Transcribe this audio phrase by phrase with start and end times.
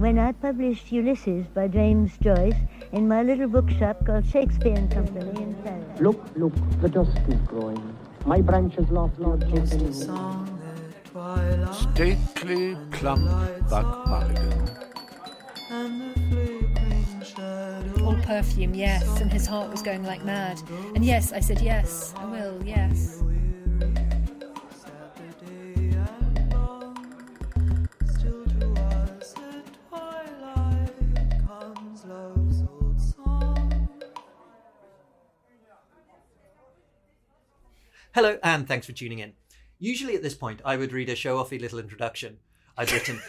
[0.00, 2.56] when I published Ulysses by James Joyce
[2.92, 6.00] in my little bookshop called Shakespeare and Company in Paris.
[6.00, 7.96] Look, look, the dusk is growing.
[8.24, 9.92] My branches lost Lord Jason.
[11.92, 13.28] Stately, plump
[13.68, 14.70] Buck Mulligan.
[18.02, 20.62] All perfume, yes, and his heart was going like mad.
[20.94, 23.22] And yes, I said yes, I will, yes.
[38.12, 39.34] Hello, and thanks for tuning in.
[39.78, 42.38] Usually at this point, I would read a show offy little introduction
[42.76, 43.20] I'd written,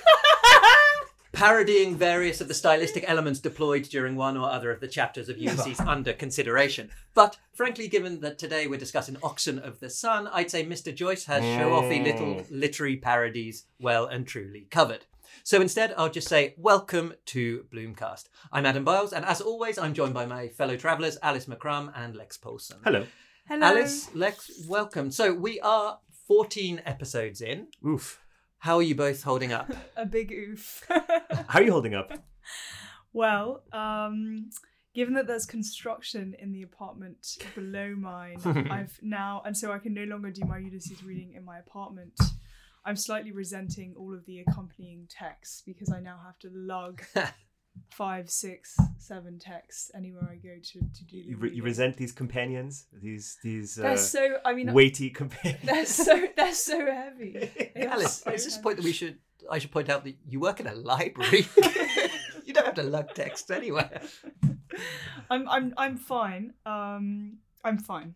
[1.34, 5.38] parodying various of the stylistic elements deployed during one or other of the chapters of
[5.38, 6.90] Ulysses under consideration.
[7.14, 10.94] But frankly, given that today we're discussing Oxen of the Sun, I'd say Mr.
[10.96, 12.06] Joyce has show offy mm.
[12.06, 15.06] little literary parodies well and truly covered.
[15.44, 18.30] So instead, I'll just say, welcome to Bloomcast.
[18.52, 22.16] I'm Adam Biles, and as always, I'm joined by my fellow travellers, Alice McCrum and
[22.16, 22.80] Lex Paulson.
[22.84, 23.06] Hello.
[23.48, 23.68] Hello.
[23.68, 25.12] Alice, Lex, welcome.
[25.12, 27.68] So we are 14 episodes in.
[27.86, 28.22] Oof.
[28.60, 29.72] How are you both holding up?
[29.98, 30.84] a big oof.
[30.90, 32.12] How are you holding up?
[33.12, 34.50] well, um,
[34.94, 38.40] given that there's construction in the apartment below mine,
[38.72, 42.14] I've now, and so I can no longer do my Ulysses reading in my apartment.
[42.86, 47.02] I'm slightly resenting all of the accompanying texts because I now have to lug
[47.90, 51.98] five, six, seven texts anywhere I go to, to do the You, re- you resent
[51.98, 52.86] these companions?
[53.02, 54.38] These these They're uh, so.
[54.46, 55.64] I mean, weighty companions?
[55.64, 56.28] they're so.
[56.36, 57.50] They're so heavy.
[57.76, 58.64] They Alice, so is this a heavy.
[58.64, 59.18] point that we should
[59.50, 61.48] I should point out that you work in a library.
[62.46, 64.02] you don't have to lug text anywhere.
[65.30, 65.48] I'm.
[65.50, 65.74] I'm.
[65.78, 66.54] I'm fine.
[66.66, 67.38] Um.
[67.64, 68.16] I'm fine.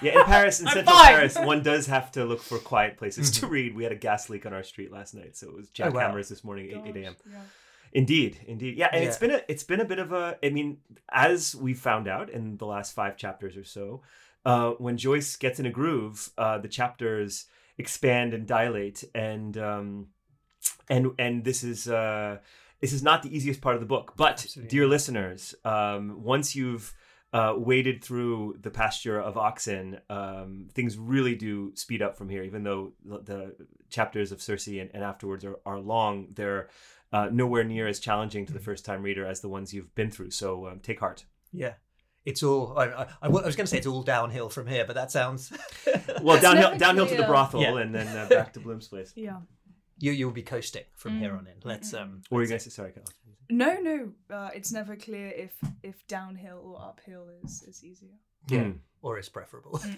[0.00, 1.06] Yeah, in Paris, in I'm central fine.
[1.14, 3.74] Paris, one does have to look for quiet places to read.
[3.74, 6.12] We had a gas leak on our street last night, so it was Oh, wow.
[6.12, 7.16] jackhammers this morning, eight, 8 a.m.
[7.28, 7.38] yeah.
[7.96, 8.76] Indeed, indeed.
[8.76, 9.26] Yeah, and it's Yeah.
[9.26, 10.80] been a it's been a bit of a I mean,
[11.10, 14.02] as we found out in the last five chapters or so,
[14.44, 17.46] uh, when Joyce gets in a groove, uh, the chapters
[17.78, 20.08] expand and dilate and um
[20.90, 22.36] and and this is uh
[22.82, 24.12] this is not the easiest part of the book.
[24.14, 24.68] But Absolutely.
[24.68, 26.92] dear listeners, um once you've
[27.32, 32.42] uh, waded through the pasture of oxen, um, things really do speed up from here.
[32.44, 36.68] Even though the, the chapters of Circe and, and afterwards are, are long, they're
[37.16, 40.10] uh, nowhere near as challenging to the first time reader as the ones you've been
[40.10, 40.30] through.
[40.30, 41.24] So um, take heart.
[41.52, 41.74] Yeah.
[42.24, 42.76] It's all.
[42.76, 45.52] I, I, I was going to say it's all downhill from here, but that sounds.
[46.22, 47.76] Well, It's downhill, never downhill to the brothel Yeah.
[47.82, 49.12] and then uh, back to Bloom's place.
[49.14, 49.40] Yeah.
[49.98, 51.38] you you'll be coasting from here Mm.
[51.38, 51.54] on in.
[51.62, 52.22] Let's um.
[52.30, 52.92] Or you guys say sorry?
[52.92, 53.04] Cal.
[53.48, 53.98] No, no.
[54.36, 55.52] Uh, it's never clear if
[55.82, 58.16] if downhill or uphill is is easier.
[58.46, 58.64] Yeah.
[58.64, 58.70] Hmm.
[59.02, 59.80] Or is preferable.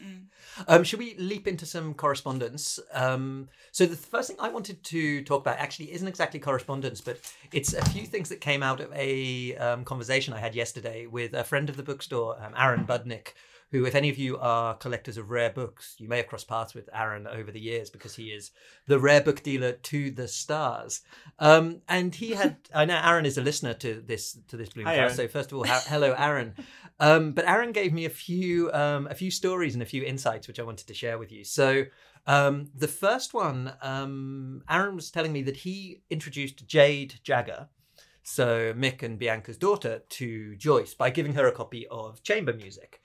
[0.67, 2.81] Um, should we leap into some correspondence?
[2.93, 7.21] Um, so the first thing I wanted to talk about actually isn't exactly correspondence, but
[7.53, 11.33] it's a few things that came out of a um, conversation I had yesterday with
[11.35, 13.35] a friend of the bookstore, um, Aaron Budnick.
[13.71, 16.75] Who, if any of you are collectors of rare books, you may have crossed paths
[16.75, 18.51] with Aaron over the years because he is
[18.87, 21.03] the rare book dealer to the stars.
[21.39, 24.97] Um, and he had, I know Aaron is a listener to this to this Hi,
[24.97, 25.15] Aaron.
[25.15, 26.55] So first of all, ha- hello, Aaron.
[26.99, 30.49] Um, but Aaron gave me a few um, a few stories and a few insights
[30.49, 31.45] which I wanted to share with you.
[31.45, 31.85] So
[32.27, 37.69] um, the first one, um, Aaron was telling me that he introduced Jade Jagger,
[38.23, 43.01] so Mick and Bianca's daughter, to Joyce by giving her a copy of chamber music.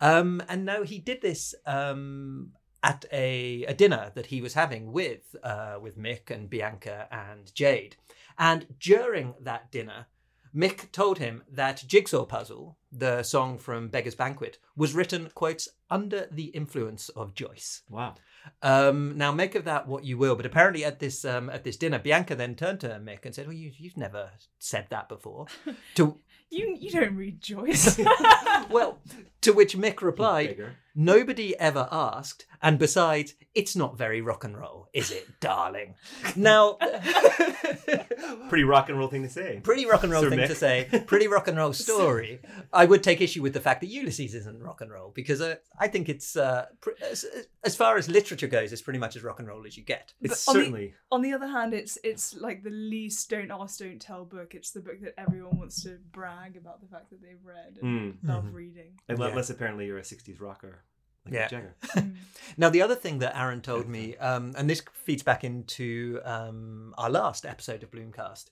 [0.00, 4.92] Um, and now he did this um, at a, a dinner that he was having
[4.92, 7.96] with uh, with Mick and Bianca and Jade.
[8.38, 10.06] And during that dinner,
[10.54, 16.26] Mick told him that Jigsaw Puzzle, the song from Beggar's Banquet, was written, quotes, under
[16.30, 17.82] the influence of Joyce.
[17.88, 18.14] Wow.
[18.62, 21.76] Um, now make of that what you will, but apparently at this um, at this
[21.76, 25.46] dinner, Bianca then turned to Mick and said, "Well, you, you've never said that before."
[25.96, 26.18] to
[26.50, 27.98] You you don't read Joyce.
[28.70, 28.98] well,
[29.42, 30.76] to which Mick replied, Beggar.
[31.00, 35.94] "Nobody ever asked, and besides, it's not very rock and roll, is it, darling?"
[36.36, 36.72] Now,
[38.48, 39.60] Pretty rock and roll thing to say.
[39.62, 40.46] pretty rock and roll Sir thing Mick.
[40.48, 42.40] to say, pretty rock and roll story.
[42.72, 45.56] I would take issue with the fact that Ulysses isn't rock and roll because uh,
[45.78, 47.24] I think it's uh, pr- as,
[47.64, 50.12] as far as literature goes, it's pretty much as rock and roll as you get.
[50.20, 53.50] It's But on the- certainly On the other hand, it's it's like the least don't
[53.50, 54.54] ask, don't tell book.
[54.54, 58.14] It's the book that everyone wants to brag about the fact that they've read and
[58.14, 58.16] Mm.
[58.28, 58.52] love Mhm.
[58.54, 58.98] reading.
[59.08, 60.84] unless apparently you're a '60s rocker.
[61.30, 61.48] Like Yeah.
[61.48, 61.74] Jagger.
[61.96, 62.14] Mm.
[62.56, 66.94] Now, the other thing that Aaron told me, um, and this feeds back into um,
[66.96, 68.46] our last episode of Bloomcast,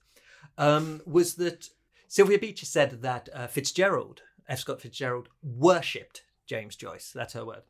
[0.57, 1.69] um, was that
[2.07, 4.59] Sylvia Beach said that uh, Fitzgerald, F.
[4.59, 7.11] Scott Fitzgerald, worshipped James Joyce.
[7.13, 7.63] That's her word.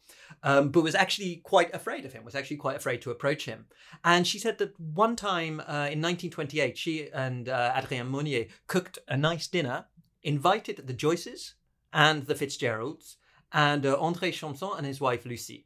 [0.44, 3.66] Um, but was actually quite afraid of him, was actually quite afraid to approach him.
[4.04, 9.00] And she said that one time uh, in 1928, she and uh, Adrienne Monnier cooked
[9.08, 9.86] a nice dinner,
[10.24, 11.54] invited the Joyces
[11.92, 13.18] and the Fitzgeralds
[13.54, 15.66] and uh, André Chamson and his wife Lucy.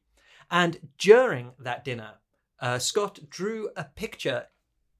[0.49, 2.15] And during that dinner,
[2.59, 4.47] uh, Scott drew a picture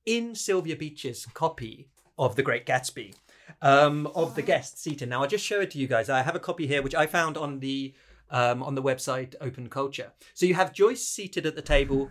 [0.05, 3.13] in Sylvia Beach's copy of The Great Gatsby
[3.61, 5.09] um, of the guests seated.
[5.09, 6.09] Now I'll just show it to you guys.
[6.09, 7.93] I have a copy here, which I found on the
[8.29, 10.13] um, on the website Open Culture.
[10.33, 12.09] So you have Joyce seated at the table,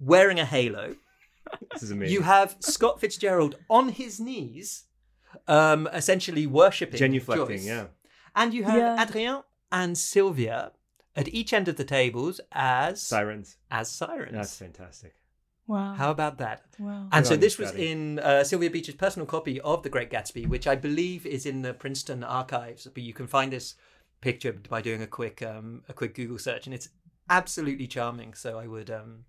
[0.00, 0.96] wearing a halo.
[1.72, 2.14] This is amazing.
[2.14, 4.84] You have Scott Fitzgerald on his knees,
[5.46, 7.66] um, essentially worshipping genuflecting, Joyce.
[7.66, 7.86] yeah.
[8.34, 9.02] And you have Yeah.
[9.02, 10.72] Adrienne and Sylvia
[11.16, 13.56] at each end of the tables as Sirens.
[13.70, 14.32] as sirens.
[14.32, 15.14] That's fantastic.
[15.66, 15.94] Wow.
[15.94, 16.62] How about that?
[16.78, 17.08] wow.
[17.12, 17.90] And Good so this was Scotty.
[17.90, 21.62] in uh, Sylvia Beach's personal copy of The Great Gatsby, which I believe is in
[21.62, 22.86] the Princeton archives.
[22.92, 23.74] But you can find this
[24.20, 26.88] picture by doing a quick um, a quick Google search, and it's
[27.30, 28.34] absolutely charming.
[28.34, 29.24] So I would, um,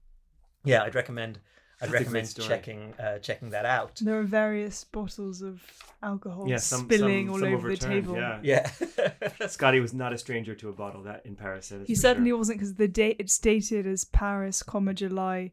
[0.65, 1.39] yeah, I'd recommend
[1.83, 3.99] I'd a recommend checking uh, checking that out.
[4.01, 5.61] There are various bottles of
[6.01, 8.15] alcohol Yeah, some spilling some, all some over the table.
[8.15, 8.39] Yeah.
[8.41, 8.71] Yeah,
[9.47, 11.69] Scotty was not a stranger to a bottle that in Paris.
[11.69, 12.37] that is He certainly sure.
[12.37, 15.51] wasn't because the date it's dated as Paris, comma July,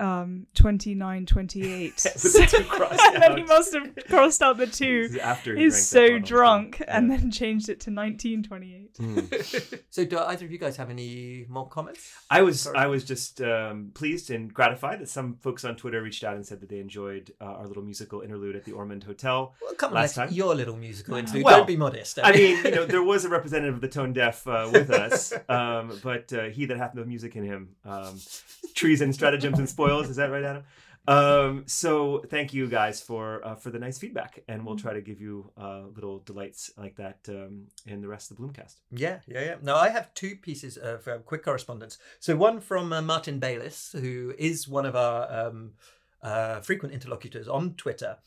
[0.00, 1.92] um, 29, 28.
[1.94, 5.18] With the two crossed and then he must have crossed out the two.
[5.22, 6.20] after he He's so bottle.
[6.20, 8.94] drunk, and then changed it to 1928.
[8.94, 9.82] Mm.
[9.90, 12.12] so do either of you guys have any more comments?
[12.30, 12.76] I was Sorry.
[12.78, 16.46] I was just um, pleased and gratified that some folks on Twitter reached out and
[16.46, 19.54] said that they enjoyed uh, our little musical interlude at the Ormond Hotel.
[19.62, 20.36] Well, come on, Last that's time?
[20.36, 21.44] your little musical interlude.
[21.44, 22.18] Well, Don't be modest.
[22.22, 25.32] I mean, you know, there was a representative of the tone deaf uh, with us,
[25.48, 28.18] um, but uh, he that hath no music in him, um,
[28.74, 29.89] treason, stratagems, and spoils.
[29.98, 30.64] Is that right, Adam?
[31.08, 35.00] Um, so thank you guys for uh, for the nice feedback, and we'll try to
[35.00, 38.76] give you uh, little delights like that um, in the rest of the Bloomcast.
[38.90, 39.54] Yeah, yeah, yeah.
[39.62, 41.98] Now I have two pieces of uh, quick correspondence.
[42.20, 45.72] So one from uh, Martin Bayliss, who is one of our um,
[46.22, 48.18] uh, frequent interlocutors on Twitter,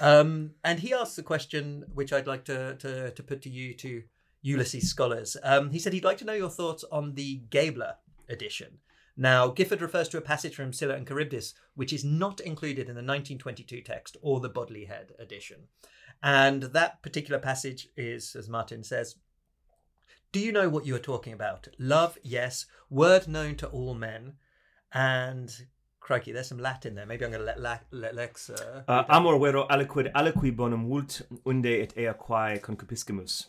[0.00, 3.74] um, and he asked a question which I'd like to to, to put to you
[3.74, 4.02] to
[4.42, 5.36] Ulysses scholars.
[5.42, 7.94] Um, he said he'd like to know your thoughts on the Gabler
[8.28, 8.78] edition.
[9.16, 12.96] Now, Gifford refers to a passage from Scylla and Charybdis, which is not included in
[12.96, 15.68] the 1922 text or the Bodley Head edition.
[16.22, 19.16] And that particular passage is, as Martin says,
[20.32, 21.68] do you know what you are talking about?
[21.78, 22.66] Love, yes.
[22.90, 24.32] Word known to all men.
[24.92, 25.48] And
[26.00, 27.06] crikey, there's some Latin there.
[27.06, 28.50] Maybe I'm going to let, La- let Lex.
[28.50, 33.46] Uh, Uh, amor vero aliquid alicui bonum vult unde et ea quae concupiscimus.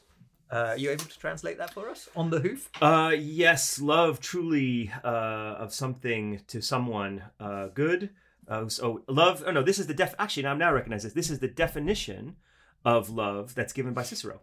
[0.51, 2.69] Uh, are you able to translate that for us on the hoof?
[2.81, 5.07] Uh, yes, love truly uh,
[5.57, 8.12] of something to someone uh, good.
[8.47, 9.44] Uh, so love.
[9.45, 10.13] Oh no, this is the def.
[10.19, 11.13] Actually, now now recognize this.
[11.13, 12.36] This is the definition
[12.83, 14.42] of love that's given by Cicero.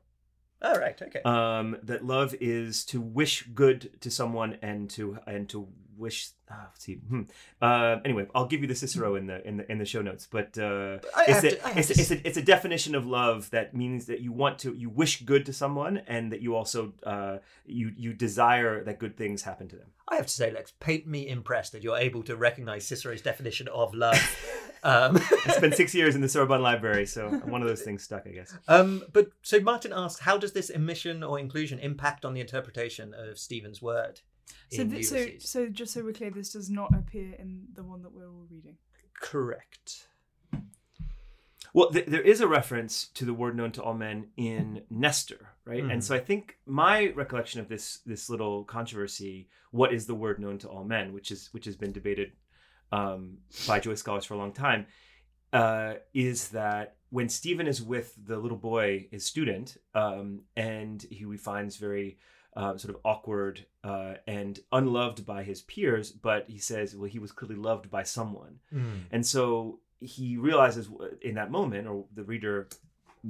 [0.60, 1.20] All right, okay.
[1.24, 6.30] Um, that love is to wish good to someone and to and to wish.
[6.50, 6.94] Let's see.
[6.94, 7.22] Hmm.
[7.60, 10.28] Uh, anyway, I'll give you the Cicero in the in the in the show notes.
[10.30, 13.74] But uh, it's, a, to- it's, to it's, a, it's a definition of love that
[13.74, 17.38] means that you want to you wish good to someone and that you also uh,
[17.64, 19.88] you you desire that good things happen to them.
[20.08, 23.68] I have to say, Lex, paint me impressed that you're able to recognize Cicero's definition
[23.68, 24.18] of love.
[24.82, 25.16] um,
[25.46, 28.30] I spent six years in the Sorbonne Library, so one of those things stuck, I
[28.30, 28.54] guess.
[28.68, 33.14] um, but so Martin asks, how does this omission or inclusion impact on the interpretation
[33.14, 34.20] of Stephen's word?
[34.70, 38.02] So, th- so, so just so we're clear, this does not appear in the one
[38.02, 38.76] that we're all reading.
[39.20, 40.06] Correct.
[41.74, 45.54] Well, th- there is a reference to the word known to all men in Nestor,
[45.64, 45.82] right?
[45.82, 46.02] And Mhm.
[46.02, 50.58] so I think my recollection of this this little controversy, what is the word known
[50.58, 52.32] to all men, which is which has been debated
[52.90, 54.86] um, by Joycean scholars for a long time,
[55.54, 61.24] uh, is that when Stephen is with the little boy, his student, um, and he
[61.38, 62.18] finds very
[62.54, 67.18] uh, sort of awkward uh, and unloved by his peers, but he says, well, he
[67.18, 68.58] was clearly loved by someone.
[69.10, 70.88] And so he realizes
[71.22, 72.68] in that moment, or the reader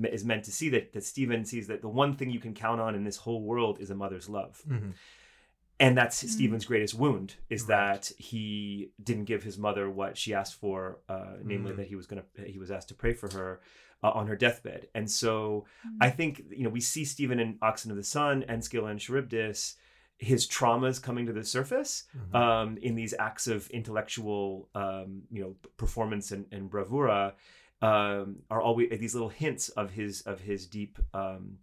[0.04, 2.80] is meant to see that that Stephen sees that the one thing you can count
[2.80, 4.94] on in this whole world is a mother's love, Mhm.
[5.78, 6.28] and that's Mm.
[6.28, 7.68] Stephen's greatest wound is Right.
[7.68, 11.76] that he didn't give his mother what she asked for, uh, namely Mm.
[11.76, 13.60] that he was gonna he was asked to pray for her
[14.02, 15.64] uh, on her deathbed, and so
[16.00, 19.00] I think you know we see Stephen in Oxen of the Sun and Scylla and
[19.00, 19.76] Charybdis.
[20.18, 22.34] His traumas coming to the surface, Mhm.
[22.36, 27.34] um, in these acts of intellectual, um, you know, performance and, and bravura,
[27.80, 31.58] um, are always these little hints of his of his deep um,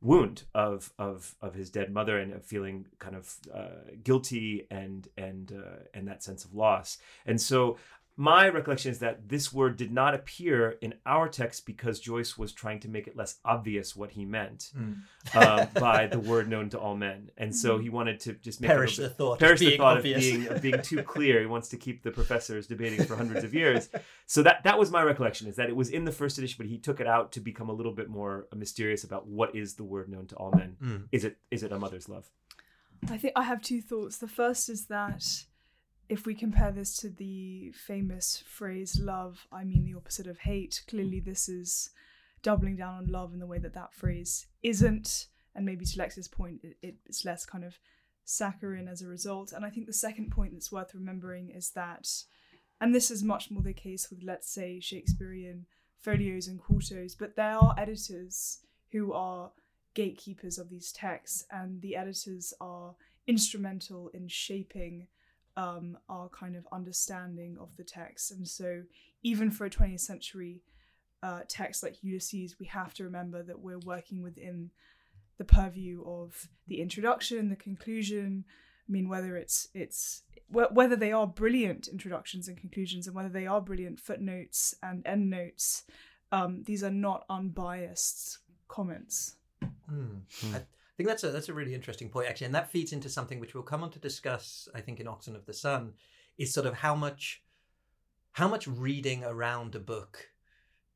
[0.00, 5.08] wound of of of his dead mother and of feeling kind of uh, guilty and
[5.16, 6.98] and uh, and that sense of loss.
[7.26, 7.78] And so
[8.16, 12.52] my recollection is that this word did not appear in our text because Joyce was
[12.52, 14.98] trying to make it less obvious what he meant Mm.
[15.34, 18.68] uh, by the word known to all men, and so he wanted to just make
[18.70, 20.16] Perish it a the little bit- thought of perish the thought obvious.
[20.16, 21.40] of being of being too clear.
[21.40, 23.88] He wants to keep the professors debating for hundreds of years.
[24.26, 26.66] So that that was my recollection is that it was in the first edition, but
[26.68, 29.84] he took it out to become a little bit more mysterious about what is the
[29.84, 30.76] word known to all men.
[30.80, 31.08] Mm.
[31.10, 32.30] Is it is it a mother's love?
[33.10, 34.18] I think I have two thoughts.
[34.18, 35.24] The first is that
[36.08, 40.82] if we compare this to the famous phrase love, I mean the opposite of hate,
[40.88, 41.90] clearly this is
[42.42, 45.26] doubling down on love in the way that that phrase isn't.
[45.54, 47.78] And maybe to Lex's point, it, it's less kind of
[48.24, 49.52] saccharine as a result.
[49.52, 52.08] And I think the second point that's worth remembering is that,
[52.80, 55.66] and this is much more the case with, let's say, Shakespearean
[56.00, 58.58] folios and quartos, but there are editors
[58.92, 59.52] who are
[59.94, 62.94] gatekeepers of these texts, and the editors are
[63.26, 65.06] instrumental in shaping
[65.56, 68.30] um, our kind of understanding of the text.
[68.30, 68.82] And so,
[69.22, 70.62] even for a 20th century
[71.22, 74.70] uh, text like Ulysses, we have to remember that we're working within
[75.38, 78.44] the purview of the introduction, the conclusion.
[78.88, 83.28] I mean, whether it's it's wh- whether they are brilliant introductions and conclusions, and whether
[83.28, 85.84] they are brilliant footnotes and endnotes,
[86.32, 89.36] um, these are not unbiased comments.
[89.90, 90.20] Mm.
[90.52, 90.62] I
[90.96, 93.54] think that's a that's a really interesting point actually, and that feeds into something which
[93.54, 94.68] we'll come on to discuss.
[94.74, 95.94] I think in Oxen of the Sun
[96.38, 97.42] is sort of how much
[98.32, 100.30] how much reading around a book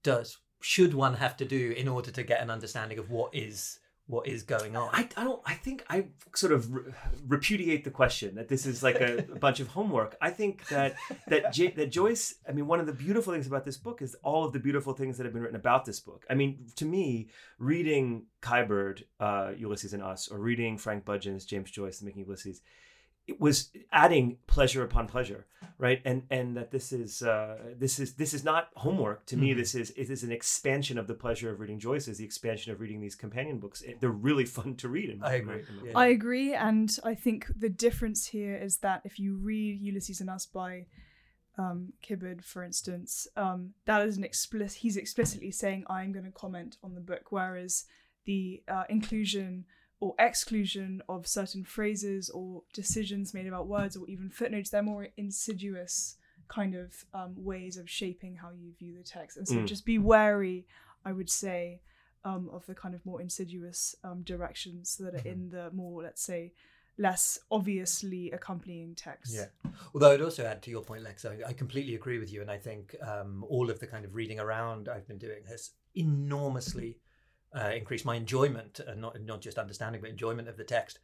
[0.02, 3.78] does should one have to do in order to get an understanding of what is
[4.08, 4.88] what is going on.
[4.92, 5.40] I, I don't.
[5.44, 6.92] I think I sort of re-
[7.26, 10.16] repudiate the question that this is like a, a bunch of homework.
[10.20, 10.96] I think that
[11.28, 12.36] that J- that Joyce.
[12.48, 14.94] I mean, one of the beautiful things about this book is all of the beautiful
[14.94, 16.24] things that have been written about this book.
[16.30, 21.70] I mean, to me, reading Kiberd, uh, Ulysses and Us, or reading Frank Budgen's James
[21.70, 22.62] Joyce, The Making Ulysses,
[23.28, 25.46] it was adding pleasure upon pleasure,
[25.78, 26.00] right?
[26.04, 29.52] And and that this is uh, this is this is not homework to me.
[29.52, 29.56] Mhm.
[29.58, 32.08] This is it is an expansion of the pleasure of reading Joyce.
[32.08, 33.82] Is the expansion of reading these companion books.
[33.82, 35.10] It- they're really fun to read.
[35.10, 35.62] In I agree.
[35.68, 35.98] in my- Yeah.
[36.04, 40.30] I agree, and I think the difference here is that if you read Ulysses and
[40.30, 40.86] Us by
[41.58, 44.78] um, Kiberd, for instance, um, that is an explicit.
[44.78, 47.84] He's explicitly saying, "I'm going to comment on the book," whereas
[48.26, 49.64] the uh, inclusion
[50.00, 55.08] or exclusion of certain phrases or decisions made about words or even footnotes, they're more
[55.16, 59.36] insidious kind of um, ways of shaping how you view the text.
[59.36, 59.66] And so Mm.
[59.66, 60.66] just be wary,
[61.04, 61.82] I would say,
[62.24, 66.22] um, of the kind of more insidious um, directions that are in the more, let's
[66.22, 66.52] say,
[66.96, 69.34] less obviously accompanying text.
[69.34, 69.70] Yeah.
[69.94, 72.40] Although I'd also add to your point, Lex, I, I completely agree with you.
[72.40, 75.70] And I think um, all of the kind of reading around I've been doing has
[75.94, 76.98] enormously
[77.56, 80.98] uh, increased my enjoyment, and not, not just understanding, but enjoyment of the text.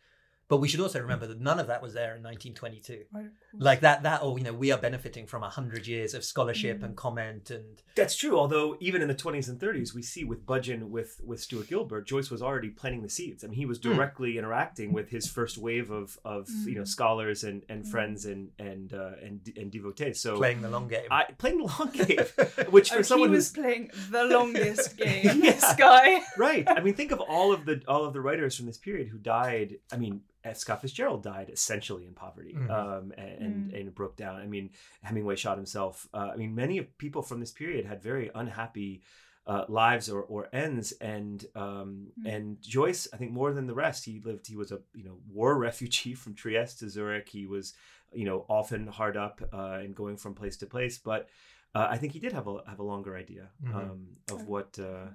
[0.47, 3.05] But we should also remember that none of that was there in 1922.
[3.13, 3.27] Right.
[3.59, 6.81] Like that, that, or you know, we are benefiting from a hundred years of scholarship
[6.81, 6.85] Mm.
[6.85, 8.39] and comment, and That's true.
[8.39, 12.07] Although even in the 20s and 30s, we see with Budgen, with with Stuart Gilbert,
[12.07, 13.43] Joyce was already planting the seeds.
[13.43, 13.93] I mean, he was Hmm.
[13.95, 16.89] directly interacting with his first wave of of you know Mm.
[16.89, 17.91] scholars and and Mm.
[17.91, 20.21] friends and and uh, and and devotees.
[20.21, 21.07] So playing the long game.
[21.11, 24.97] I playing the long game, which for Oh, someone he was who's playing the longest
[25.05, 25.25] game.
[25.25, 25.53] Yeah.
[25.53, 26.21] This guy.
[26.37, 26.65] right.
[26.69, 29.19] I mean, think of all of the all of the writers from this period who
[29.19, 29.79] died.
[29.93, 30.59] I mean, F.
[30.59, 32.71] Scott Fitzgerald died essentially in poverty Mhm.
[32.71, 33.81] um, and, and Mm.
[33.81, 34.37] and broke down.
[34.41, 34.71] I mean,
[35.03, 36.09] Hemingway shot himself.
[36.13, 39.03] Uh, I mean, many of people from this period had very unhappy.
[39.47, 42.35] Uh, lives or, or ends and um, Mm.
[42.35, 45.19] and Joyce I think more than the rest he lived he was a you know
[45.29, 47.75] war refugee from Trieste to Zurich he was
[48.11, 51.29] you know often hard up uh, and going from place to place but
[51.75, 53.75] uh, I think he did have a have a longer idea Mhm.
[53.75, 55.09] um, of what uh,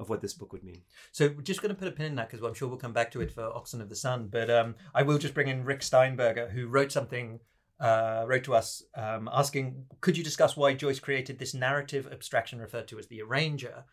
[0.00, 2.14] of what this book would mean So we're just going to put a pin in
[2.16, 4.28] that because I'm sure we'll come back to it for Oxen of the Sun.
[4.32, 7.38] But um, I will just bring in Rick Steinberger, who wrote something,
[7.78, 12.58] uh, wrote to us um, asking, could you discuss why Joyce created this narrative abstraction
[12.58, 13.84] referred to as the arranger?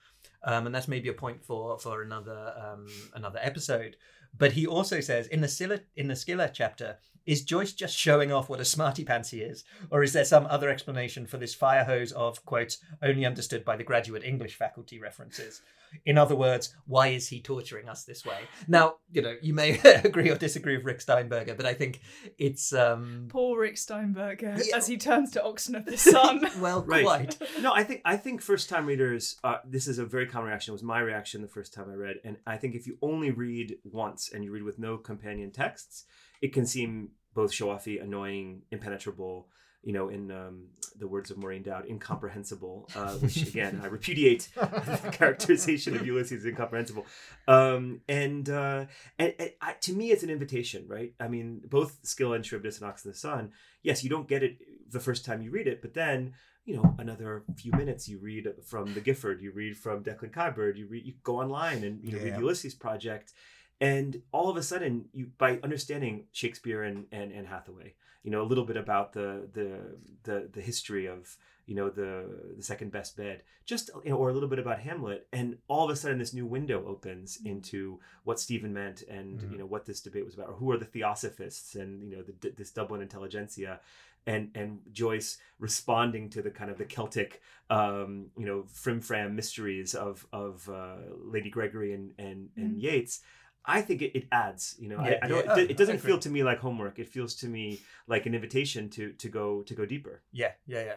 [0.44, 3.98] Um, and that's maybe a point for for another um, another episode.
[4.38, 6.98] But he also says in the Scylla, in the Scylla chapter,
[7.28, 10.48] is Joyce just showing off what a smarty pants he is, or is there some
[10.48, 15.00] other explanation for this fire hose of quotes only understood by the graduate English faculty
[15.00, 15.62] references?
[16.06, 18.40] In other words, why is he torturing us this way?
[18.68, 22.02] Now, you know, you may agree or disagree with Rick Steinberger, but I think
[22.38, 24.76] it's um Poor Rick Steinberger Yeah.
[24.78, 26.46] as he turns to Oxen of the Sun.
[26.60, 27.04] well Right.
[27.06, 27.38] quite.
[27.62, 29.38] no, I think I think first time readers.
[29.46, 30.72] Uh, this is a very common reaction.
[30.72, 33.32] It was my reaction the first time I read, and I think if you only
[33.32, 36.04] read once and you read with no companion texts,
[36.42, 39.48] it can seem both show offy, annoying, impenetrable.
[39.84, 40.66] You know, in um,
[41.00, 42.90] the words of Maureen Dowd, incomprehensible.
[42.94, 47.06] Uh, which again, I repudiate the characterization of Ulysses as incomprehensible.
[47.48, 48.86] Um, and uh,
[49.18, 51.14] and, and I, to me, it's an invitation, right?
[51.22, 53.52] I mean, both Scylla and Charybdis and Ox in the Sun.
[53.82, 54.58] Yes, you don't get it
[54.92, 56.34] the first time you read it, but then
[56.66, 60.76] you know another few minutes you read from the Gifford, you read from Declan Kiberd,
[60.78, 62.34] you read you go online and you know, read Yeah.
[62.34, 63.32] the Ulysses Project,
[63.80, 67.94] and all of a sudden you by understanding Shakespeare and, and and Hathaway,
[68.24, 72.54] you know a little bit about the the the the history of you know the
[72.56, 75.84] the second best bed, just you know or a little bit about Hamlet, and all
[75.86, 79.52] of a sudden this new window opens into what Stephen meant and Mhm.
[79.52, 82.24] you know what this debate was about, or who are the theosophists and you know
[82.24, 83.80] the, this Dublin intelligentsia
[84.26, 89.94] and and Joyce responding to the kind of the Celtic, um, you know, frim-fram mysteries
[89.94, 92.82] of of uh, Lady Gregory and and, and Mhm.
[92.82, 93.22] Yeats.
[93.68, 94.76] I think it, it adds.
[94.80, 95.46] You know, Yeah, I, I don't.
[95.46, 96.12] yeah, it, it doesn't agree.
[96.12, 96.98] feel to me like homework.
[97.00, 100.22] It feels to me like an invitation to to go to go deeper.
[100.32, 100.96] Yeah, yeah, yeah.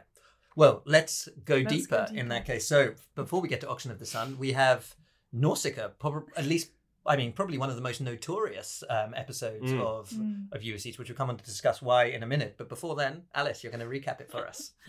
[0.57, 2.67] Well, let's go Let's go deeper in that case.
[2.67, 4.95] So before we get to Oxen of the Sun, we have
[5.33, 6.71] Nausicaa, probably at least.
[7.07, 9.81] I mean, probably one of the most notorious um, episodes Mm.
[9.81, 10.53] of Mm.
[10.53, 12.55] of Ulysses, which we'll come on to discuss why in a minute.
[12.59, 14.73] But before then, Alice, you're going to recap it for us.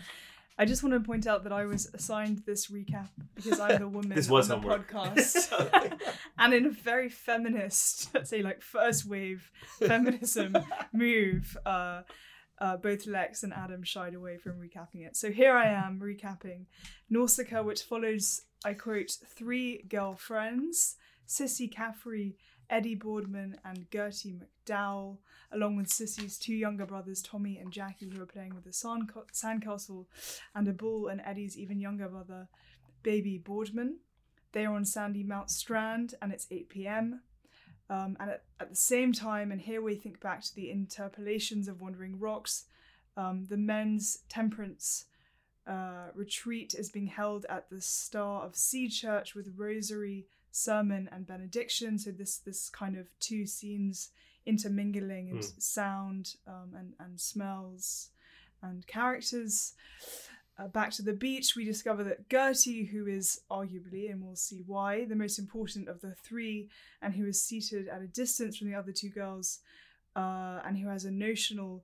[0.58, 3.88] I just want to point out that I was assigned this recap because I'm the
[3.88, 4.90] woman This was on the homework.
[4.90, 5.98] podcast,
[6.38, 10.56] and in a very feminist, let's say like first wave feminism
[10.92, 12.02] move, uh,
[12.60, 15.16] uh, both Lex and Adam shied away from recapping it.
[15.16, 16.66] So here I am recapping
[17.10, 22.36] Nausicaa, which follows, I quote, three girlfriends, Cissy Caffrey,
[22.70, 25.18] Edy Boardman, and Gertie McDowell,
[25.52, 30.06] along with Cissy's two younger brothers, Tommy and Jackie, who are playing with sand- sandcastle,
[30.54, 32.48] and a bull and Eddie's even younger brother,
[33.02, 33.98] Baby Boardman.
[34.52, 37.22] They are on Sandymount Strand, and it's 8 p.m.
[37.88, 41.68] Um, and at, at the same time, and here we think back to the interpolations
[41.68, 42.64] of Wandering Rocks,
[43.16, 45.06] um, the men's temperance
[45.66, 51.26] uh, retreat is being held at the Star of Sea Church with rosary, sermon, and
[51.26, 51.98] benediction.
[51.98, 54.10] So this this kind of two scenes
[54.46, 55.62] intermingling and Mm.
[55.62, 58.10] sound um, and and smells
[58.62, 59.74] and characters.
[60.58, 64.62] Uh, back to the beach, we discover that Gertie, who is arguably, and we'll see
[64.66, 66.68] why, the most important of the three,
[67.00, 69.60] and who is seated at a distance from the other two girls,
[70.14, 71.82] uh, and who has a notional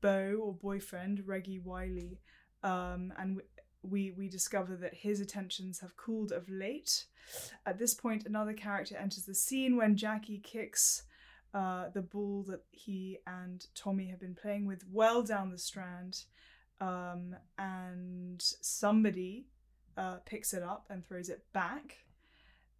[0.00, 2.20] beau or boyfriend, Reggy Wylie,
[2.62, 3.40] um, and
[3.82, 7.04] we, we discover that his attentions have cooled of late.
[7.66, 11.02] At this point, another character enters the scene when Jackie kicks
[11.54, 16.24] uh, the ball that he and Tommy have been playing with well down the strand,
[16.80, 19.46] um, and somebody
[19.96, 21.98] uh, picks it up and throws it back.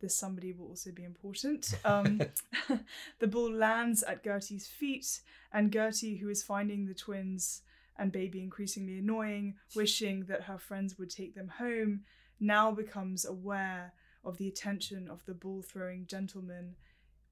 [0.01, 1.75] This somebody will also be important.
[1.85, 2.21] Um,
[3.19, 5.21] the ball lands at Gertie's feet,
[5.53, 7.63] and Gertie, who is finding the twins
[7.99, 12.03] and baby increasingly annoying, wishing that her friends would take them home,
[12.41, 13.93] now becomes aware
[14.25, 16.77] of the attention of the ball throwing gentleman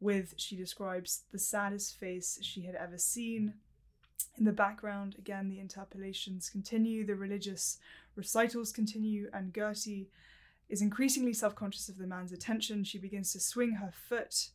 [0.00, 3.55] with, she describes, the saddest face she had ever seen.
[4.38, 7.79] In the background, again, the interpolations continue, the religious
[8.14, 10.11] recitals continue, and Gertie
[10.68, 12.85] is increasingly self conscious of the man's attention.
[12.85, 14.48] She begins to swing her foot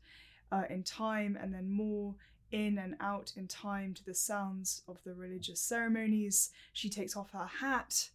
[0.52, 2.16] uh, in time and then more
[2.52, 6.52] in and out in time to the sounds of the religious ceremonies.
[6.74, 8.10] She takes off her hat.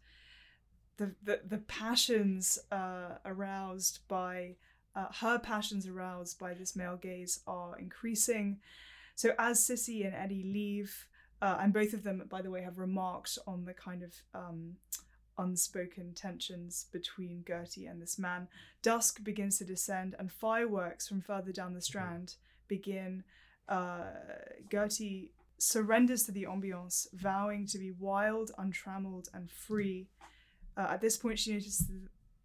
[0.97, 4.57] The, the, the passions uh, aroused by
[4.95, 8.59] uh, her passions aroused by this male gaze are increasing.
[9.15, 11.07] So as Cissy and Edy leave,
[11.43, 14.77] uh, and both of them, by the way, have remarked on the kind of um,
[15.37, 18.49] unspoken tensions between Gertie and this man.
[18.83, 22.37] Dusk begins to descend, and fireworks from further down the strand
[22.69, 23.25] begin.
[23.69, 24.05] Uh,
[24.71, 30.09] Gertie surrenders to the ambiance, vowing to be wild, untrammeled, and free.
[30.77, 31.87] Uh, at this point, she notices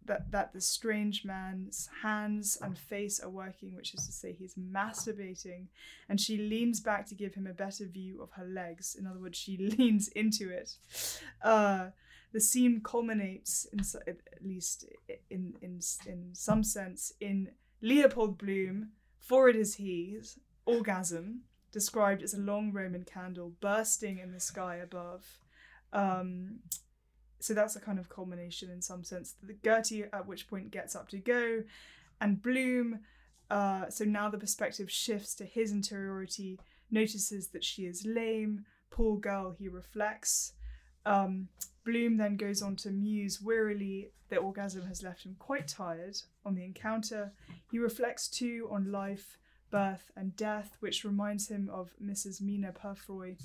[0.04, 4.54] that, that the strange man's hands and face are working, which is to say, he's
[4.54, 5.66] masturbating,
[6.08, 8.96] and she leans back to give him a better view of her legs.
[8.98, 10.76] In other words, she leans into it.
[11.42, 11.88] Uh,
[12.32, 14.86] the scene culminates, in, at least
[15.30, 17.50] in, in, in some sense, in
[17.82, 18.88] Leopold Bloom,
[19.20, 24.76] for it is he's orgasm, described as a long Roman candle bursting in the sky
[24.76, 25.38] above.
[25.92, 26.60] Um,
[27.40, 29.34] so that's a kind of culmination in some sense.
[29.42, 31.64] The Gertie at which point gets up to go,
[32.20, 33.00] and Bloom.
[33.50, 36.58] Uh, so now the perspective shifts to his interiority.
[36.90, 38.64] Notices that she is lame.
[38.90, 40.52] Poor girl, he reflects.
[41.04, 41.48] Um,
[41.84, 46.54] Bloom then goes on to muse wearily that orgasm has left him quite tired on
[46.54, 47.32] the encounter.
[47.70, 49.36] He reflects too on life,
[49.72, 52.40] birth, and death, which reminds him of Mrs.
[52.40, 53.36] Mina Purefoy,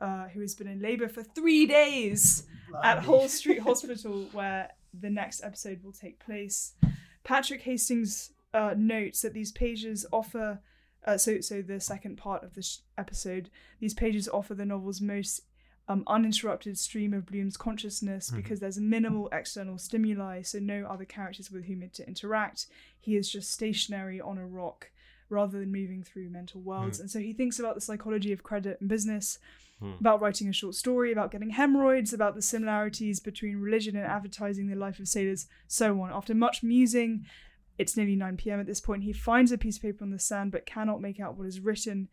[0.00, 2.44] uh, who has been in labour for three days
[2.82, 6.72] at Holles Street Hospital, where the next episode will take place.
[7.24, 10.60] Patrick Hastings uh, notes that these pages offer.
[11.06, 15.42] Uh, so, so the second part of this episode, these pages offer the novel's most
[15.88, 21.50] um, uninterrupted stream of Bloom's consciousness because there's minimal external stimuli, so no other characters
[21.50, 22.66] with whom to interact.
[23.00, 24.90] He is just stationary on a rock
[25.30, 26.98] rather than moving through mental worlds.
[27.00, 29.38] And so he thinks about the psychology of credit and business,
[30.00, 34.68] about writing a short story, about getting hemorrhoids, about the similarities between religion and advertising,
[34.68, 36.10] the life of sailors, so on.
[36.10, 37.26] After much musing,
[37.78, 38.58] it's nearly 9 p.m.
[38.58, 39.04] at this point.
[39.04, 41.60] He finds a piece of paper on the sand but cannot make out what is
[41.60, 42.08] written.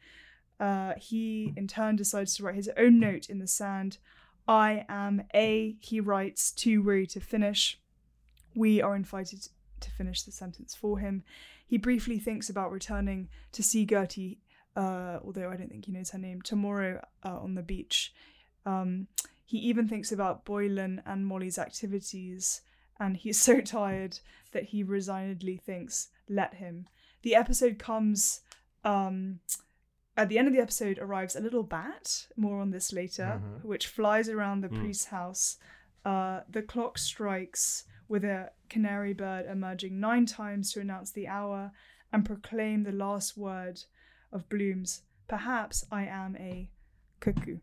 [0.60, 3.98] Uh, he, in turn, decides to write his own note in the sand.
[4.48, 7.80] I am A, he writes, too weary to finish.
[8.56, 9.48] We are invited
[9.80, 11.24] to finish the sentence for him.
[11.68, 14.40] He briefly thinks about returning to see Gertie,
[14.76, 18.14] uh, although I don't think he knows her name, tomorrow uh, on the beach.
[18.66, 19.08] Um,
[19.46, 22.62] he even thinks about Boylan and Molly's activities,
[23.00, 24.20] and he's so tired
[24.52, 26.88] that he resignedly thinks, let him.
[27.22, 28.42] The episode comes.
[28.84, 29.40] Um,
[30.18, 33.88] at the end of the episode arrives a little bat, more on this later, which
[33.88, 35.58] flies around the priest's house.
[36.06, 41.72] Uh, the clock strikes with a canary bird emerging nine times to announce the hour
[42.12, 43.82] and proclaim the last word
[44.32, 45.02] of Bloom's.
[45.28, 46.70] Perhaps I am a
[47.20, 47.58] cuckoo.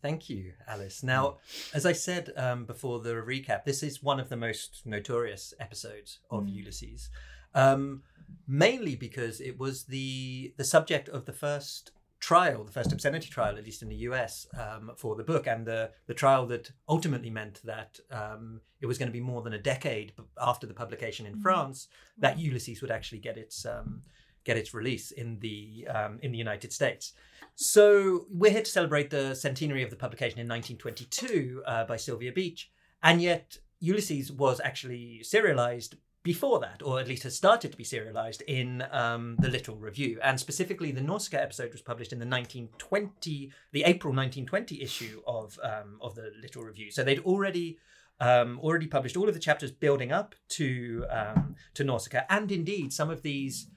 [0.00, 1.02] Thank you, Alice.
[1.02, 1.38] Now,
[1.74, 6.20] as I said um, before the recap, this is one of the most notorious episodes
[6.30, 7.10] of Ulysses,
[7.54, 8.02] um,
[8.46, 13.56] mainly because it was the the subject of the first trial, the first obscenity trial,
[13.56, 17.30] at least in the US, um, for the book, and the the trial that ultimately
[17.30, 21.26] meant that um, it was going to be more than a decade after the publication
[21.26, 24.02] in France that Ulysses would actually get its um,
[24.44, 27.12] get its release in the um, in the United States.
[27.54, 32.32] So we're here to celebrate the centenary of the publication in 1922 uh, by Sylvia
[32.32, 32.70] Beach,
[33.02, 35.96] and yet Ulysses was actually serialized
[36.28, 40.18] before that, or at least has started to be serialized in um, the Little Review,
[40.22, 45.58] and specifically the Nausicaa episode was published in the 1920, the April 1920 issue of
[45.62, 46.90] um, of the Little Review.
[46.90, 47.78] So they'd already
[48.20, 52.92] um, already published all of the chapters building up to um, to Nausicaa, and indeed
[52.92, 53.68] some of these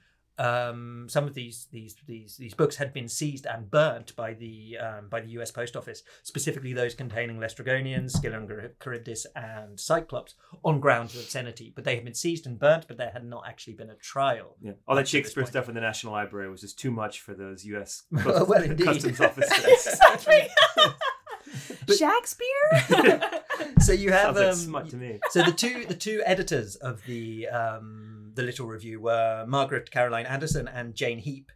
[0.42, 4.76] um, some of these these these these books had been seized and burnt by the
[4.78, 5.50] um, by the U.S.
[5.50, 11.72] Post Office, specifically those containing Lestrygonians, Scylla and Charybdis, and Cyclops, on grounds of obscenity.
[11.74, 14.56] But they had been seized and burnt, but there had not actually been a trial.
[14.60, 14.72] Yeah.
[14.88, 17.20] All that Up to this Shakespeare stuff in the National Library was just too much
[17.20, 18.02] for those U.S.
[18.10, 18.84] Well, indeed.
[18.84, 19.64] Customs officers.
[19.86, 20.48] Exactly.
[21.96, 23.30] Shakespeare?
[23.80, 25.20] So you have Sounds like um, smut to me.
[25.30, 30.26] so the two the two editors of the um, the Little Review were Margaret Caroline
[30.26, 31.50] Anderson and Jane Heap.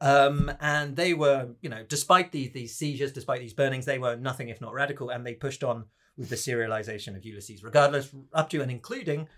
[0.00, 4.16] Um, and they were, you know, despite these these seizures, despite these burnings, they were
[4.16, 5.84] nothing if not radical, and they pushed on
[6.16, 9.28] with the serialization of Ulysses, regardless, up to and including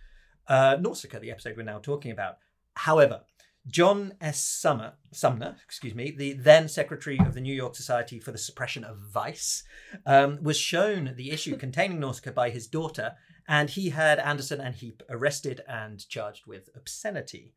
[0.48, 2.38] uh, Nausicaa, the episode we're now talking about.
[2.74, 3.22] However,
[3.68, 4.42] John S.
[4.44, 8.84] Summer, Sumner, excuse me, the then secretary of the New York Society for the Suppression
[8.84, 9.64] of Vice,
[10.04, 13.14] um, was shown the issue containing Nausicaa by his daughter,
[13.48, 17.54] and he had Anderson and Heap arrested and charged with obscenity.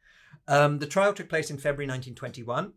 [0.47, 2.73] Um, the trial took place in February 1921,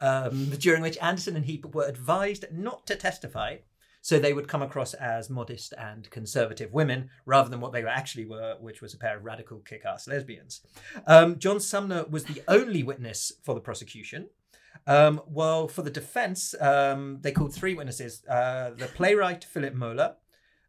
[0.00, 3.56] um, during which Anderson and Heap were advised not to testify,
[4.00, 8.26] so they would come across as modest and conservative women rather than what they actually
[8.26, 10.60] were, which was a pair of radical kick-ass lesbians.
[11.06, 14.28] Um, John Sumner was the only witness for the prosecution.
[14.86, 20.16] Um, well, for the defense, um, they called three witnesses: uh, the playwright Philip Moeller,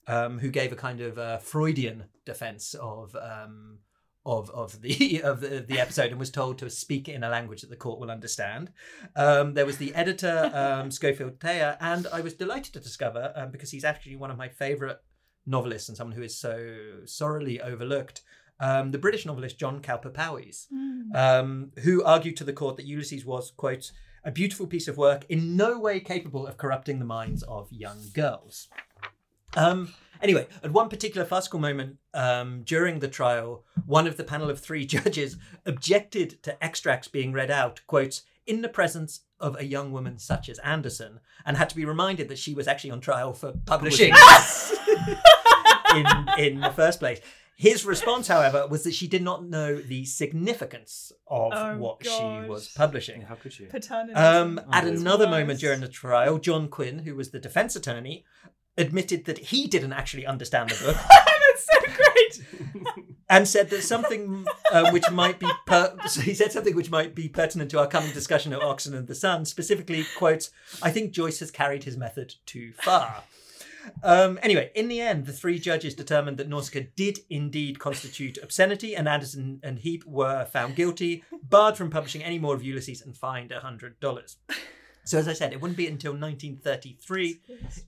[0.08, 3.80] um, who gave a kind of uh, Freudian defense of um,
[4.26, 7.62] of of the of the, the episode and was told to speak in a language
[7.62, 8.72] that the court will understand.
[9.16, 13.52] Um, there was the editor um, Scofield Thayer, and I was delighted to discover um,
[13.52, 14.98] because he's actually one of my favourite
[15.46, 18.22] novelists and someone who is so sorely overlooked.
[18.58, 20.68] Um, the British novelist John Cowper Powys,
[21.14, 23.92] um, who argued to the court that Ulysses was quote
[24.24, 28.02] a beautiful piece of work in no way capable of corrupting the minds of young
[28.14, 28.68] girls.
[29.56, 34.50] Um, anyway, at one particular farcical moment um, during the trial, one of the panel
[34.50, 39.66] of three judges objected to extracts being read out, quotes, in the presence of a
[39.66, 43.02] young woman such as Anderson, and had to be reminded that she was actually on
[43.02, 44.14] trial for publishing
[45.96, 46.06] in,
[46.38, 47.20] in the first place.
[47.58, 52.10] His response, however, was that she did not know the significance of Oh, what she
[52.10, 52.50] God.
[52.50, 53.22] was publishing.
[53.22, 53.68] How could you?
[53.68, 54.14] Paternity.
[54.14, 55.32] Um, at another worse.
[55.32, 58.26] moment during the trial, John Quinn, who was the defense attorney,
[58.78, 60.98] admitted that he didn't actually understand the book
[61.56, 63.06] That's so great.
[63.30, 67.16] and said that something uh, which might be per- so he said something which might
[67.16, 69.46] be pertinent to our coming discussion of Oxen and the Sun.
[69.46, 73.24] Specifically, quotes, "I think Joyce has carried his method too far."
[74.04, 78.96] Um, anyway, in the end, the three judges determined that Nausicaa did indeed constitute obscenity,
[78.96, 83.16] and Anderson and Heap were found guilty, barred from publishing any more of Ulysses, and
[83.16, 84.38] fined a hundred dollars.
[85.06, 87.40] So, as I said, it wouldn't be until 1933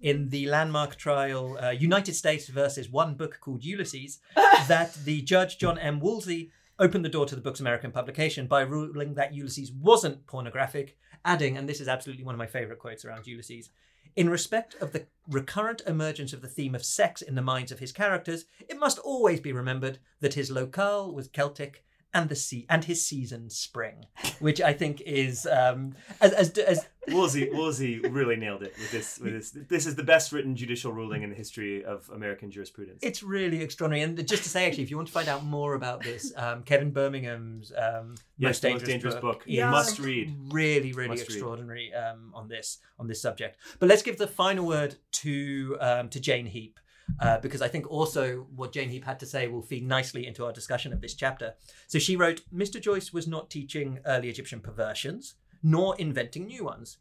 [0.01, 4.19] in the landmark trial uh, United States versus one book called Ulysses
[4.67, 5.99] that the judge John M.
[5.99, 10.95] Woolsey opened the door to the book's American publication by ruling that Ulysses wasn't pornographic,
[11.25, 13.71] adding, and this is absolutely one of my favorite quotes around Ulysses.
[14.15, 17.79] In respect of the recurrent emergence of the theme of sex in the minds of
[17.79, 21.83] his characters, it must always be remembered that his locale was Celtic
[22.17, 24.07] and the sea and his season spring,
[24.39, 29.19] which I think is um, as, as as Woolsey Woolsey really nailed it with this
[29.19, 29.51] with this.
[29.51, 32.99] This is the best written judicial ruling in the history of American jurisprudence.
[33.03, 34.01] It's really extraordinary.
[34.01, 36.63] And just to say, actually, if you want to find out more about this, um,
[36.63, 39.43] Kevin Birmingham's um, Yes, most dangerous, Most Dangerous book, Book.
[39.45, 39.69] Yeah.
[39.69, 40.35] Must read.
[40.49, 43.57] Really, really Must extraordinary um, on this on this subject.
[43.79, 46.79] But let's give the final word to um, to Jane Heap.
[47.19, 50.45] Uh, because I think also what Jane Heap had to say will feed nicely into
[50.45, 51.55] our discussion of this chapter.
[51.87, 52.81] So she wrote Mr.
[52.81, 56.97] Joyce was not teaching early Egyptian perversions, nor inventing new ones.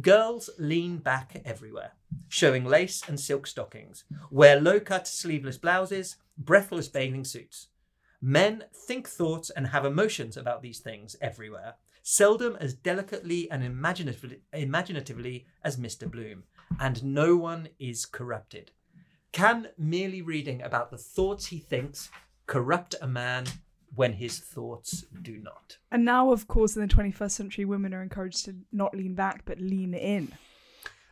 [0.00, 1.92] Girls lean back everywhere,
[2.28, 7.68] showing lace and silk stockings, wear low cut sleeveless blouses, breathless bathing suits.
[8.20, 14.42] Men think thoughts and have emotions about these things everywhere, seldom as delicately and imaginatively,
[14.52, 16.10] imaginatively as Mr.
[16.10, 16.44] Bloom,
[16.78, 18.72] and no one is corrupted.
[19.36, 22.08] Can merely reading about the thoughts he thinks
[22.46, 23.44] corrupt a man
[23.94, 25.76] when his thoughts do not?
[25.92, 29.42] And now, of course, in the 21st century, women are encouraged to not lean back
[29.44, 30.32] but lean in.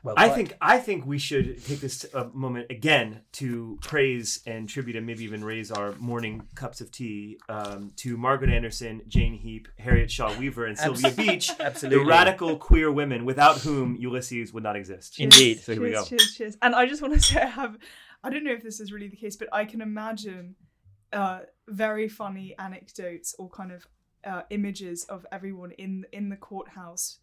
[0.03, 0.37] Well, I put.
[0.37, 5.07] think I think we should take this uh, moment again to praise and tribute and
[5.07, 10.11] maybe even raise our morning cups of tea um, to Margaret Anderson, Jane Heap, Harriet
[10.11, 12.05] Shaw Weaver, and Sylvia Beach, Absolutely.
[12.05, 15.21] the radical queer women without whom Ulysses would not exist.
[15.21, 15.61] Indeed.
[15.61, 16.05] So here we go.
[16.05, 16.57] Cheers, cheers.
[16.61, 17.79] And I just want to say, I have,
[18.25, 20.57] I don't know if this is really the case, but I can imagine
[21.13, 23.87] uh, very funny anecdotes or kind of
[24.25, 27.19] uh, images of everyone in in the courthouse,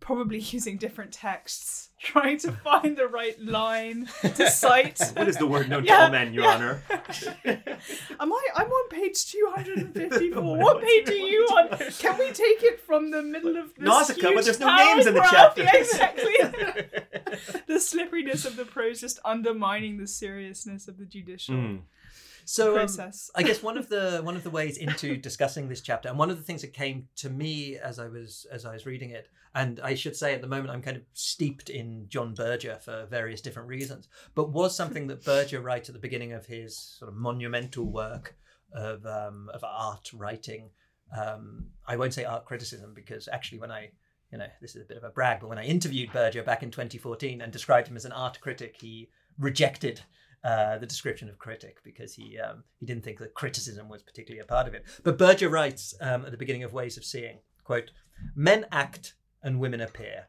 [0.00, 5.00] probably using different texts, trying to find the right line to cite.
[5.16, 6.50] What is the word known to Yeah, all men, Your yeah.
[6.54, 6.82] Honor?
[8.20, 8.46] Am I?
[8.54, 10.58] I'm on page 254.
[10.58, 11.78] what page are you on?
[11.98, 15.14] Can we take it from the middle of this Nausicaa, but there's no names in
[15.14, 15.62] the chapter.
[15.62, 16.34] Yeah, exactly.
[17.66, 21.80] the slipperiness of the prose just undermining the seriousness of the judicial Mm.
[22.46, 22.88] So um.
[23.34, 26.30] I guess one of the one of the ways into discussing this chapter, and one
[26.30, 29.28] of the things that came to me as I was as I was reading it,
[29.54, 33.06] and I should say at the moment I'm kind of steeped in John Berger for
[33.06, 37.10] various different reasons, but was something that Berger writes at the beginning of his sort
[37.10, 38.36] of monumental work
[38.72, 40.70] of um, of art writing.
[41.16, 43.90] Um, I won't say art criticism because actually when I
[44.30, 46.62] you know this is a bit of a brag, but when I interviewed Berger back
[46.62, 50.02] in 2014 and described him as an art critic, he rejected
[50.46, 54.40] uh, the description of critic because he um, he didn't think that criticism was particularly
[54.40, 54.84] a part of it.
[55.02, 57.90] But Berger writes um, at the beginning of Ways of Seeing, quote,
[58.36, 60.28] "Men act and women appear.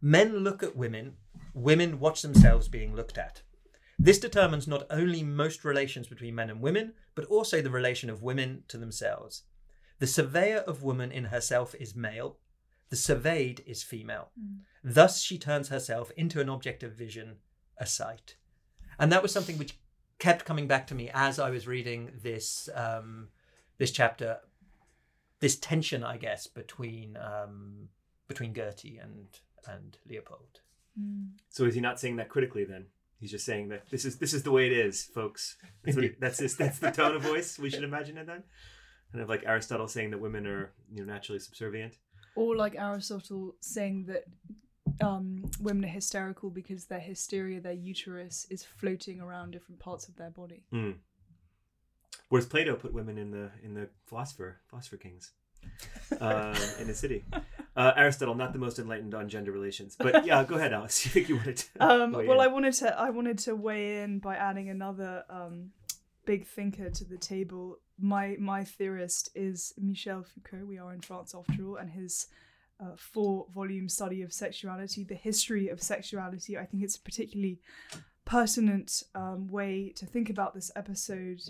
[0.00, 1.14] Men look at women,
[1.54, 3.42] women watch themselves being looked at.
[3.98, 8.22] This determines not only most relations between men and women, but also the relation of
[8.22, 9.42] women to themselves.
[9.98, 12.38] The surveyor of woman in herself is male,
[12.88, 14.30] the surveyed is female.
[14.82, 17.36] Thus she turns herself into an object of vision,
[17.78, 18.36] a sight.
[19.00, 19.74] And that was something which
[20.18, 23.28] kept coming back to me as I was reading this um,
[23.78, 24.38] this chapter.
[25.40, 27.88] This tension, I guess, between um,
[28.28, 29.26] between Gertie and
[29.66, 30.60] and Leopold.
[31.48, 32.86] So is he not saying that critically then?
[33.18, 35.56] He's just saying that this is this is the way it is, folks.
[35.82, 38.42] That's what he- that's his, that's the tone of voice we should imagine it then.
[39.12, 41.94] Kind of like Aristotle saying that women are you know naturally subservient.
[42.36, 44.24] Or like Aristotle saying that
[45.00, 50.16] um, women are hysterical because their hysteria, their uterus, is floating around different parts of
[50.16, 50.64] their body.
[50.72, 50.96] Mm.
[52.28, 55.32] Whereas Plato put women in the in the philosopher philosopher kings
[56.20, 57.24] um, in the city.
[57.76, 61.04] Uh, Aristotle, not the most enlightened on gender relations, but yeah, go ahead, Alice.
[61.04, 61.66] You think you wanted to?
[61.80, 62.40] Um, well, in?
[62.40, 65.70] I wanted to I wanted to weigh in by adding another um,
[66.24, 67.78] big thinker to the table.
[67.98, 70.66] My my theorist is Michel Foucault.
[70.66, 72.28] We are in France after all, and his
[72.80, 76.56] uh, four volume study of sexuality, the history of sexuality.
[76.56, 77.60] I think it's a particularly
[78.24, 81.40] pertinent um, way to think about this episode.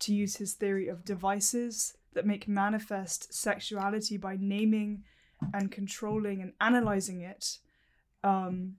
[0.00, 5.02] To use his theory of devices that make manifest sexuality by naming
[5.52, 7.58] and controlling and analyzing it.
[8.24, 8.76] Um,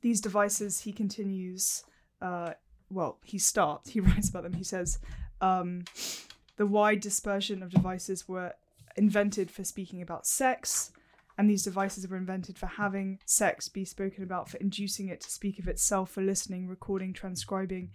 [0.00, 1.84] these devices, he continues,
[2.22, 2.52] uh,
[2.90, 4.54] well, he starts, he writes about them.
[4.54, 4.98] He says,
[5.40, 5.84] um,
[6.56, 8.52] the wide dispersion of devices were
[8.96, 10.92] invented for speaking about sex,
[11.38, 15.30] and these devices were invented for having sex be spoken about, for inducing it to
[15.30, 17.92] speak of itself, for listening, recording, transcribing,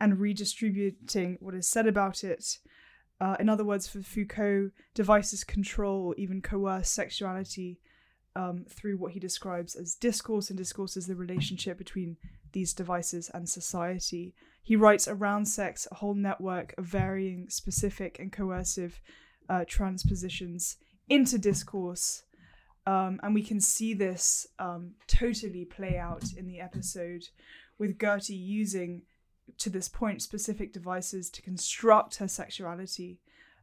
[0.00, 2.58] and redistributing what is said about it.
[3.20, 7.80] Uh, in other words, for Foucault, devices control, even coerce sexuality
[8.34, 12.16] um, through what he describes as discourse, and discourse is the relationship between
[12.52, 14.34] these devices and society.
[14.62, 19.00] He writes around sex a whole network of varying, specific, and coercive
[19.48, 20.76] uh, transpositions
[21.08, 22.24] into discourse.
[22.86, 27.28] Um, and we can see this um, totally play out in the episode
[27.78, 29.02] with Gertie using,
[29.58, 33.20] to this point, specific devices to construct her sexuality.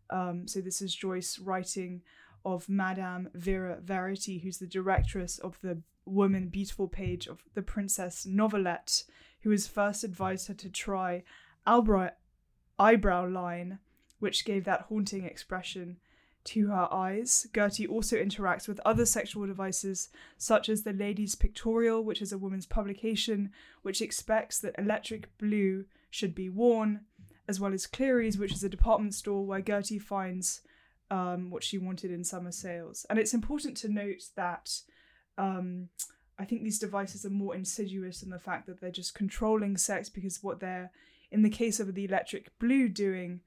[0.10, 2.02] Um, so this is Joyce writing
[2.44, 8.26] of Madame Vera Verity, who's the directress of the Woman Beautiful page of the Princess
[8.26, 9.04] Novelette,
[9.42, 11.24] who has first advised her to try
[11.66, 12.10] eyebrow,
[12.78, 13.80] eyebrow line,
[14.20, 15.98] which gave that haunting expression
[16.46, 17.48] to her eyes.
[17.54, 22.38] Gertie also interacts with other sexual devices, such as the Ladies Pictorial, which is a
[22.38, 23.52] woman's publication
[23.82, 27.02] which expects that electric blue should be worn,
[27.48, 30.62] as well as Clery's, which is a department store where Gertie finds
[31.10, 33.06] um, what she wanted in summer sales.
[33.10, 34.70] And it's important to note that
[35.38, 35.90] um,
[36.38, 40.10] I think these devices are more insidious in the fact that they're just controlling sex
[40.10, 40.92] because what they're,
[41.32, 43.42] in the case of the electric blue, doing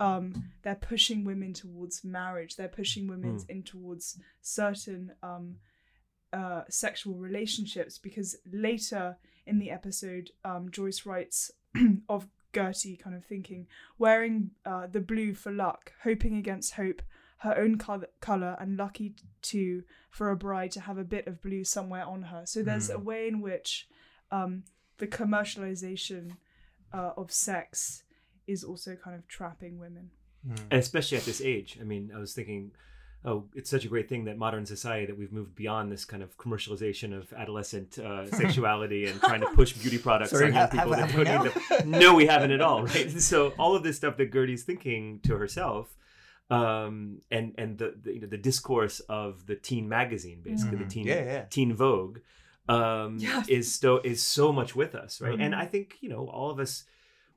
[0.00, 2.56] um, they're pushing women towards marriage.
[2.56, 3.50] They're pushing women Mm.
[3.50, 5.56] in towards certain um,
[6.32, 11.50] uh, sexual relationships because later in the episode, um, Joyce writes
[12.08, 13.66] of Gertie kind of thinking,
[13.98, 17.02] wearing uh, the blue for luck, hoping against hope,
[17.38, 21.40] her own color, color, and lucky too for a bride to have a bit of
[21.40, 22.42] blue somewhere on her.
[22.46, 23.88] So there's a way in which
[24.30, 24.64] um,
[24.98, 26.32] the commercialization
[26.92, 28.02] uh, of sex
[28.50, 30.10] is also kind of trapping women.
[30.70, 31.78] and especially at this age.
[31.80, 32.72] I mean, I was thinking,
[33.24, 36.22] oh, it's such a great thing that modern society that we've moved beyond this kind
[36.22, 40.60] of commercialization of adolescent uh, sexuality and trying to push beauty products Sorry, on young
[40.62, 40.92] have- people.
[40.94, 42.00] have- that have don't we need them.
[42.00, 43.10] No, we haven't at all, right?
[43.20, 45.94] So all of this stuff that Gertie's thinking to herself.
[46.50, 50.84] Um, and and the, the you know the discourse of the teen magazine basically the
[50.84, 51.42] teen Yeah, yeah.
[51.44, 52.18] teen Vogue
[52.68, 53.44] um, Yeah.
[53.46, 55.58] is so is so much with us right and Mhm.
[55.58, 56.82] I think you know all of us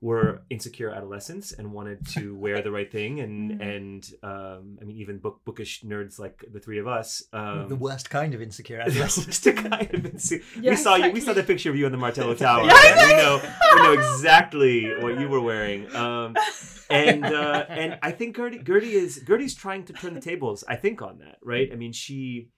[0.09, 3.61] were insecure adolescents and wanted to wear the right thing and Mhm.
[3.75, 7.81] and um, I mean even book bookish nerds like the three of us um, the
[7.87, 9.39] worst kind of insecure just adolescence.
[9.45, 11.93] to kind of inse- Yeah, we saw you we saw the picture of you in
[11.97, 12.65] the Martello Tower.
[12.65, 13.33] Yeah, and we know
[13.75, 15.81] we know exactly what you were wearing.
[15.95, 16.35] Um,
[16.89, 20.75] and uh, and I think Gertie Gertie is Gertie's trying to turn the tables I
[20.83, 21.69] think on that right?
[21.71, 22.49] I mean she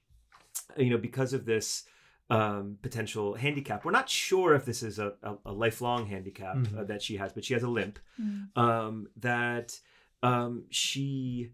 [0.78, 1.84] you know because of this
[2.30, 6.60] um, potential handicap we're not sure if this is a, a, a lifelong handicap uh,
[6.84, 6.88] Mhm.
[6.88, 8.58] that she has but she has a limp Mm.
[8.58, 9.80] um, that
[10.24, 11.52] um, she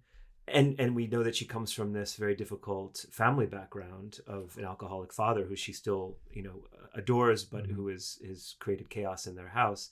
[0.48, 4.66] and and we know that she comes from this very difficult family background of an
[4.66, 6.64] alcoholic father who she still you know
[6.96, 7.72] adores but Mhm.
[7.76, 9.90] who is has created chaos in their house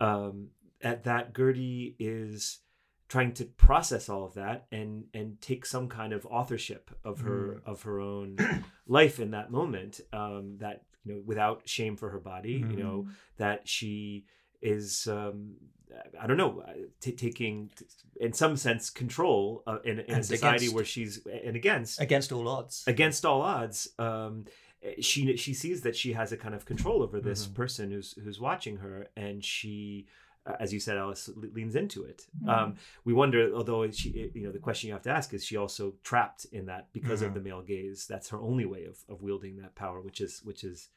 [0.00, 0.48] um,
[0.82, 2.60] at that Gertie is
[3.08, 7.62] trying to process all of that and and take some kind of authorship of her
[7.66, 8.36] of her own
[8.86, 12.78] life in that moment um, that you know without shame for her body you Mhm.
[12.78, 14.24] know that she
[14.60, 15.54] is um,
[16.20, 17.70] I don't know uh, t- taking
[18.20, 22.32] in some sense control uh, in, in a society against- where she's and against Against
[22.32, 22.84] all odds.
[22.86, 24.44] against all odds um,
[25.00, 27.54] she she sees that she has a kind of control over this Mhm.
[27.54, 30.06] person who's who's watching her and she
[30.60, 32.48] as you said alice leans into it Mhm.
[32.48, 35.56] um, we wonder although she you know the question you have to ask is she
[35.56, 37.34] also trapped in that because of Mhm.
[37.34, 40.64] the male gaze that's her only way of, of wielding that power which is which
[40.64, 40.88] is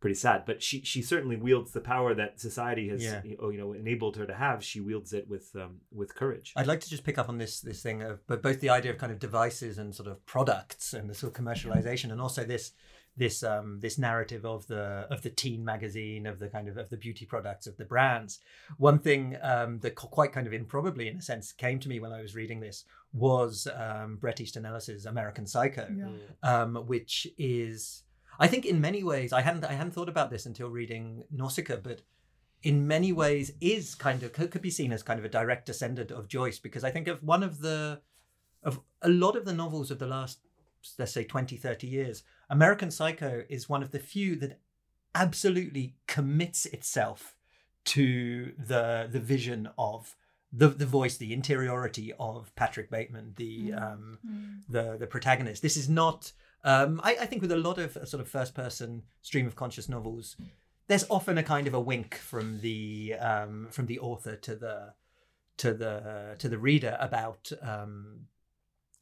[0.00, 3.22] pretty sad but she she certainly wields the power that society has Yeah.
[3.24, 6.52] you know, you know enabled her to have she wields it with um, with courage
[6.54, 8.92] I'd like to just pick up on this this thing of but both the idea
[8.92, 12.44] of kind of devices and sort of products and the sort of commercialization and also
[12.44, 12.72] this
[13.16, 16.90] this um this narrative of the of the teen magazine of the kind of of
[16.90, 18.40] the beauty products of the brands
[18.76, 22.12] one thing um that quite kind of improbably in a sense came to me when
[22.12, 26.62] i was reading this was um bret easton ellis's american psycho Yeah.
[26.62, 28.02] um, which is
[28.38, 31.78] I think in many ways I hadn't I hadn't thought about this until reading Nausicaa,
[31.82, 32.02] but
[32.62, 35.64] in many ways is kind of could, could be seen as kind of a direct
[35.64, 38.02] descendant of Joyce because I think of one of the
[38.62, 40.40] of a lot of the novels of the last
[40.98, 44.60] let's say 20 30 years American Psycho is one of the few that
[45.14, 47.36] absolutely commits itself
[47.84, 50.16] to the the vision of
[50.52, 53.82] the the voice the interiority of Patrick Bateman the Mm.
[53.82, 54.62] um Mm.
[54.68, 55.62] the the protagonist.
[55.62, 56.32] This is not.
[56.64, 59.88] Um, I, I think with a lot of sort of first person stream of conscious
[59.88, 60.36] novels,
[60.88, 64.94] there's often a kind of a wink from the um, from the author to the
[65.58, 68.26] to the to the reader about um,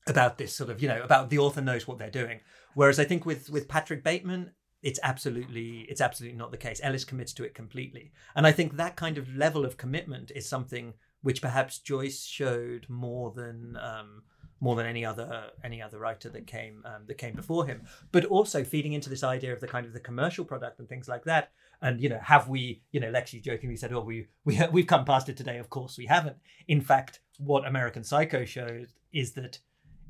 [0.06, 2.40] about this sort of you know about the author knows what they're doing.
[2.74, 4.52] Whereas I think with with Patrick Bateman,
[4.82, 6.80] it's absolutely it's absolutely not the case.
[6.82, 10.48] Ellis commits to it completely, and I think that kind of level of commitment is
[10.48, 14.22] something which perhaps Joyce showed more than um,
[14.60, 17.82] more than any other any other writer that came um, that came before him.
[18.12, 21.08] But also feeding into this idea of the kind of the commercial product and things
[21.08, 21.50] like that.
[21.80, 22.82] And you know, have we?
[22.92, 25.96] You know, Lexi jokingly said, "Oh, we we we've come past it today." Of course,
[25.98, 26.36] we haven't.
[26.68, 29.58] In fact, what American Psycho shows is that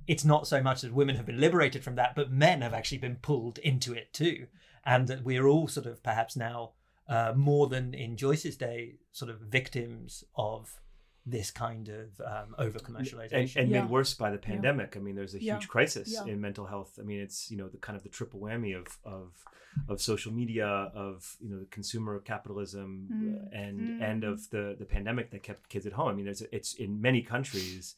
[0.07, 2.99] it's not so much that women have been liberated from that, but men have actually
[2.99, 4.47] been pulled into it too,
[4.85, 6.73] and that we're all sort of perhaps now
[7.09, 10.81] uh, more than in Joyce's day, sort of victims of
[11.27, 13.57] this kind of um, over and, commercialization.
[13.57, 13.83] and Yeah.
[13.83, 14.97] made worse by the pandemic.
[14.97, 15.55] I mean, there's a Yeah.
[15.57, 16.25] huge crisis Yeah.
[16.33, 16.99] in mental health.
[16.99, 19.45] I mean, it's you know the kind of the triple whammy of of
[19.89, 23.47] of social media, of you know the consumer capitalism, Mm.
[23.47, 24.03] uh, and Mm.
[24.03, 26.09] and of the the pandemic that kept kids at home.
[26.09, 27.97] I mean, there's it's in many countries.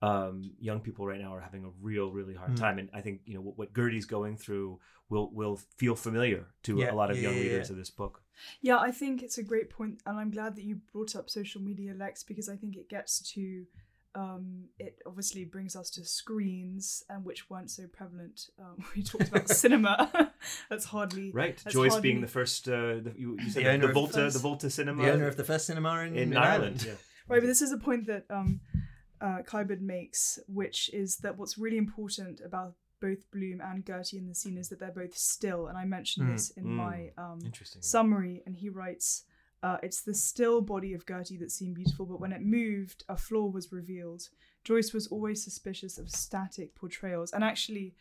[0.00, 2.60] Um, young people right now are having a real, really hard Mm.
[2.60, 4.78] time, and I think you know what, what Gertie's going through
[5.08, 7.72] will will feel familiar to Yeah, a lot of yeah, young yeah, readers yeah.
[7.72, 8.22] of this book.
[8.60, 11.60] Yeah, I think it's a great point, and I'm glad that you brought up social
[11.60, 13.64] media, Lex, because I think it gets to,
[14.14, 18.50] um, it obviously brings us to screens, and which weren't so prevalent.
[18.60, 20.32] Um, we talked about cinema.
[20.70, 23.78] That's hardly Right, That's Joyce hardly- being the first, uh, the, you, you said The
[23.78, 26.32] the, the Volta, first- the Volta Cinema, the owner of the first cinema in, in,
[26.32, 26.84] in Ireland.
[26.86, 26.92] Yeah.
[27.26, 27.40] right.
[27.40, 28.60] But this is a point that um,
[29.20, 34.26] uh, Kiberd makes, which is that what's really important about both Bloom and Gertie in
[34.26, 36.76] the scene is that they're both still, and I mentioned Mm, this in mm.
[36.84, 37.80] my um, Interesting.
[37.82, 39.24] summary, and he writes,
[39.62, 43.16] uh, "It's the still body of Gertie that seemed beautiful, but when it moved, a
[43.16, 44.28] flaw was revealed.
[44.64, 47.94] Joyce was always suspicious of static portrayals, and actually,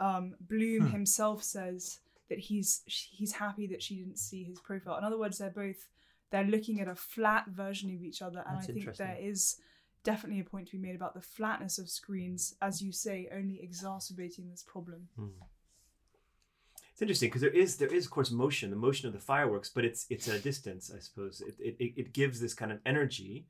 [0.00, 0.92] um, Bloom Hmm.
[0.92, 4.98] himself says that he's he's happy that she didn't see his profile.
[4.98, 5.88] In other words, they're both
[6.30, 9.60] they're looking at a flat version of each other, and That's I think there is."
[10.02, 13.60] Definitely a point to be made about the flatness of screens, as you say, only
[13.62, 15.08] exacerbating this problem.
[15.16, 15.28] Hmm.
[16.92, 19.70] It's interesting because there is there is of course motion, the motion of the fireworks,
[19.70, 21.40] but it's it's at a distance, I suppose.
[21.40, 23.46] It it, it gives this kind of energy.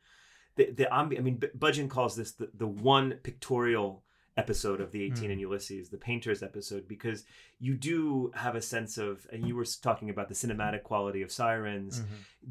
[0.56, 4.04] The the I mean, B- Budgen calls this the, the one pictorial
[4.42, 5.30] episode of the 18 Hmm.
[5.32, 7.18] and Ulysses, the painters episode, because
[7.66, 11.30] you do have a sense of, and you were talking about the cinematic quality of
[11.40, 11.92] sirens.
[12.00, 12.06] Mhm.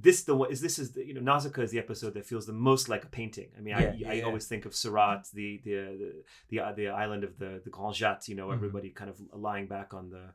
[0.05, 2.45] This the one is this is the, you know Nausicaa is the episode that feels
[2.51, 3.49] the most like a painting.
[3.57, 4.27] I mean, Yeah, I, yeah, I yeah.
[4.27, 6.09] always think of Seurat, the the the
[6.49, 8.27] the, uh, the island of the the Grand Jatte.
[8.31, 8.57] You know, Mhm.
[8.57, 9.17] everybody kind of
[9.47, 10.25] lying back on the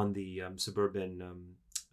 [0.00, 1.40] on the um, suburban um,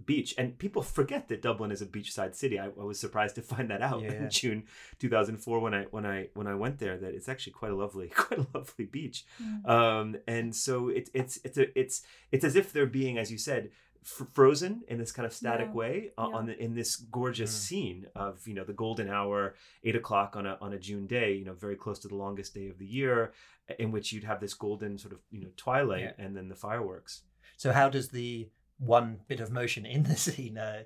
[0.05, 2.59] beach, and people forget that Dublin is a beachside city.
[2.59, 4.13] I, I was surprised to find that out Yeah.
[4.13, 4.63] in June
[4.99, 6.97] 2004 when I when I when I went there.
[6.97, 9.25] That it's actually quite a lovely quite a lovely beach.
[9.65, 12.01] Um, and so it, it's it's a, it's
[12.31, 13.71] it's as if they're being, as you said,
[14.03, 15.73] f- frozen in this kind of static Yeah.
[15.73, 16.37] way uh, Yeah.
[16.37, 17.61] on the, in this gorgeous Mm.
[17.67, 21.33] scene of you know the golden hour, eight o'clock on a on a June day,
[21.33, 23.33] you know, very close to the longest day of the year,
[23.79, 26.25] in which you'd have this golden sort of you know twilight Yeah.
[26.25, 27.21] and then the fireworks.
[27.57, 28.49] So how does the
[28.79, 30.83] one bit of motion in the scene, uh,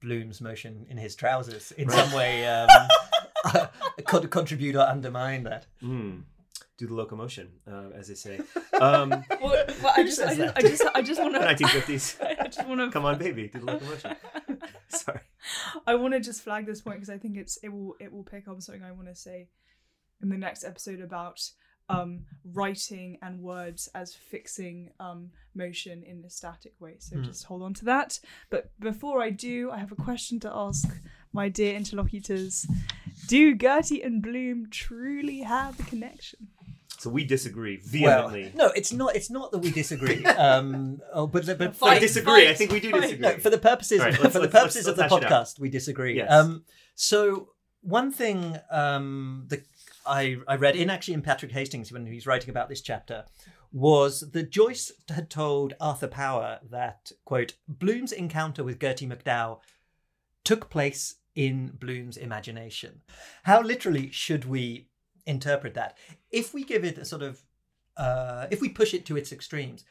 [0.00, 1.98] Bloom's motion in his trousers, in Right.
[2.04, 2.68] some way um,
[4.04, 5.66] could contribute or undermine that?
[5.82, 6.22] Mm.
[6.78, 8.40] Do the locomotion, uh, as they say.
[8.78, 9.08] Um,
[9.40, 10.56] Well, well, I Who just, I just.
[10.56, 11.40] I just, I just want to.
[11.40, 12.38] 1950s.
[12.40, 12.90] I just want to.
[12.90, 14.16] Come on, baby, do the locomotion.
[14.88, 15.20] Sorry.
[15.86, 18.22] I want to just flag this point because I think it's it will it will
[18.22, 19.48] pick up something I want to say
[20.22, 21.40] in the next episode about
[21.88, 22.20] um,
[22.52, 26.96] writing and words as fixing um, motion in a static way.
[26.98, 27.22] So Hmm.
[27.24, 28.18] just hold on to that.
[28.50, 30.88] But before I do, I have a question to ask
[31.32, 32.66] my dear interlocutors.
[33.28, 36.48] Do Gertie and Bloom truly have a connection?
[36.98, 38.52] So we disagree Well, vehemently.
[38.56, 39.14] no, it's not.
[39.14, 40.24] It's not that we disagree.
[40.48, 42.48] um, oh, but but I Fight, disagree.
[42.48, 43.18] I think we do disagree.
[43.18, 45.12] no, for the purposes All right, for let's- the let's- purposes let's- of the let's
[45.14, 46.16] hash it podcast, we disagree.
[46.16, 46.30] Yes.
[46.32, 46.64] Um,
[46.94, 47.50] so
[47.82, 49.62] one thing um, that
[50.06, 53.24] I I read in actually in Patrick Hastings when he's writing about this chapter
[53.72, 59.60] was that Joyce had told Arthur Power that quote Bloom's encounter with Gertie McDowell
[60.44, 63.02] took place in Bloom's imagination.
[63.42, 64.88] How literally should we
[65.26, 65.98] interpret that?
[66.30, 67.42] If we give it a sort of
[67.96, 69.84] uh, if we push it to its extremes,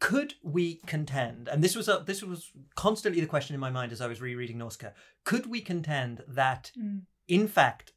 [0.00, 1.48] could we contend?
[1.48, 4.20] And this was a, this was constantly the question in my mind as I was
[4.20, 4.90] rereading Nausicaa.
[5.24, 7.02] Could we contend that, Mm.
[7.26, 7.92] in fact,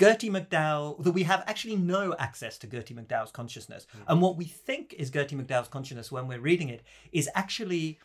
[0.00, 4.44] Gertie McDowell that we have actually no access to Gertie McDowell's consciousness, and what we
[4.44, 6.82] think is Gertie McDowell's consciousness when we're reading it
[7.12, 7.98] is actually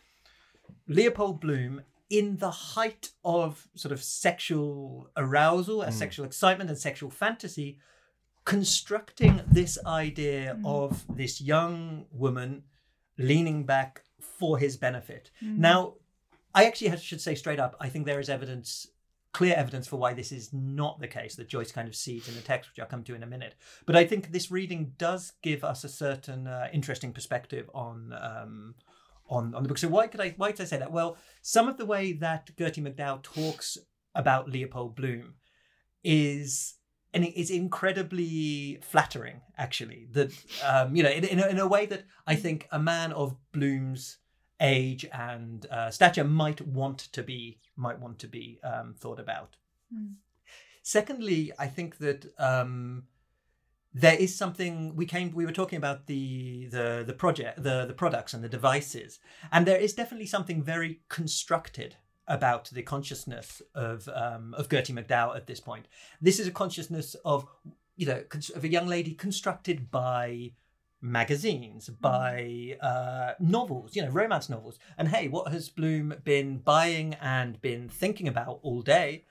[0.87, 5.97] Leopold Bloom in the height of sort of sexual arousal, and Mm.
[5.97, 7.79] sexual excitement, and sexual fantasy,
[8.43, 10.65] constructing this idea Mm.
[10.65, 12.63] of this young woman
[13.17, 15.31] leaning back for his benefit.
[15.41, 15.57] Mm.
[15.57, 15.93] Now,
[16.53, 18.87] I actually should say straight up, I think there is evidence,
[19.33, 22.35] clear evidence for why this is not the case that Joyce kind of sees in
[22.35, 23.55] the text, which I'll come to in a minute.
[23.85, 28.13] But I think this reading does give us a certain uh, interesting perspective on.
[28.19, 28.75] Um,
[29.29, 29.77] on, on the book.
[29.77, 30.91] So why could I why did I say that?
[30.91, 33.77] Well, some of the way that Gertie McDowell talks
[34.13, 35.35] about Leopold Bloom
[36.03, 36.75] is
[37.13, 40.07] and it is incredibly flattering, actually.
[40.11, 40.31] That
[40.65, 43.35] um, you know, in, in, a, in a way that I think a man of
[43.51, 44.17] Bloom's
[44.61, 49.55] age and uh, stature might want to be might want to be um, thought about.
[49.93, 50.13] Mm.
[50.83, 53.03] Secondly, I think that um,
[53.93, 57.93] there is something we came we were talking about the the the project the the
[57.93, 59.19] products and the devices,
[59.51, 61.95] and there is definitely something very constructed
[62.27, 65.87] about the consciousness of um, of Gertie McDowell at this point.
[66.21, 67.47] This is a consciousness of
[67.95, 68.23] you know
[68.55, 70.53] of a young lady constructed by
[71.01, 74.77] magazines, by uh, novels, you know, romance novels.
[74.97, 79.25] And hey, what has Bloom been buying and been thinking about all day?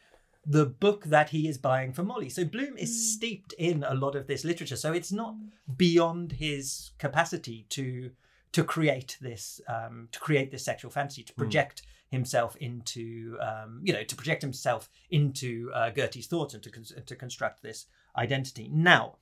[0.44, 2.28] The book that he is buying for Molly.
[2.28, 4.76] So Bloom is steeped in a lot of this literature.
[4.76, 5.34] So it's not
[5.76, 8.10] beyond his capacity to
[8.52, 13.92] to create this um, to create this sexual fantasy to project himself into um, you
[13.92, 18.68] know to project himself into uh, Gertie's thoughts and to con- to construct this identity.
[18.72, 19.16] Now,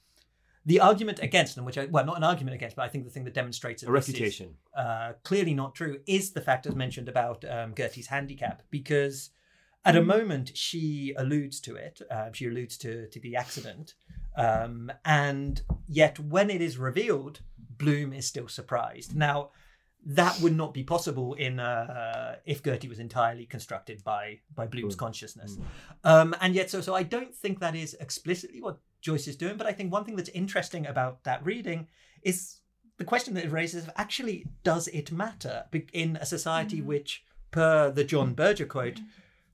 [0.66, 3.10] the argument against them, which I, well, not an argument against, but I think the
[3.10, 4.54] thing that demonstrates that A this is, refutation.
[4.76, 9.30] uh, clearly not true, is the fact as mentioned about um, Gertie's handicap, because
[9.84, 12.00] at a moment she alludes to it.
[12.10, 13.94] Uh, she alludes to to the accident,
[14.36, 17.40] um, and yet when it is revealed,
[17.78, 19.16] Bloom is still surprised.
[19.16, 19.50] Now.
[20.06, 24.94] That would not be possible in uh, if Gertie was entirely constructed by by Bloom's
[24.94, 24.98] Mm.
[24.98, 25.58] consciousness,
[26.04, 29.56] um, and yet so so I don't think that is explicitly what Joyce is doing.
[29.56, 31.88] But I think one thing that's interesting about that reading
[32.22, 32.58] is
[32.98, 36.86] the question that it raises of actually does it matter in a society mm.
[36.86, 39.06] which, per the John Berger quote, mm.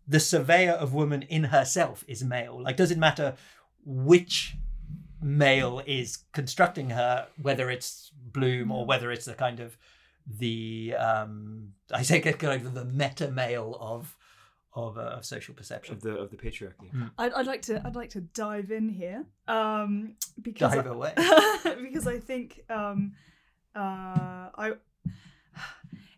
[0.08, 2.60] the surveyor of woman in herself is male.
[2.60, 3.34] Like, does it matter
[3.84, 4.56] which
[5.20, 8.88] male is constructing her, whether it's Bloom or mm.
[8.88, 9.76] whether it's the kind of
[10.26, 14.16] the um I say kind of the meta male of
[14.74, 15.94] of, uh, of social perception.
[15.94, 16.90] of the of the patriarchy.
[17.18, 21.12] I'd, I'd like to I'd like to dive in here um, because Dive I, away.
[21.82, 23.12] because I think um,
[23.74, 24.72] uh, I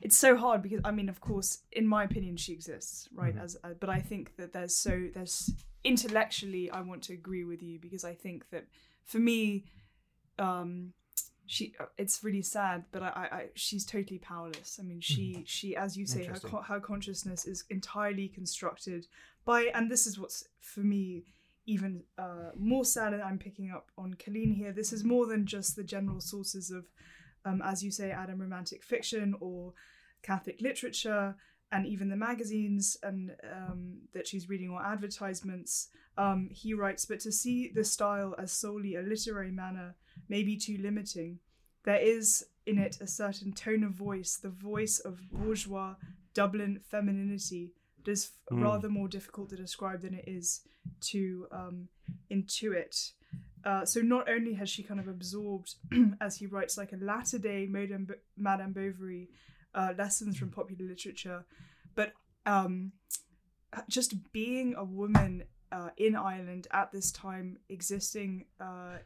[0.01, 3.45] it's so hard because I mean of course in my opinion she exists right Mm-hmm.
[3.45, 5.51] as uh, but I think that there's so there's
[5.85, 8.65] intellectually I want to agree with you because I think that
[9.05, 9.65] for me
[10.39, 10.93] um
[11.47, 14.79] she uh, it's really sad but I, I, I she's totally powerless.
[14.81, 16.39] I mean she she as you say her,
[16.69, 19.07] her consciousness is entirely constructed
[19.45, 21.25] by and this is what's for me
[21.67, 25.45] even uh, more sad and i'm picking up on colleen here this is more than
[25.47, 26.85] just the general sources of
[27.45, 29.73] um, as you say adam romantic fiction or
[30.23, 31.35] catholic literature
[31.73, 35.89] and even the magazines and um, that she's reading or advertisements.
[36.17, 39.95] Um, he writes but to see the style as solely a literary manner
[40.29, 41.39] may be too limiting.
[41.85, 45.95] There is in it a certain tone of voice, the voice of bourgeois
[46.35, 47.73] Dublin femininity,
[48.05, 48.62] that is Mm.
[48.62, 50.61] rather more difficult to describe than it is
[51.01, 51.89] to um,
[52.31, 53.12] intuit.
[53.64, 55.75] Uh, so not only has she kind of absorbed,
[56.21, 58.07] as he writes, like a latter day Madame,
[58.37, 59.29] Madame Bovary
[59.75, 61.45] uh, lessons from popular literature,
[61.95, 62.12] but
[62.47, 62.93] um,
[63.89, 68.99] just being a woman uh, in Ireland at this time, existing uh,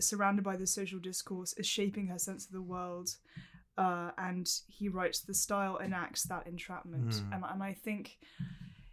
[0.00, 3.16] surrounded by the social discourse, is shaping her sense of the world.
[3.76, 7.10] Uh, and he writes, the style enacts that entrapment.
[7.10, 7.34] Mm.
[7.34, 8.18] And, and I think,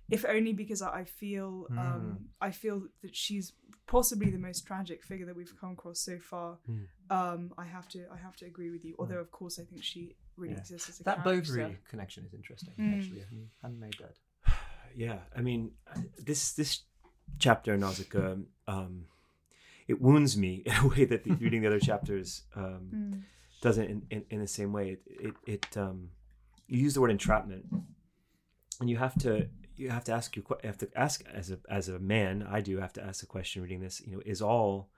[0.09, 1.77] if only because I feel, Mm.
[1.77, 3.53] um, I feel that she's
[3.86, 6.57] possibly the most tragic figure that we've come across so far.
[6.69, 6.88] Mm.
[7.11, 8.95] Um, I have to, I have to agree with you.
[8.97, 10.59] Although, of course, I think she really Yeah.
[10.61, 11.53] exists as a That character.
[11.53, 12.97] Bovary connection is interesting, Mm.
[12.97, 13.21] actually.
[13.21, 14.15] I hadn't- hadn't made that.
[14.95, 15.71] Yeah i mean
[16.17, 16.81] this this
[17.39, 18.35] chapter in nausicaa
[18.67, 19.05] um
[19.87, 23.21] it wounds me in a way that the, reading the other chapters um Mm.
[23.61, 26.09] doesn't in, in, in the same way it, it it um
[26.67, 27.65] you use the word entrapment
[28.79, 31.57] and you have to you have to ask your you have to ask as a
[31.69, 34.41] as a man i do have to ask the question reading this you know is
[34.41, 34.89] all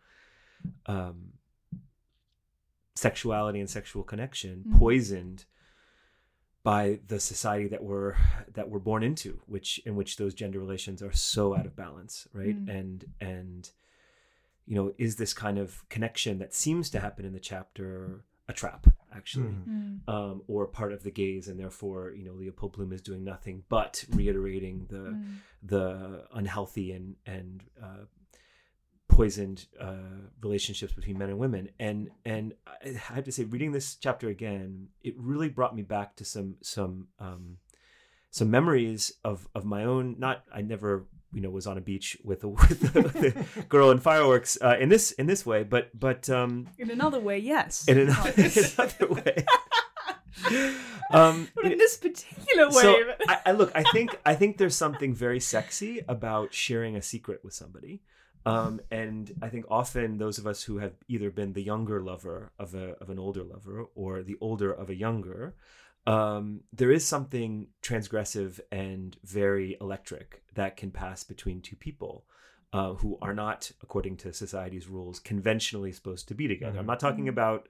[0.86, 1.34] um
[2.96, 4.78] sexuality and sexual connection Mhm.
[4.80, 5.46] poisoned
[6.64, 8.16] by the society that we're
[8.54, 12.28] that we're born into which in which those gender relations are so out of balance
[12.34, 12.70] right Mm.
[12.80, 13.72] and and
[14.66, 18.54] you know is this kind of connection that seems to happen in the chapter a
[18.54, 20.00] trap actually Mhm.
[20.08, 20.10] Mm.
[20.14, 23.64] um, or part of the gaze and therefore you know leopold bloom is doing nothing
[23.70, 25.36] but reiterating the Mm.
[25.62, 28.06] the unhealthy and and uh,
[29.16, 29.96] poisoned uh,
[30.42, 34.88] relationships between men and women and and I have to say reading this chapter again
[35.02, 37.58] it really brought me back to some some um,
[38.32, 42.18] some memories of of my own not I never you know was on a beach
[42.24, 45.64] with a, with a, with a girl in fireworks uh, in this in this way
[45.64, 47.88] but but um In another way, yes.
[47.88, 49.46] in another, in another way
[51.12, 52.82] um But in this particular way.
[52.82, 52.96] so
[53.28, 57.42] I, I look i think i think there's something very sexy about sharing a secret
[57.44, 58.02] with somebody
[58.46, 62.52] Um, and I think often those of us who have either been the younger lover
[62.60, 65.56] of a of an older lover or the older of a younger,
[66.06, 72.26] um, there is something transgressive and very electric that can pass between two people.
[72.74, 76.80] Uh, who are not, according to society's rules, conventionally supposed to be together.
[76.80, 77.68] I'm not talking about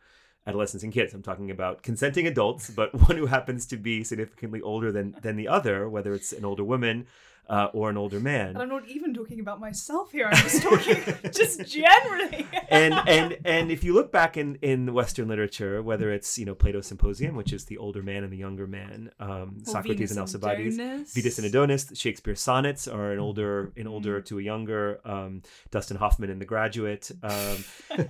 [0.47, 1.13] adolescents and kids.
[1.13, 5.35] I'm talking about consenting adults, but one who happens to be significantly older than than
[5.35, 7.07] the other, whether it's an older woman
[7.49, 8.49] uh, or an older man.
[8.49, 10.27] And I'm not even talking about myself here.
[10.31, 10.95] I'm just talking
[11.31, 12.47] just generally.
[12.69, 16.55] and and and if you look back in in Western literature, whether it's you know
[16.55, 20.17] Plato's Symposium, which is the older man and the younger man, um, Socrates Venus and
[20.17, 21.13] and Alcibiades, Adonis.
[21.13, 24.25] Venus and Adonis, Shakespeare's sonnets are an older an older Mm.
[24.25, 25.41] to a younger, um,
[25.71, 27.09] Dustin Hoffman in The Graduate.
[27.23, 27.63] Um,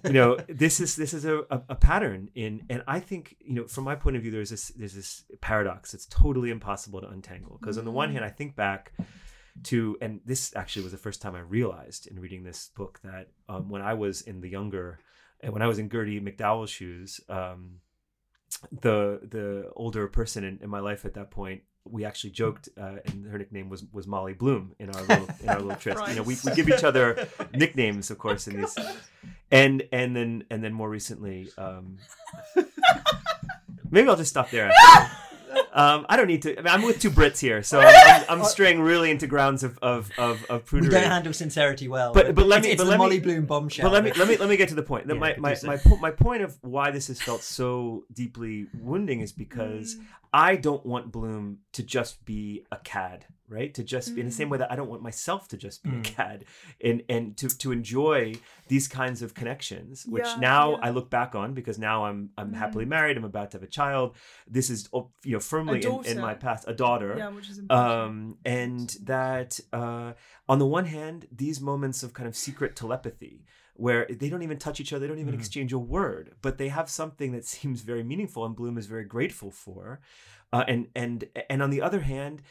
[0.03, 3.53] you know this is this is a, a, a pattern in and I think you
[3.53, 7.07] know from my point of view there's this there's this paradox it's totally impossible to
[7.07, 8.91] untangle because on the one hand I think back
[9.63, 13.27] to and this actually was the first time I realized in reading this book that
[13.47, 14.99] um, when I was in the younger
[15.41, 17.79] and when I was in Gertie McDowell's shoes um,
[18.71, 22.95] the the older person in, in my life at that point we actually joked uh,
[23.05, 26.15] and her nickname was was Molly Bloom in our little in our little tryst you
[26.15, 28.75] know we, we give each other nicknames of course in these
[29.51, 31.97] and and then and then more recently um
[33.91, 34.71] maybe i'll just stop there.
[35.73, 38.25] Um i don't need to I mean, i'm with two brits here so i'm, I'm,
[38.39, 42.13] I'm straying really into grounds of of of, of We prudery don't handle sincerity well.
[42.13, 43.83] But- but let me- it's but the let me- Molly Bloom bombshell.
[43.89, 45.07] but let me let me let me get to the point.
[45.07, 49.21] Yeah, my my my, po- my point of why this has felt so deeply wounding
[49.21, 50.05] is because Mm.
[50.35, 53.71] I don't want Bloom to just be a cad, right?
[53.75, 55.91] To just be in the same way that I don't want myself to just be
[55.91, 56.03] a Mm.
[56.03, 56.45] cad,
[56.83, 58.33] and and to to enjoy
[58.67, 60.77] these kinds of connections, which Yeah, now yeah.
[60.87, 62.55] I look back on because now I'm I'm Mm.
[62.55, 63.15] happily married.
[63.17, 64.15] I'm about to have a child.
[64.47, 67.57] This is oh, you know firmly in, in my past a daughter Yeah, which is
[67.59, 67.89] important.
[68.09, 70.13] um, and that uh,
[70.47, 73.45] on the one hand, these moments of kind of secret telepathy,
[73.75, 75.39] where they don't even touch each other, they don't even Mhm.
[75.39, 79.05] exchange a word, but they have something that seems very meaningful, and Bloom is very
[79.05, 79.99] grateful for.
[80.51, 82.41] Uh, and and and on the other hand,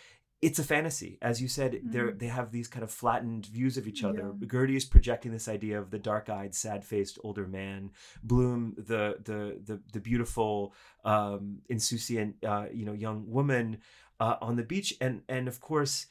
[0.42, 1.80] it's a fantasy, as you said.
[1.84, 4.32] They they have these kind of flattened views of each other.
[4.40, 4.46] Yeah.
[4.52, 7.90] Gertie is projecting this idea of the dark-eyed, sad-faced older man.
[8.24, 10.74] Bloom, the the the the beautiful,
[11.04, 13.78] um, insouciant, uh, you know, young woman
[14.20, 16.06] uh, on the beach, and and of course,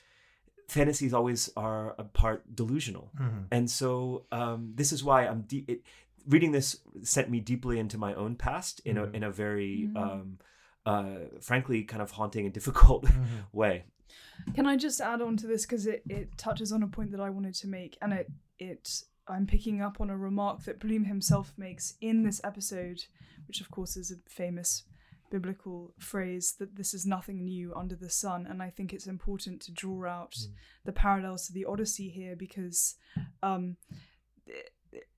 [0.67, 3.45] fantasies always are a part delusional, Mhm.
[3.51, 5.83] and so um, this is why I'm de- it,
[6.27, 9.13] reading this sent me deeply into my own past in a Mhm.
[9.15, 9.97] in a very Mhm.
[9.97, 10.37] um,
[10.85, 13.43] uh, frankly kind of haunting and difficult Mhm.
[13.51, 13.83] way.
[14.55, 17.19] Can I just add on to this because it, it touches on a point that
[17.19, 21.05] I wanted to make, and it it I'm picking up on a remark that Bloom
[21.05, 23.05] himself makes in this episode,
[23.47, 24.83] which of course is a famous
[25.29, 29.61] biblical phrase that this is nothing new under the sun, and I think it's important
[29.61, 30.35] to draw out
[30.83, 32.95] the parallels to the Odyssey here because
[33.41, 33.77] um,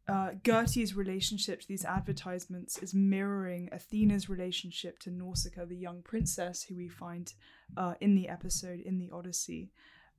[0.07, 6.63] uh, Gertie's relationship to these advertisements is mirroring Athena's relationship to Nausicaa, the young princess
[6.63, 7.33] who we find
[7.77, 9.71] uh, in the episode in the Odyssey.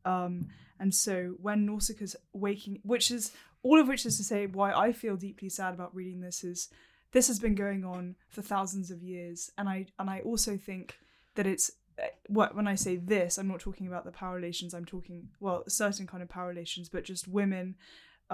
[0.07, 0.49] Um,
[0.81, 3.33] and so when Nausicaa's waking, which is
[3.63, 6.69] all of which is to say why I feel deeply sad about reading this is
[7.13, 10.99] this has been going on for thousands of years, and I and I also think
[11.37, 14.75] that it's uh, what when I say this, I'm not talking about the power relations.
[14.75, 17.77] I'm talking well, certain kind of power relations, but just women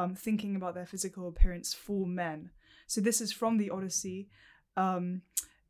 [0.00, 2.50] um, thinking about their physical appearance for men.
[2.86, 4.28] So this is from the Odyssey.
[4.76, 5.22] Um,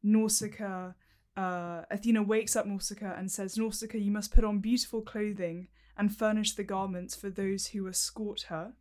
[0.02, 0.94] Nausicaa,
[1.36, 6.16] uh, Athena wakes up Nausicaa and says, Nausicaa, you must put on beautiful clothing and
[6.16, 8.72] furnish the garments for those who escort her.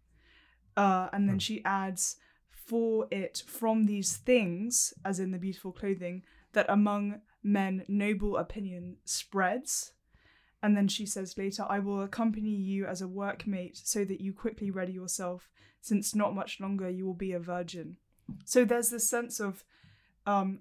[0.77, 2.17] Uh, and then she adds,
[2.51, 6.23] for it from these things, as in the beautiful clothing,
[6.53, 9.93] that among men noble opinion spreads.
[10.61, 14.33] And then she says later, I will accompany you as a workmate so that you
[14.33, 15.49] quickly ready yourself,
[15.81, 17.97] since not much longer you will be a virgin.
[18.45, 19.63] So there's this sense of,
[20.25, 20.59] um,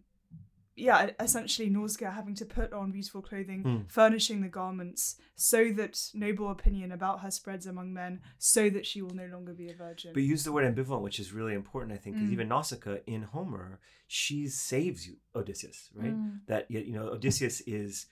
[0.76, 3.76] yeah, essentially Nausicaa having to put on beautiful clothing, Hmm.
[3.88, 9.02] furnishing the garments, so that noble opinion about her spreads among men, so that she
[9.02, 10.12] will no longer be a virgin.
[10.14, 12.34] But use the word ambivalent, which is really important, I think, because Mm.
[12.34, 16.14] even Nausicaa in Homer, she saves you, Odysseus, right?
[16.14, 16.46] Mm.
[16.46, 18.06] That you know, Odysseus is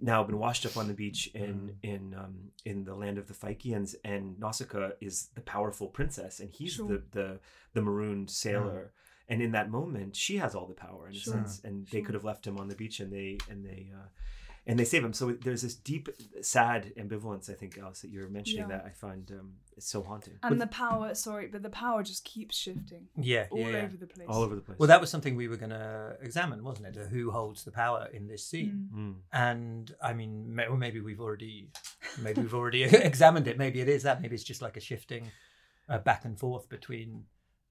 [0.00, 3.34] now been washed up on the beach in in um, in the land of the
[3.34, 6.88] Phaeacians, and Nausicaa is the powerful princess, and he's Sure.
[6.88, 7.40] the the
[7.74, 8.92] the marooned sailor.
[9.28, 11.34] And in that moment, she has all the power in Sure.
[11.34, 13.90] a sense, and they could have left him on the beach, and they and they.
[13.94, 14.06] Uh,
[14.66, 15.12] and they save him.
[15.12, 16.08] So there's this deep,
[16.42, 17.48] sad ambivalence.
[17.48, 18.76] I think, Alice, that you're mentioning Yeah.
[18.78, 20.34] that I find um, it's so haunting.
[20.42, 23.84] and the power, sorry, but the power just keeps shifting Yeah, all yeah, yeah.
[23.84, 24.26] over the place.
[24.28, 24.78] all over the place.
[24.78, 27.00] Well, that was something we were going to examine, wasn't it?
[27.00, 28.88] Uh, Who holds the power in this scene?
[28.92, 28.98] Mm.
[28.98, 29.14] Mm.
[29.32, 31.68] And I mean, may- or maybe we've already,
[32.20, 33.58] maybe we've already examined it.
[33.58, 34.20] Maybe it is that.
[34.22, 35.30] Maybe it's just like a shifting
[35.88, 37.24] uh, back and forth between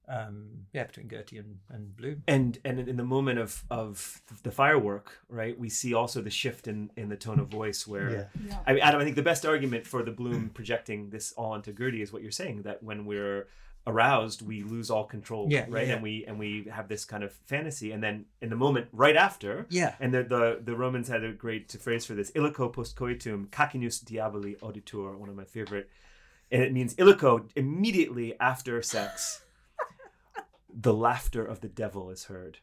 [0.08, 2.22] um, yeah between Gertie and, and Bloom.
[2.28, 6.68] and and in the moment of of the firework right we see also the shift
[6.68, 8.24] in in the tone of voice where Yeah.
[8.48, 8.58] Yeah.
[8.66, 11.72] I mean, Adam, I think the best argument for the bloom projecting this all onto
[11.72, 13.48] Gertie is what you're saying that when we're
[13.88, 15.86] aroused, we lose all control, Yeah, right?
[15.86, 15.94] yeah.
[15.94, 19.14] And we and we have this kind of fantasy, and then in the moment right
[19.16, 19.94] after, Yeah.
[20.00, 24.02] and the the, the Romans had a great phrase for this: "Illico post coitum, cachinnus
[24.02, 25.88] diaboli auditur," one of my favorite,
[26.50, 29.42] and it means illico immediately after sex.
[30.78, 32.58] The laughter of the devil is heard.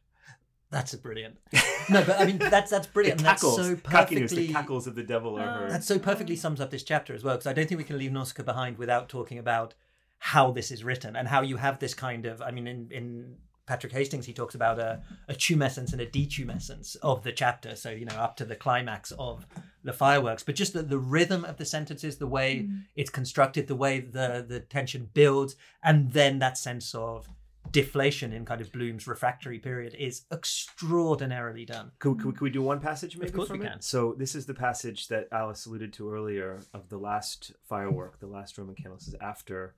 [0.74, 1.38] That's a brilliant.
[1.90, 3.18] No, but I mean that's that's brilliant.
[3.20, 4.48] The and that's cackles, so cachinnus, perfectly.
[4.48, 5.72] the cackles of the devil are heard.
[5.72, 7.98] That so perfectly sums up this chapter as well, because I don't think we can
[7.98, 9.74] leave Nausicaa behind without talking about
[10.20, 12.42] how this is written and how you have this kind of.
[12.42, 13.36] I mean, in in
[13.66, 17.76] Patrick Hastings, he talks about a, a tumescence and a detumescence of the chapter.
[17.76, 19.46] So you know, up to the climax of
[19.84, 22.84] the fireworks, but just the, the rhythm of the sentences, the way mm.
[22.96, 27.28] it's constructed, the way the the tension builds, and then that sense of
[27.74, 31.92] deflation in kind of Bloom's refractory period is extraordinarily done.
[32.00, 33.64] Could, could, could we do one passage maybe Of course we it?
[33.64, 33.82] can.
[33.82, 38.28] So this is the passage that Alice alluded to earlier of the last firework, the
[38.28, 38.98] last Roman candle.
[38.98, 39.74] This is after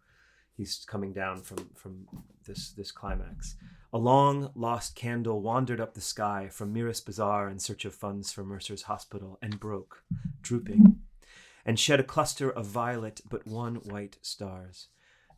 [0.58, 2.06] he's coming down from from
[2.46, 3.56] this this climax.
[3.94, 8.32] A long lost candle wandered up the sky from Mirus Bazaar in search of funds
[8.32, 10.04] for Mercer's hospital and broke,
[10.42, 11.00] drooping,
[11.66, 14.90] and shed a cluster of violet but one white stars.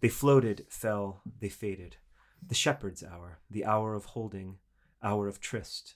[0.01, 1.97] They floated, fell, they faded.
[2.45, 4.57] The shepherd's hour, the hour of holding,
[5.03, 5.95] hour of tryst.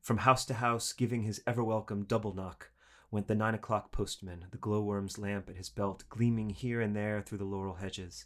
[0.00, 2.70] From house to house, giving his ever welcome double knock,
[3.10, 7.20] went the nine o'clock postman, the glowworm's lamp at his belt gleaming here and there
[7.20, 8.24] through the laurel hedges.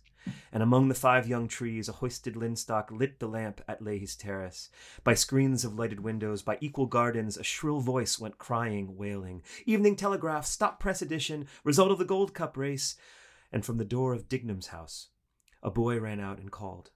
[0.52, 4.70] And among the five young trees, a hoisted linstock lit the lamp at Leahy's terrace.
[5.02, 9.42] By screens of lighted windows, by equal gardens, a shrill voice went crying, wailing.
[9.66, 12.96] Evening Telegraph, stop press edition, result of the Gold Cup race.
[13.52, 15.08] And from the door of Dignam's house,
[15.62, 16.90] a boy ran out and called.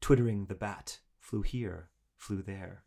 [0.00, 2.84] Twittering the bat flew here, flew there.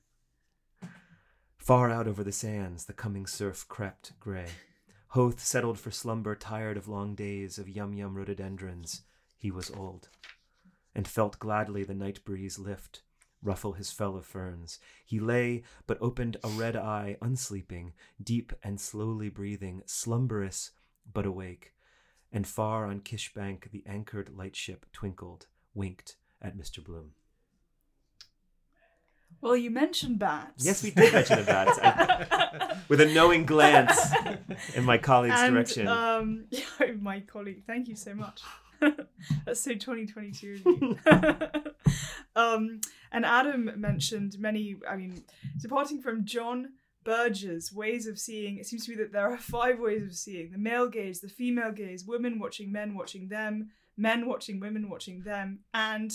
[1.58, 4.48] Far out over the sands, the coming surf crept gray.
[5.10, 9.04] Howth settled for slumber, tired of long days of yum yum rhododendrons.
[9.38, 10.10] He was old,
[10.96, 13.04] and felt gladly the night breeze lift,
[13.44, 14.80] ruffle his fell of ferns.
[15.06, 17.92] He lay, but opened a red eye, unsleeping,
[18.24, 20.72] deep and slowly breathing, slumberous
[21.12, 21.74] but awake.
[22.32, 26.84] And far on Kishbank, the anchored lightship twinkled, winked at Mr.
[26.84, 27.12] Bloom.
[29.42, 30.64] Well, you mentioned bats.
[30.64, 31.80] Yes, we did mention the bats.
[31.82, 34.00] I, with a knowing glance
[34.76, 35.88] in my colleague's and, direction.
[35.88, 36.46] Um,
[37.02, 38.42] my colleague, thank you so much.
[39.46, 40.98] That's so 2022 of you.
[42.36, 42.82] um,
[43.12, 45.24] and Adam mentioned many, I mean,
[45.60, 46.74] departing from John
[47.04, 50.52] Berger's ways of seeing, it seems to be that there are five ways of seeing
[50.52, 55.22] the male gaze, the female gaze, women watching men watching them, men watching women watching
[55.22, 56.12] them, and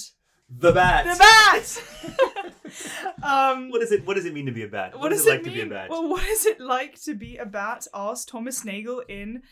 [0.48, 1.04] the bat.
[1.04, 2.52] the bat!
[3.22, 4.06] um, What does it?
[4.06, 4.98] What does it mean to be a bat?
[4.98, 5.90] what, does does it like it to be a bat?
[5.90, 7.86] Well, what is it like to be a bat?
[7.94, 9.42] Asked Thomas Nagel in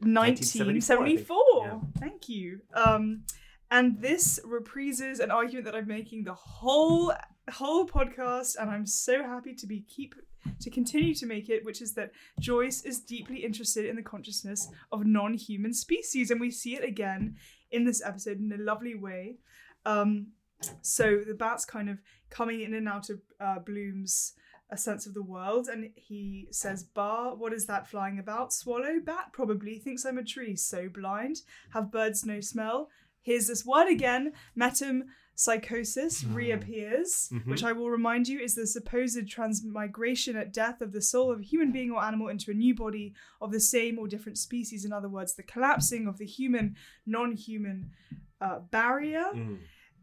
[0.00, 0.96] 1974.
[0.98, 1.98] 1974, I.
[1.98, 2.60] Thank you.
[2.74, 3.24] Um,
[3.70, 7.12] and this reprises an argument that I'm making the whole
[7.50, 10.14] whole podcast, and I'm so happy to be keep
[10.60, 14.68] to continue to make it, which is that Joyce is deeply interested in the consciousness
[14.92, 17.36] of non-human species, and we see it again
[17.70, 19.38] in this episode in a lovely way.
[19.84, 20.28] Um,
[20.82, 21.98] so the bat's kind of
[22.30, 24.32] coming in and out of uh, Bloom's
[24.70, 28.52] a sense of the world, and he says, "Bar, what is that flying about?
[28.52, 30.56] Swallow, bat, probably thinks I'm a tree.
[30.56, 31.42] So blind,
[31.74, 32.88] have birds no smell?
[33.22, 34.32] Here's this word again.
[34.56, 37.46] Metempsychosis reappears, Mhm.
[37.46, 41.40] which I will remind you is the supposed transmigration at death of the soul of
[41.40, 44.84] a human being or animal into a new body of the same or different species.
[44.84, 46.76] In other words, the collapsing of the human
[47.06, 47.90] non-human
[48.40, 49.58] uh, barrier." Mm.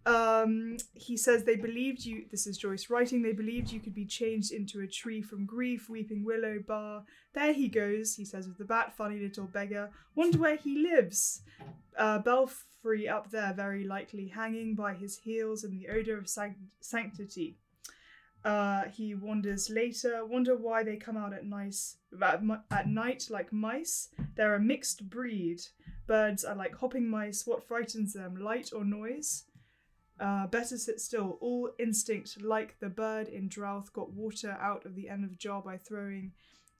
[0.05, 2.25] Um, he says they believed you.
[2.31, 3.21] This is Joyce writing.
[3.21, 7.03] They believed you could be changed into a tree from grief, weeping willow bar.
[7.33, 8.15] There he goes.
[8.15, 9.91] He says with the bat, funny little beggar.
[10.15, 11.41] Wonder where he lives.
[11.97, 16.59] Uh, belfry up there, very likely, hanging by his heels in the odor of sanct-
[16.79, 17.57] sanctity.
[18.43, 20.25] Uh, he wanders later.
[20.25, 24.09] Wonder why they come out at nice at, at night like mice.
[24.35, 25.61] They're a mixed breed.
[26.07, 27.45] Birds are like hopping mice.
[27.45, 29.43] What frightens them, light or noise?
[30.19, 31.37] Uh, better sit still.
[31.39, 35.61] All instinct, like the bird in drought, got water out of the end of jaw
[35.61, 36.31] by throwing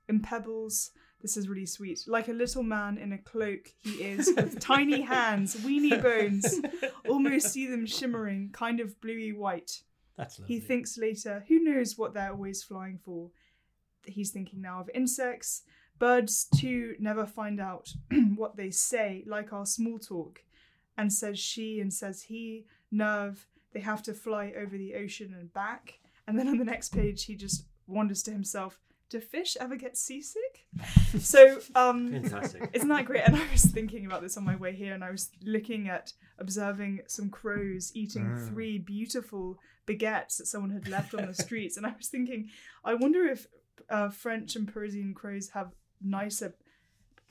[0.09, 0.91] in pebbles.
[1.21, 2.03] This is really sweet.
[2.07, 6.59] Like a little man in a cloak, he is, with tiny hands, weeny bones.
[7.07, 9.83] Almost see them shimmering, kind of bluey white.
[10.21, 10.55] That's lovely.
[10.55, 13.29] He thinks later, who knows what they're always flying for?
[14.05, 15.63] He's thinking now of insects.
[15.99, 17.93] Birds, too, never find out
[18.35, 20.41] what they say, like our small talk.
[20.97, 25.53] and says she and says he, nerve, they have to fly over the ocean and
[25.53, 25.99] back.
[26.27, 29.97] And then on the next page, he just wonders to himself, do fish ever get
[29.97, 30.65] seasick?
[31.19, 32.69] so, um, Fantastic.
[32.73, 33.23] isn't that great?
[33.27, 36.13] And I was thinking about this on my way here, and I was looking at
[36.39, 38.49] observing some crows eating Mm.
[38.49, 39.59] three beautiful
[39.91, 42.49] baguettes that someone had left on the streets, and I was thinking,
[42.83, 43.47] I wonder if
[43.89, 45.71] uh, French and Parisian crows have
[46.01, 46.55] nicer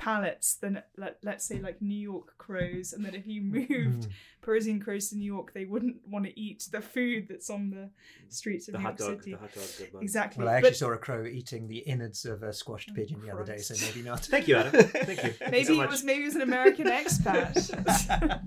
[0.01, 4.09] palates than let, let's say like New York crows, and that if you moved Mm.
[4.43, 7.91] Parisian crows to New York, they wouldn't want to eat the food that's on the
[8.31, 9.19] streets of The New hot York dog.
[9.23, 9.33] City.
[9.33, 9.65] The hot dog.
[9.93, 10.03] good.
[10.03, 10.43] Exactly.
[10.45, 13.21] Well, I actually But- saw a crow eating the innards of a squashed Oh, pigeon
[13.21, 14.25] the other day, so maybe not.
[14.25, 14.73] Thank you, Adam.
[14.85, 15.15] Thank you.
[15.15, 17.53] Thank you Maybe so it was maybe it was an American expat.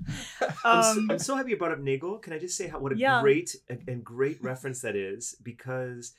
[0.65, 2.17] I'm, so, Um, I'm so happy you brought up Nagel.
[2.17, 3.21] Can I just say how what a Yeah.
[3.21, 5.35] great and, and great reference that is?
[5.43, 6.13] Because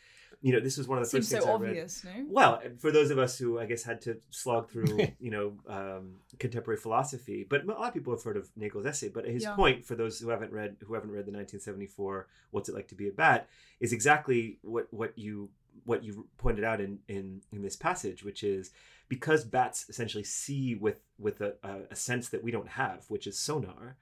[0.44, 1.70] you know this was one of the Seems first so things I read.
[1.70, 2.10] obvious, no?
[2.28, 6.16] Well, for those of us who I guess had to slog through, you know, um,
[6.38, 9.08] contemporary philosophy, but a lot of people have heard of Nagel's essay.
[9.08, 9.54] But his Yeah.
[9.54, 12.94] point, for those who haven't read who haven't read the 1974 "What's It Like to
[12.94, 13.48] Be a Bat,"
[13.80, 15.48] is exactly what what you
[15.84, 18.70] what you pointed out in in in this passage, which is
[19.08, 23.26] because bats essentially see with with a, a, a sense that we don't have, which
[23.26, 23.96] is sonar.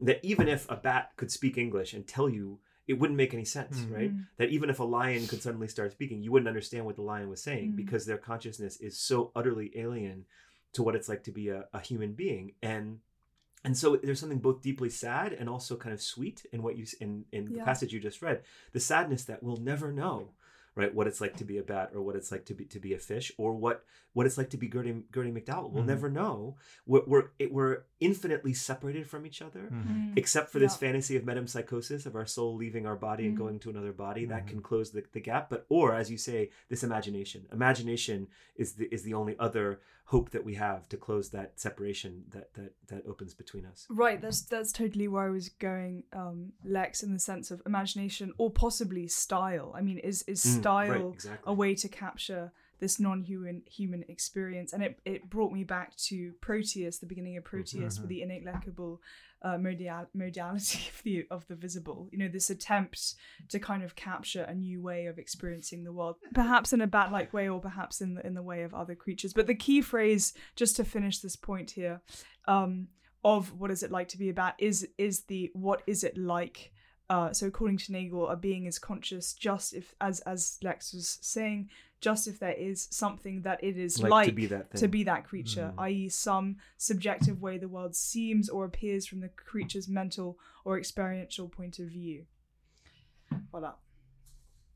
[0.00, 3.44] That even if a bat could speak English and tell you, it wouldn't make any
[3.44, 3.92] sense, Mm.
[3.92, 4.12] right?
[4.36, 7.28] That even if a lion could suddenly start speaking, you wouldn't understand what the lion
[7.28, 7.76] was saying Mm.
[7.76, 10.24] because their consciousness is so utterly alien
[10.72, 12.52] to what it's like to be a, a human being.
[12.62, 13.00] And
[13.64, 16.86] and so there's something both deeply sad and also kind of sweet in what you
[17.00, 18.42] in in the passage you just read.
[18.72, 20.30] The sadness that we'll never know,
[20.76, 22.78] right, what it's like to be a bat or what it's like to be to
[22.78, 25.70] be a fish or what what it's like to be Gertie, Gertie McDowell.
[25.72, 25.86] We'll Mhm.
[25.88, 26.56] never know.
[26.86, 29.86] We're we're, it, we're infinitely separated from each other Mhm.
[29.86, 30.12] Mm.
[30.18, 30.78] except for this Yeah.
[30.88, 33.38] fantasy of metempsychosis of our soul leaving our body and Mhm.
[33.38, 36.50] going to another body that can close the, the gap but or as you say
[36.68, 41.30] this imagination imagination is the is the only other hope that we have to close
[41.30, 45.48] that separation that that that opens between us Right, that's that's totally where I was
[45.48, 49.72] going, um, Lex, in the sense of imagination or possibly style.
[49.74, 51.50] I mean, is is Mm, right, style exactly.
[51.52, 54.72] a way to capture this non-human human experience?
[54.72, 58.98] And it, it brought me back to Proteus, the beginning of Proteus, with the ineluctable
[59.42, 62.08] uh, modal- modality of the of the visible.
[62.12, 63.14] You know, this attempt
[63.48, 67.32] to kind of capture a new way of experiencing the world, perhaps in a bat-like
[67.32, 69.32] way, or perhaps in the in the way of other creatures.
[69.32, 72.00] But the key phrase, just to finish this point here,
[72.46, 72.88] um,
[73.24, 76.16] of what is it like to be a bat is is the what is it
[76.16, 76.72] like
[77.08, 81.18] uh, so according to Nagel, a being is conscious just if, as as Lex was
[81.22, 81.70] saying,
[82.00, 84.80] just if there is something that it is Like like, to be that thing.
[84.80, 85.82] to be that creature, Mm.
[85.82, 91.48] i.e., some subjective way the world seems or appears from the creature's mental or experiential
[91.48, 92.26] point of view.
[93.50, 93.74] Voila.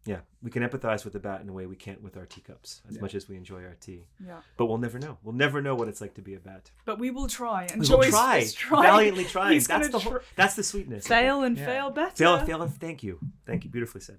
[0.07, 2.81] yeah we can empathize with the bat in a way we can't with our teacups
[2.89, 3.03] as Yeah.
[3.03, 4.41] much as we enjoy our tea Yeah.
[4.57, 6.99] but we'll never know we'll never know what it's like to be a bat But
[6.99, 7.67] we will try.
[7.71, 11.57] And we will try, valiantly trying that's the whole, tr- that's the sweetness fail and
[11.59, 11.67] Yeah.
[11.67, 12.17] fail better.
[12.17, 13.21] Fail, fail, and thank you.
[13.45, 13.71] Thank you.
[13.71, 14.19] Beautifully said.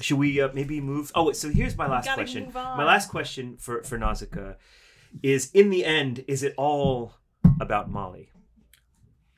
[0.00, 1.10] Should we uh, maybe move?
[1.14, 2.50] Oh, so here's my last question.
[2.52, 4.54] My last question for for Nausicaa
[5.22, 7.14] is: In the end, is it all
[7.60, 8.30] about Molly?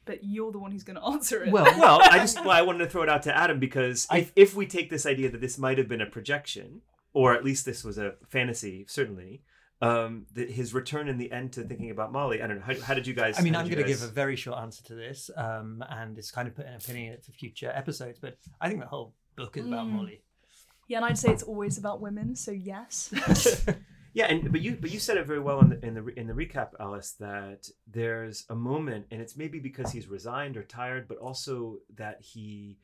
[0.05, 1.53] But you're the one who's going to answer it.
[1.53, 4.19] Well, Well, I just well, I wanted to throw it out to Adam because I-
[4.19, 6.83] if if we take this idea that this might have been a projection,
[7.13, 9.43] or at least this was a fantasy, certainly.
[9.83, 12.43] Um, that his return in the end to thinking about Molly.
[12.43, 12.63] I don't know.
[12.67, 13.39] How, how did you guys?
[13.39, 16.19] I mean, I'm going you to give a very short answer to this, um, and
[16.19, 18.19] it's kind of put an opinion in it for future episodes.
[18.21, 19.93] But I think the whole book is about Mm.
[19.93, 20.21] Molly.
[20.91, 23.15] Yeah, and I'd say it's always about women, so yes.
[24.13, 26.27] Yeah, and but you but you said it very well in the in the in
[26.27, 31.07] the recap, Alice, that there's a moment, and it's maybe because he's resigned or tired,
[31.07, 32.81] but also that he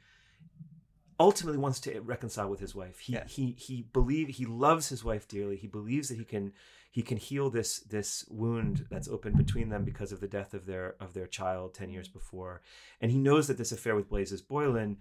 [1.18, 3.00] ultimately wants to reconcile with his wife.
[3.00, 3.24] He Yeah.
[3.26, 5.57] he he believe he loves his wife dearly.
[5.57, 6.52] He believes that he can
[6.92, 10.66] he can heal this this wound that's opened between them because of the death of
[10.66, 12.62] their of their child ten years before,
[13.00, 14.98] and he knows that this affair with Blazes Boylan.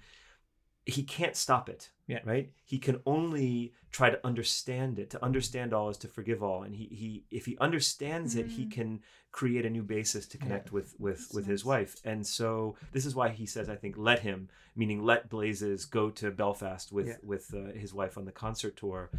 [0.86, 2.19] He can't stop it Yeah.
[2.23, 6.61] right he can only try to understand it to understand all is to forgive all
[6.63, 8.71] and he he if he understands it he Mm.
[8.71, 8.99] can
[9.31, 13.05] create a new basis to connect with with That's with his wife and so this
[13.05, 17.07] is why he says i think let him meaning let blazes go to belfast with
[17.07, 17.17] Yeah.
[17.23, 19.09] with uh, his wife on the concert tour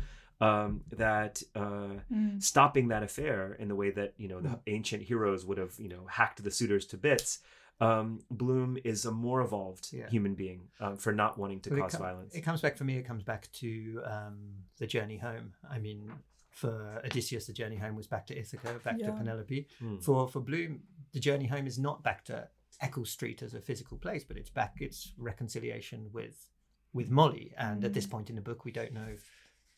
[0.40, 2.40] um that uh Mm.
[2.42, 5.88] stopping that affair in the way that you know the ancient heroes would have you
[5.88, 7.40] know hacked the suitors to bits
[7.80, 10.08] um bloom is a more evolved Yeah.
[10.08, 12.76] human being um, for not wanting to But it cause com- violence It comes back
[12.76, 12.96] for me.
[12.96, 14.38] It comes back to um,
[14.78, 15.52] the journey home.
[15.70, 16.10] I mean,
[16.50, 19.66] for Odysseus, the journey home was back to Ithaca, back to Penelope.
[19.78, 19.98] Hmm.
[19.98, 20.80] For for Bloom,
[21.12, 22.48] the journey home is not back to
[22.80, 24.74] Eccles Street as a physical place, but it's back.
[24.80, 26.48] It's reconciliation with
[26.94, 27.52] with Molly.
[27.58, 28.10] And at this Mm.
[28.10, 29.16] point in the book, we don't know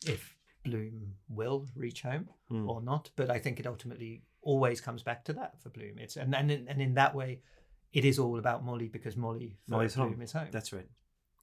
[0.05, 2.69] if Bloom will reach home Hmm.
[2.69, 3.09] or not.
[3.17, 5.97] But I think it ultimately always comes back to that for Bloom.
[5.97, 7.41] It's and and in, and in that way,
[7.93, 10.21] it is all about Molly because Molly Molly's Bloom home.
[10.21, 10.47] is home.
[10.51, 10.87] That's right.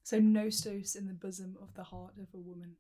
[0.02, 2.76] So nostos in the bosom of the heart of a woman.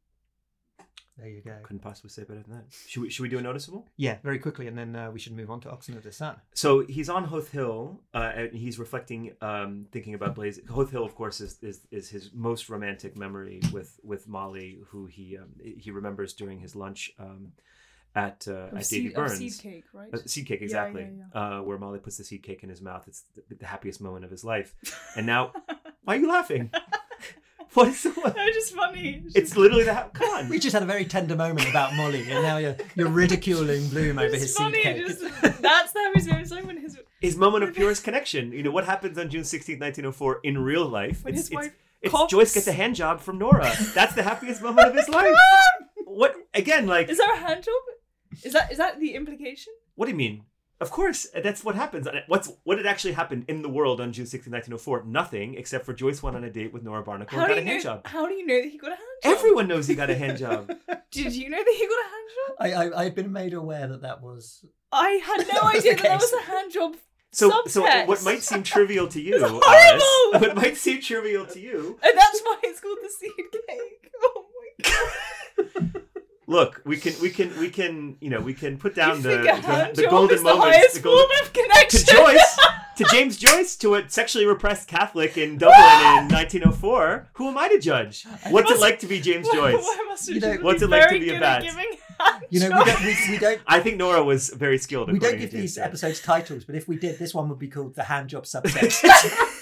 [1.18, 1.56] there you go.
[1.64, 2.64] Couldn't possibly say better than that.
[2.86, 3.88] Should we, should we do a noticeable?
[3.96, 6.36] Yeah, very quickly, and then uh, we should move on to Oxen of the Sun.
[6.54, 10.60] So he's on Howth Hill, uh, and he's reflecting, um, thinking about Blaze.
[10.68, 15.06] Howth Hill, of course, is, is is his most romantic memory with with Molly, who
[15.06, 17.52] he um, he remembers during his lunch um,
[18.16, 19.38] at uh, at Davy seed, of Byrne's.
[19.38, 20.12] seed cake, right?
[20.12, 21.08] Uh, seed cake, Yeah, exactly.
[21.34, 23.04] yeah, Uh, where Molly puts the seed cake in his mouth.
[23.06, 24.74] It's the, the happiest moment of his life.
[25.16, 25.52] And now,
[26.04, 26.70] why are you laughing?
[27.74, 28.34] What is what?
[28.36, 29.22] no, just funny.
[29.34, 30.48] It's literally the ha- come on.
[30.48, 34.18] We just had a very tender moment about Molly, and now you're you're ridiculing Bloom
[34.18, 34.76] over his funny.
[34.76, 35.06] seed cake.
[35.06, 35.20] Just,
[35.60, 36.50] that's the happiest moment.
[36.52, 38.52] Like when his His moment of purest connection.
[38.52, 41.22] You know what happens on June sixteenth, nineteen oh four, in real life?
[41.22, 42.30] when it's, his wife It's coughs.
[42.30, 43.70] Joyce gets a hand job from Nora.
[43.94, 45.36] That's the happiest moment of his life.
[46.06, 46.86] What again?
[46.86, 47.74] Like, Is there a hand job?
[48.44, 49.72] Is that is that the implication?
[49.94, 50.42] what do you mean?
[50.78, 52.06] Of course, uh, that's what happens.
[52.26, 55.04] What's what had actually happened in the world on June 16, 1904?
[55.06, 57.62] Nothing except for Joyce went on a date with Nora Barnacle How and got a
[57.64, 57.82] hand know?
[57.82, 58.06] job.
[58.06, 59.32] How do you know that he got a hand job?
[59.38, 60.70] Everyone knows he got a hand job.
[61.10, 62.56] Did you know that he got a hand job?
[62.60, 66.02] I, I I'd been made aware that that was I had no That idea that
[66.02, 66.96] that was a hand job.
[67.32, 70.46] So, so what might seem trivial to you, It's Alice, horrible!
[70.46, 73.30] what might seem trivial to you, And that's why it's called the seed
[73.66, 74.10] cake.
[74.22, 74.90] Oh my
[75.94, 76.02] god.
[76.46, 80.02] Look, we can, we can, we can, you know, we can put down the, the,
[80.02, 82.00] the golden is the moments, the golden, form of connection?
[82.00, 82.58] to Joyce,
[82.96, 87.30] to James Joyce, to a sexually repressed Catholic in Dublin in 1904.
[87.34, 88.24] Who am I to judge?
[88.50, 89.84] What's it like to be James Joyce?
[90.28, 91.58] You know, what's it like to be a bat?
[91.58, 94.78] at giving hand you know we don't we, we don't I think Nora was very
[94.78, 95.12] skilled.
[95.12, 95.84] we don't give these Joyce.
[95.84, 99.52] episodes titles, but if we did, this one would be called the hand job subtext.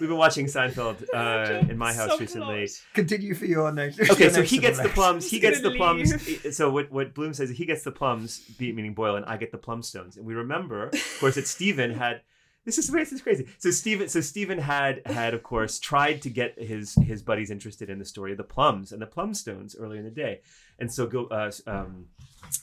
[0.00, 2.20] We've been watching Seinfeld uh, in my house Subplot.
[2.20, 2.68] recently.
[2.94, 4.00] Continue for your next.
[4.00, 5.30] Okay, your so notes he gets the plums.
[5.30, 6.26] He gets the gonna plums.
[6.26, 6.46] leave.
[6.54, 9.52] So what what Bloom says, he gets the plums, be- meaning Boyle, and I get
[9.52, 10.16] the plum stones.
[10.16, 12.22] And we remember, of course, that Stephen had.
[12.66, 13.46] This is this is crazy.
[13.58, 17.88] So Stephen, so Stephen had had, of course, tried to get his his buddies interested
[17.88, 20.40] in the story of the plums and the plum stones earlier in the day,
[20.78, 22.04] and so Gil- uh, um,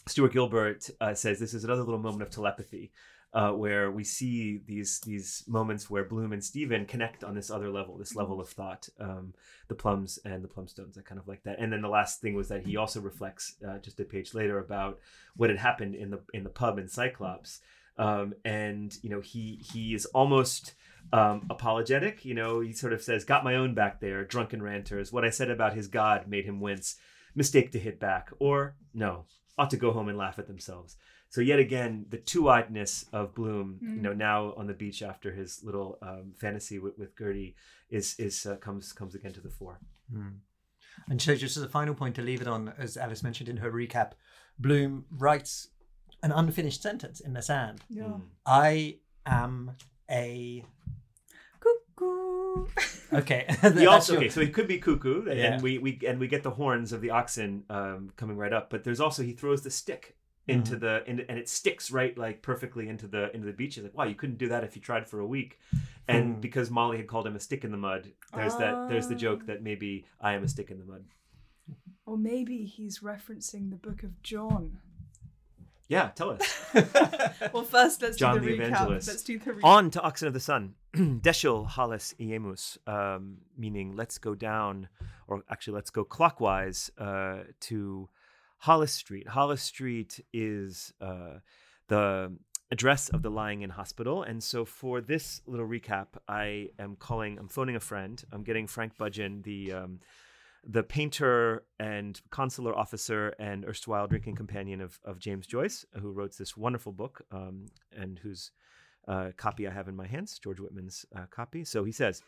[0.07, 2.91] Stuart Gilbert uh, says this is another little moment of telepathy.
[3.33, 7.69] Uh, where we see these these moments where Bloom and Stephen connect on this other
[7.69, 8.87] level, this level of thought.
[8.99, 9.33] Um,
[9.67, 10.97] the plums and the plumstones.
[10.97, 11.59] I kind of like that.
[11.59, 14.59] And then the last thing was that he also reflects uh, just a page later
[14.59, 14.99] about
[15.35, 17.59] what had happened in the in the pub in Cyclops.
[17.97, 20.73] Um, and you know he he is almost
[21.11, 22.23] um, apologetic.
[22.23, 25.11] You know he sort of says, "Got my own back there, drunken ranters.
[25.11, 26.95] What I said about his God made him wince.
[27.35, 29.25] Mistake to hit back, or no,
[29.59, 30.95] ought to go home and laugh at themselves."
[31.29, 35.61] So yet again, the two-eyedness of Bloom, you know, now on the beach after his
[35.63, 37.55] little um, fantasy with, with Gertie,
[37.89, 39.79] is is uh, comes comes again to the fore.
[40.11, 40.37] Hmm.
[41.09, 43.57] And so, just as a final point to leave it on, as Alice mentioned in
[43.57, 44.13] her recap,
[44.57, 45.67] Bloom writes
[46.23, 47.81] an unfinished sentence in the sand.
[47.89, 48.17] Yeah.
[48.45, 49.71] I am
[50.09, 50.63] a
[51.59, 52.67] Cuckoo.
[53.13, 53.45] okay.
[53.49, 55.61] He That's also your- okay, so he could be cuckoo, and Yeah.
[55.61, 58.69] we we and we get the horns of the oxen um, coming right up.
[58.69, 60.15] But there's also he throws the stick
[60.47, 60.79] into Mm-hmm.
[60.85, 63.75] the in, and it sticks right like perfectly into the into the beach.
[63.75, 65.59] He's like, wow, you couldn't do that if you tried for a week.
[66.07, 66.39] And Hmm.
[66.41, 69.41] because Molly had called him a stick in the mud, there's that there's the joke
[69.43, 69.47] Ah.
[69.47, 71.03] that maybe I am a stick in the mud.
[72.05, 74.79] Or maybe he's referencing the book of John.
[75.89, 76.41] Yeah, tell us.
[77.53, 78.67] Well, first let's John do the, the recap.
[78.67, 79.07] Evangelist.
[79.07, 79.63] Let's do the recap.
[79.63, 80.75] On to Oxen of the Sun.
[80.95, 84.89] Deshil Holles Eamus, um, meaning let's go down,
[85.27, 88.09] or actually let's go clockwise uh, to
[88.59, 89.27] Holles Street.
[89.27, 91.39] Holles Street is uh,
[91.87, 92.35] the
[92.71, 94.23] address of the lying in hospital.
[94.23, 98.21] And so for this little recap, I am calling, I'm phoning a friend.
[98.31, 99.99] I'm getting Frank Budgen, the um,
[100.69, 106.37] the painter and consular officer and erstwhile drinking companion of, of James Joyce, who wrote
[106.37, 108.51] this wonderful book um, and whose
[109.07, 111.63] uh, copy I have in my hands, George Whitman's uh, copy.
[111.63, 112.21] So he says,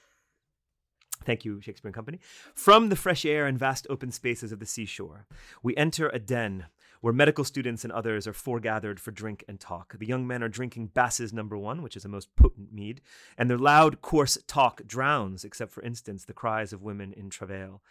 [1.25, 2.19] Thank you, Shakespeare and Company.
[2.53, 5.27] From the fresh air and vast open spaces of the seashore,
[5.61, 6.65] we enter a den
[7.01, 9.97] where medical students and others are foregathered for drink and talk.
[9.97, 13.01] The young men are drinking Bass's number one, which is a most potent mead,
[13.37, 17.81] and their loud, coarse talk drowns, except for instance, the cries of women in travail.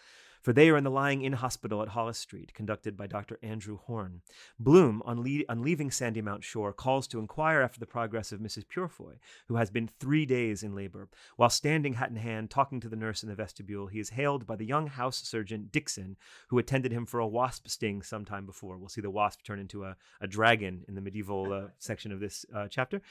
[0.43, 3.39] For they are in the lying in hospital at Holles Street, conducted by Dr.
[3.43, 4.23] Andrew Horne.
[4.59, 8.69] Bloom, on, le- on leaving Sandymount Shore, calls to inquire after the progress of Mrs.
[8.69, 11.09] Purefoy, who has been three days in labor.
[11.37, 14.47] While standing hat in hand, talking to the nurse in the vestibule, he is hailed
[14.47, 16.17] by the young house surgeon Dixon,
[16.49, 18.79] who attended him for a wasp sting some time before.
[18.79, 22.21] We'll see the wasp turn into a, a dragon in the medieval uh, section of
[22.21, 23.03] this uh, chapter.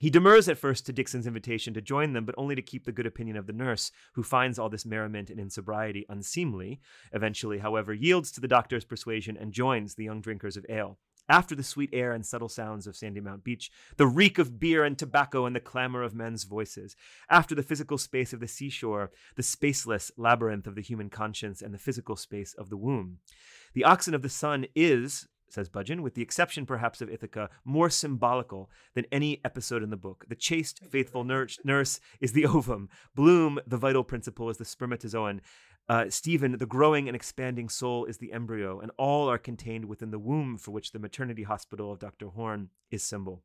[0.00, 2.92] He demurs at first to Dixon's invitation to join them, but only to keep the
[2.92, 6.80] good opinion of the nurse, who finds all this merriment and insobriety unseemly.
[7.12, 10.96] Eventually, however, yields to the doctor's persuasion and joins the young drinkers of ale.
[11.28, 14.98] After the sweet air and subtle sounds of Sandymount Beach, the reek of beer and
[14.98, 16.96] tobacco and the clamor of men's voices.
[17.28, 21.74] After the physical space of the seashore, the spaceless labyrinth of the human conscience and
[21.74, 23.18] the physical space of the womb.
[23.74, 27.90] The oxen of the sun is, says Budgen, with the exception perhaps of Ithaca, more
[27.90, 30.24] symbolical than any episode in the book.
[30.28, 32.88] The chaste, faithful nurse, is the ovum.
[33.14, 35.40] Bloom, the vital principle, is the spermatozoan.
[35.88, 40.10] Uh, Stephen, the growing and expanding soul, is the embryo, and all are contained within
[40.10, 42.28] the womb for which the maternity hospital of Dr.
[42.28, 43.42] Horne is symbol.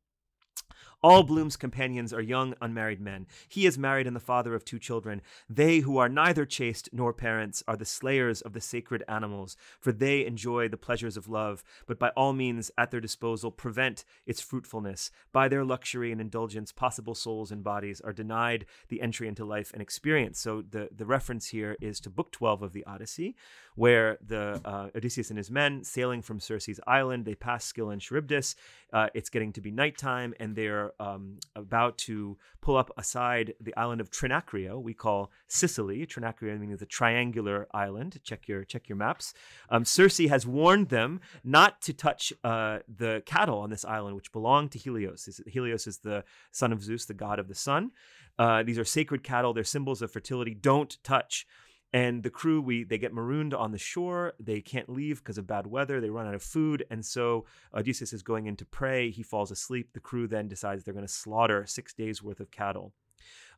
[1.06, 3.28] All Bloom's companions are young, unmarried men.
[3.48, 5.22] He is married and the father of two children.
[5.48, 9.92] They who are neither chaste nor parents are the slayers of the sacred animals, for
[9.92, 14.40] they enjoy the pleasures of love, but by all means at their disposal prevent its
[14.40, 15.12] fruitfulness.
[15.30, 19.72] By their luxury and indulgence, possible souls and bodies are denied the entry into life
[19.72, 20.40] and experience.
[20.40, 23.36] So the, the reference here is to Book 12 of the Odyssey,
[23.76, 28.02] where the uh, Odysseus and his men sailing from Circe's island, they pass Scylla and
[28.02, 28.56] Charybdis.
[28.92, 33.76] Uh, it's getting to be nighttime, and they're um, about to pull up aside the
[33.76, 36.06] island of Trinacria, We call Sicily.
[36.06, 38.20] Trinacria means the triangular island.
[38.22, 39.34] Check your check your maps.
[39.70, 44.32] Um, Circe has warned them not to touch uh, the cattle on this island, which
[44.32, 45.40] belong to Helios.
[45.46, 47.92] Helios is the son of Zeus, the god of the sun.
[48.38, 49.52] Uh, these are sacred cattle.
[49.52, 50.54] They're symbols of fertility.
[50.54, 51.46] Don't touch
[51.92, 55.46] and the crew we they get marooned on the shore they can't leave because of
[55.46, 59.10] bad weather they run out of food and so odysseus is going in to pray
[59.10, 62.50] he falls asleep the crew then decides they're going to slaughter six days worth of
[62.50, 62.92] cattle.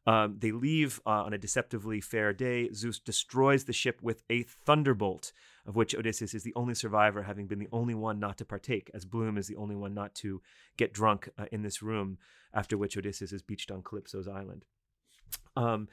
[0.07, 4.43] Um, they leave uh, on a deceptively fair day zeus destroys the ship with a
[4.43, 5.33] thunderbolt
[5.67, 8.91] of which odysseus is the only survivor having been the only one not to partake
[8.95, 10.41] as bloom is the only one not to
[10.77, 12.19] get drunk uh, in this room
[12.55, 14.65] after which odysseus is beached on calypso's island.
[15.57, 15.89] Um,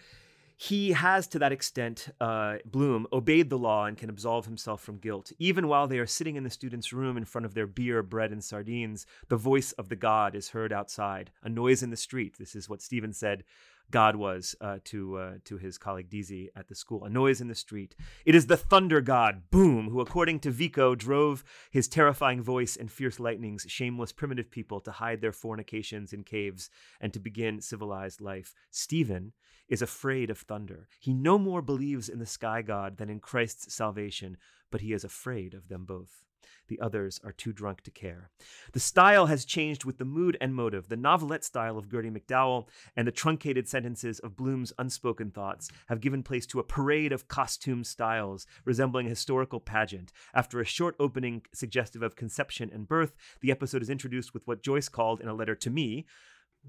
[0.57, 4.97] he has, to that extent, uh, Bloom, obeyed the law and can absolve himself from
[4.97, 5.31] guilt.
[5.37, 8.31] Even while they are sitting in the student's room in front of their beer, bread,
[8.31, 12.37] and sardines, the voice of the god is heard outside, a noise in the street.
[12.37, 13.43] This is what Stephen said
[13.91, 17.03] God was uh, to uh, to his colleague Deasy at the school.
[17.03, 17.95] A noise in the street.
[18.25, 22.91] It is the thunder god, Boom, who, according to Vico, drove his terrifying voice and
[22.91, 28.21] fierce lightnings shameless primitive people to hide their fornications in caves and to begin civilized
[28.21, 28.55] life.
[28.71, 29.33] Stephen
[29.69, 30.87] is afraid of thunder.
[30.99, 34.37] He no more believes in the sky god than in Christ's salvation,
[34.71, 36.25] but he is afraid of them both.
[36.67, 38.31] The others are too drunk to care.
[38.73, 40.89] The style has changed with the mood and motive.
[40.89, 46.01] The novelette style of Gertie McDowell and the truncated sentences of Bloom's unspoken thoughts have
[46.01, 50.11] given place to a parade of costume styles resembling a historical pageant.
[50.33, 54.63] After a short opening suggestive of conception and birth, the episode is introduced with what
[54.63, 56.05] Joyce called in a letter to me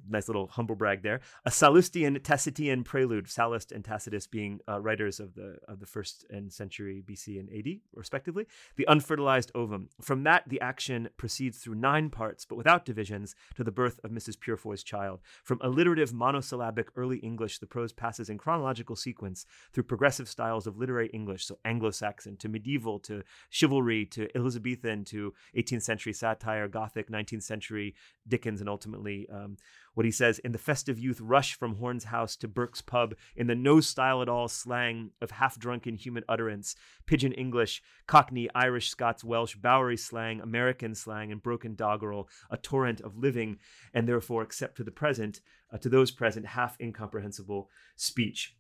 [0.08, 1.20] nice little humble brag there.
[1.44, 6.24] A Sallustian Tacitian prelude, Sallust and Tacitus being uh, writers of the of the first
[6.30, 8.46] and century BC and AD, respectively.
[8.76, 9.88] The unfertilized ovum.
[10.00, 14.10] From that, the action proceeds through nine parts, but without divisions, to the birth of
[14.10, 14.38] Mrs.
[14.38, 15.20] Purefoy's child.
[15.42, 20.76] From alliterative monosyllabic early English, the prose passes in chronological sequence through progressive styles of
[20.76, 27.10] literary English, so Anglo-Saxon to medieval to chivalry to Elizabethan to 18th century satire, Gothic,
[27.10, 27.94] 19th century
[28.26, 29.28] Dickens, and ultimately.
[29.30, 29.56] Um,
[29.96, 33.46] what he says in the festive youth rush from Horne's house to Burke's pub in
[33.46, 36.76] the no style at all slang of half drunken human utterance,
[37.06, 43.00] pidgin English, Cockney, Irish, Scots, Welsh, Bowery slang, American slang, and broken doggerel, a torrent
[43.00, 43.56] of living,
[43.94, 45.40] and therefore, except to the present,
[45.72, 48.54] uh, to those present, half incomprehensible speech.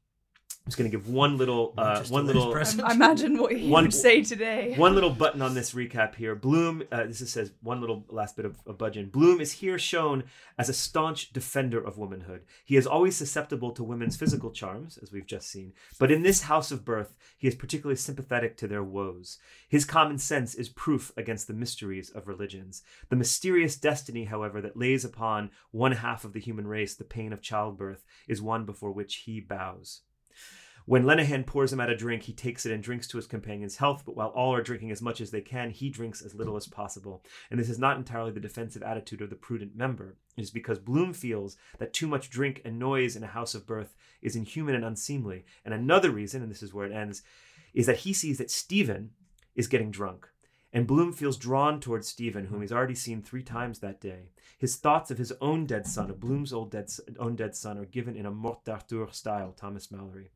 [0.66, 2.52] I'm just going to give one little, uh, one little.
[2.52, 4.74] I imagine what he One- would say today.
[4.76, 6.34] One little button on this recap here.
[6.34, 9.12] Bloom, uh, this is, says one little last bit of, of Budgen.
[9.12, 10.24] Bloom is here shown
[10.58, 12.42] as a staunch defender of womanhood.
[12.64, 16.42] He is always susceptible to women's physical charms, as we've just seen, but in this
[16.42, 19.38] house of birth, he is particularly sympathetic to their woes.
[19.68, 22.82] His common sense is proof against the mysteries of religions.
[23.08, 27.32] The mysterious destiny, however, that lays upon one half of the human race the pain
[27.32, 30.00] of childbirth is one before which he bows.
[30.86, 33.76] When Lenehan pours him out a drink, he takes it and drinks to his companion's
[33.76, 36.54] health, but while all are drinking as much as they can, he drinks as little
[36.54, 37.24] as possible.
[37.50, 40.16] And this is not entirely the defensive attitude of the prudent member.
[40.36, 43.66] It is because Bloom feels that too much drink and noise in a house of
[43.66, 45.44] birth is inhuman and unseemly.
[45.64, 47.22] And another reason, and this is where it ends,
[47.74, 49.10] is that he sees that Stephen
[49.56, 50.28] is getting drunk.
[50.72, 54.30] And Bloom feels drawn towards Stephen, whom he's already seen three times that day.
[54.58, 57.84] His thoughts of his own dead son, of Bloom's old dead, own dead son, are
[57.84, 60.28] given in a Mort d'Arthur style, Thomas Malory.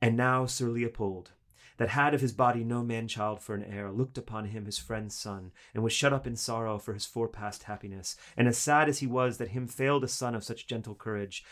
[0.00, 1.32] And now Sir Leopold,
[1.76, 4.78] that had of his body no man child for an heir, looked upon him his
[4.78, 8.16] friend's son, and was shut up in sorrow for his forepast happiness.
[8.36, 11.44] And as sad as he was that him failed a son of such gentle courage,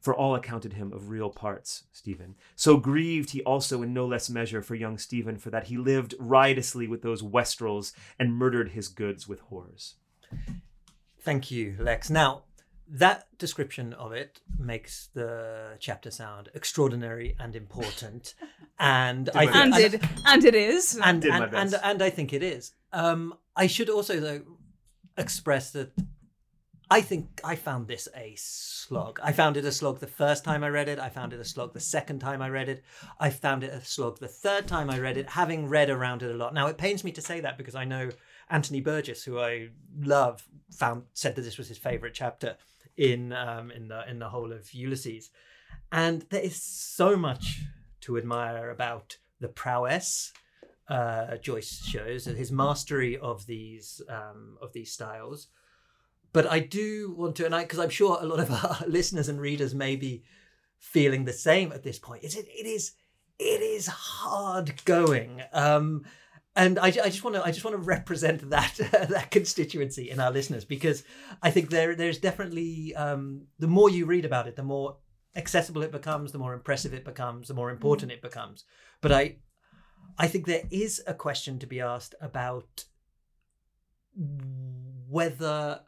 [0.00, 2.34] for all accounted him of real parts, Stephen.
[2.54, 6.14] So grieved he also in no less measure for young Stephen, for that he lived
[6.18, 9.94] riotously with those westrels and murdered his goods with whores.
[11.20, 12.08] Thank you, Lex.
[12.08, 12.44] Now,
[12.88, 18.34] that description of it makes the chapter sound extraordinary and important,
[18.78, 20.98] and I think, and it and it is.
[21.02, 22.72] and Did my and, and and I think it is.
[22.92, 24.42] Um, I should also though
[25.18, 25.92] express that
[26.88, 29.18] I think I found this a slog.
[29.22, 31.00] I found it a slog the first time I read it.
[31.00, 32.84] I found it a slog the second time I read it.
[33.18, 36.30] I found it a slog the third time I read it, having read around it
[36.30, 36.54] a lot.
[36.54, 38.10] Now it pains me to say that because I know
[38.50, 42.56] Anthony Burgess, who I love, found said that this was his favorite chapter
[42.96, 45.30] in um, in the in the whole of Ulysses,
[45.90, 47.62] and there is so much
[48.02, 50.32] to admire about the prowess
[50.88, 55.48] uh, Joyce shows, and his mastery of these um, of these styles.
[56.36, 59.30] But I do want to, and I because I'm sure a lot of our listeners
[59.30, 60.22] and readers may be
[60.78, 62.24] feeling the same at this point.
[62.24, 62.46] Is it?
[62.46, 62.92] It is.
[63.38, 65.40] It is hard going.
[65.54, 66.04] Um,
[66.54, 68.74] and I, I just want to I just want to represent that
[69.08, 71.04] that constituency in our listeners because
[71.42, 74.98] I think there there's definitely um, the more you read about it, the more
[75.36, 78.66] accessible it becomes, the more impressive it becomes, the more important it becomes.
[79.00, 79.36] But I
[80.18, 82.84] I think there is a question to be asked about
[85.08, 85.80] whether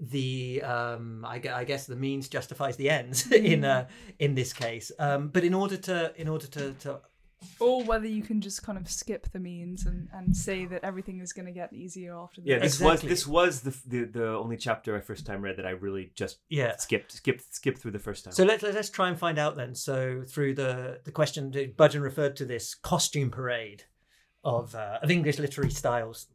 [0.00, 3.86] the um I, I guess the means justifies the ends in uh
[4.18, 7.00] in this case um but in order to in order to to
[7.58, 11.20] or whether you can just kind of skip the means and, and say that everything
[11.20, 12.90] is going to get easier after the Yeah, this Exactly.
[12.90, 16.12] was this was the, the the only chapter I first time read that I really
[16.14, 18.32] just yeah skipped skipped skipped through the first time.
[18.32, 19.74] So let's let's try and find out then.
[19.74, 23.84] So through the the question, Budgen referred to this costume parade
[24.44, 26.26] of uh, of English literary styles.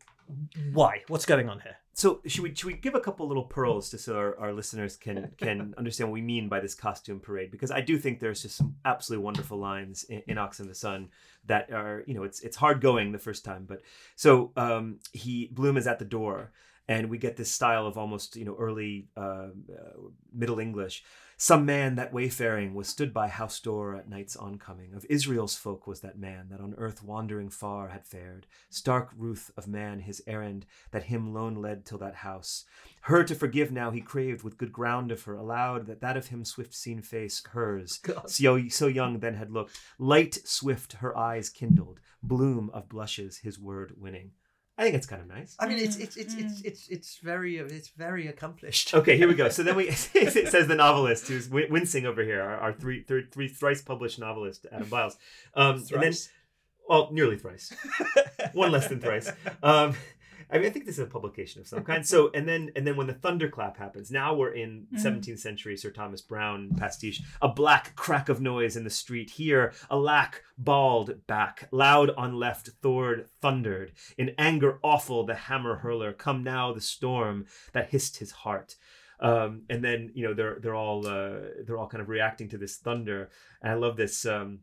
[0.73, 1.03] Why?
[1.07, 1.77] What's going on here?
[1.93, 4.97] So should we should we give a couple little pearls just so our, our listeners
[4.97, 7.51] can can understand what we mean by this costume parade?
[7.51, 10.75] Because I do think there's just some absolutely wonderful lines in, in Ox and the
[10.75, 11.09] Sun
[11.45, 13.81] that are you know it's it's hard going the first time, but
[14.15, 16.51] so um, he Bloom is at the door
[16.87, 19.97] and we get this style of almost you know early uh, uh,
[20.33, 21.03] Middle English.
[21.37, 24.93] Some man that wayfaring was stood by house door at night's oncoming.
[24.93, 28.47] Of Israel's folk was that man that on earth wandering far had fared.
[28.69, 32.63] Stark ruth of man his errand that him lone led till that house.
[33.01, 36.27] Her to forgive now he craved with good ground of her, allowed that that of
[36.27, 38.29] him swift seen face, hers, God.
[38.29, 39.77] so, so young then had looked.
[39.99, 44.31] Light swift her eyes kindled, bloom of blushes his word winning.
[44.77, 45.55] I think it's kind of nice.
[45.57, 48.93] I mean, it's it's it's it's it's it's very it's very accomplished.
[48.93, 49.47] Okay, here we go.
[49.47, 53.25] So then we it says the novelist who's wincing over here, our, our three, three,
[53.31, 55.17] three thrice published novelist Adam Biles,
[55.53, 56.13] um, and then
[56.89, 57.73] well, nearly thrice,
[58.53, 59.31] one less than thrice.
[59.63, 59.95] Um,
[60.51, 62.05] I mean, I think this is a publication of some kind.
[62.05, 65.91] So, and then, and then when the thunderclap happens, now we're in 17th century Sir
[65.91, 67.21] Thomas Browne pastiche.
[67.41, 69.31] A black crack of noise in the street.
[69.31, 72.69] Here, a lack bawled back, loud on left.
[72.81, 75.25] Thor thundered in anger awful.
[75.25, 78.75] The hammer hurler, come now the storm that hissed his heart.
[79.19, 82.57] Um, and then you know they're they're all uh, they're all kind of reacting to
[82.57, 83.29] this thunder.
[83.61, 84.25] And I love this.
[84.25, 84.59] Um,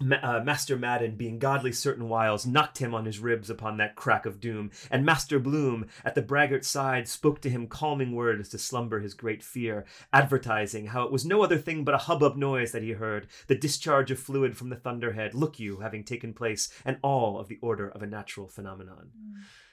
[0.00, 4.26] Uh, Master Madden, being godly certain whiles, knocked him on his ribs upon that crack
[4.26, 4.70] of doom.
[4.90, 9.14] And Master Bloom, at the braggart's side, spoke to him calming words to slumber his
[9.14, 12.92] great fear, advertising how it was no other thing but a hubbub noise that he
[12.92, 17.38] heard, the discharge of fluid from the thunderhead, look you, having taken place, and all
[17.38, 19.10] of the order of a natural phenomenon.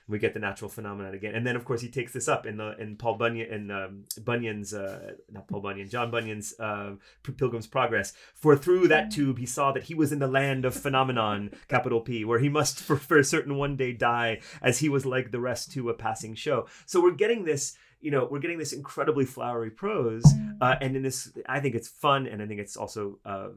[0.09, 2.57] We get the natural phenomenon again, and then of course he takes this up in
[2.57, 7.67] the in Paul Bunyan in um, Bunyan's uh, not Paul Bunyan John Bunyan's uh, Pilgrim's
[7.67, 8.13] Progress.
[8.33, 12.01] For through that tube he saw that he was in the land of phenomenon, capital
[12.01, 15.39] P, where he must for, for certain one day die, as he was like the
[15.39, 16.67] rest to a passing show.
[16.85, 20.23] So we're getting this you know we're getting this incredibly flowery prose
[20.61, 23.49] uh, and in this i think it's fun and i think it's also uh,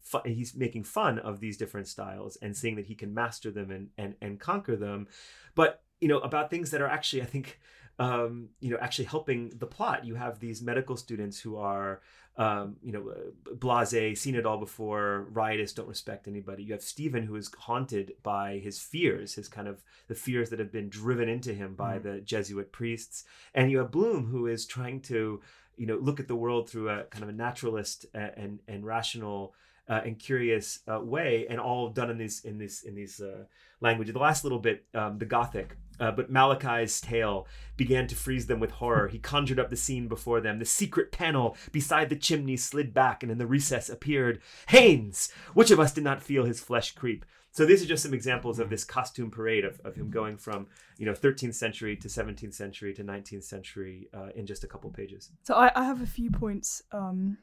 [0.00, 3.70] fun, he's making fun of these different styles and seeing that he can master them
[3.70, 5.06] and and, and conquer them
[5.54, 7.58] but you know about things that are actually i think
[7.98, 10.04] um, you know actually helping the plot.
[10.04, 12.00] You have these medical students who are
[12.36, 16.62] um, you know uh, blase seen it all before riotous don't respect anybody.
[16.64, 20.58] You have stephen who is haunted by his fears his kind of the fears that
[20.58, 23.24] have been driven into him by the jesuit priests.
[23.54, 25.40] And you have bloom who is trying to
[25.76, 28.86] you know look at the world through a kind of a naturalist uh, and and
[28.86, 29.54] rational
[29.88, 33.44] uh, and curious uh, way, and all done in these in these in these uh,
[33.80, 34.14] languages.
[34.14, 37.46] The last little bit, um, the Gothic, uh, but Malachi's tale
[37.76, 39.06] began to freeze them with horror.
[39.06, 40.58] He conjured up the scene before them.
[40.58, 45.30] The secret panel beside the chimney slid back, and in the recess appeared Haynes.
[45.54, 47.24] Which of us did not feel his flesh creep?
[47.52, 50.66] So these are just some examples of this costume parade of, of him going from
[50.98, 54.90] you know 13th century to 17th century to 19th century uh, in just a couple
[54.90, 55.30] pages.
[55.44, 57.38] So I, I have a few points um,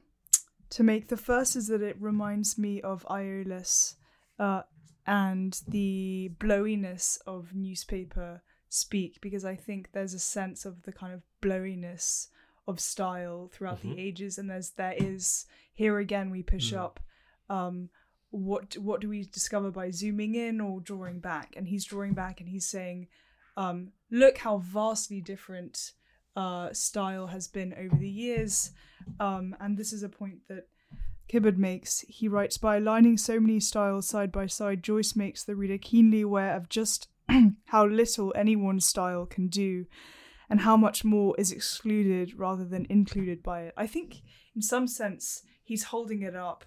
[0.71, 1.07] to make.
[1.07, 3.95] The first is that it reminds me of Aeolus
[4.37, 4.63] uh,
[5.07, 11.13] and the blowiness of newspaper speak, because I think there's a sense of the kind
[11.13, 12.29] of blowiness
[12.67, 13.95] of style throughout Mhm.
[13.95, 16.77] the ages, and there's there is here again we push Mm.
[16.77, 16.99] up.
[17.49, 17.89] Um,
[18.29, 21.55] what what do we discover by zooming in or drawing back?
[21.55, 23.07] And he's drawing back, and he's saying,
[23.57, 25.93] um, "Look how vastly different
[26.35, 28.71] uh, style has been over the years."
[29.19, 30.67] Um, and this is a point that
[31.27, 32.01] Kiberd makes.
[32.01, 36.21] He writes, by aligning so many styles side by side, Joyce makes the reader keenly
[36.21, 37.07] aware of just
[37.65, 39.85] how little any one style can do
[40.49, 43.73] and how much more is excluded rather than included by it.
[43.77, 44.21] I think,
[44.55, 46.65] in some sense, he's holding it up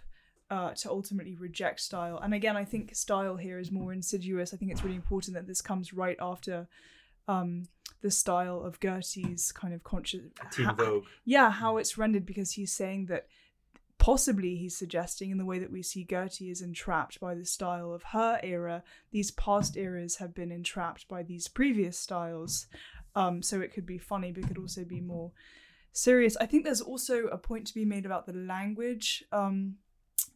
[0.51, 2.19] uh, to ultimately reject style.
[2.23, 4.55] And again, I think style here is more insidious.
[4.55, 6.69] I think it's really important that this comes right after
[7.27, 7.65] um,
[8.03, 10.21] the style of Gertie's kind of conscious.
[10.53, 11.05] Teen ha- Vogue.
[11.25, 13.27] yeah, how it's rendered because he's saying that
[14.03, 17.93] possibly he's suggesting in the way that we see Gertie is entrapped by the style
[17.93, 22.67] of her era, these past eras have been entrapped by these previous styles.
[23.15, 25.31] Um, so it could be funny, but it could also be more
[25.93, 26.37] serious.
[26.39, 29.77] I think there's also a point to be made about the language um,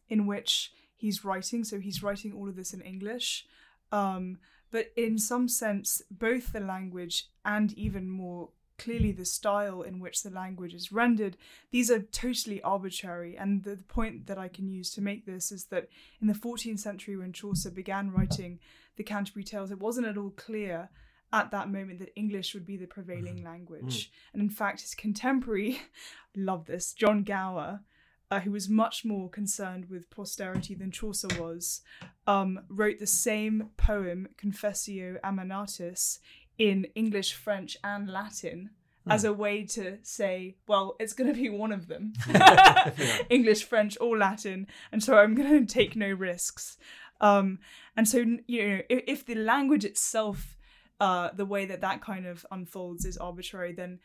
[0.07, 1.65] in which he's writing.
[1.65, 3.45] So he's writing all of this in English.
[3.91, 4.37] Um,
[4.71, 10.23] but in some sense, both the language and even more clearly the style in which
[10.23, 11.37] the language is rendered,
[11.71, 13.37] these are totally arbitrary.
[13.37, 15.89] And the, the point that I can use to make this is that
[16.21, 18.59] in the 14th century, when Chaucer began writing
[18.95, 20.89] the Canterbury Tales, it wasn't at all clear
[21.33, 24.11] at that moment that English would be the prevailing language.
[24.33, 25.81] And in fact, his contemporary,
[26.35, 27.81] love this, John Gower,
[28.29, 31.81] uh, who was much more concerned with posterity than Chaucer was,
[32.25, 36.19] um, wrote the same poem, Confessio Amantis,
[36.57, 38.71] in English, French, and Latin
[39.09, 42.13] as a way to say, well, it's going to be one of them
[43.29, 44.67] English, French, or Latin.
[44.91, 46.77] And so I'm going to take no risks.
[47.21, 47.59] Um,
[47.95, 48.17] and so,
[48.47, 50.57] you know, if, if the language itself,
[50.99, 53.99] uh, the way that that kind of unfolds is arbitrary, then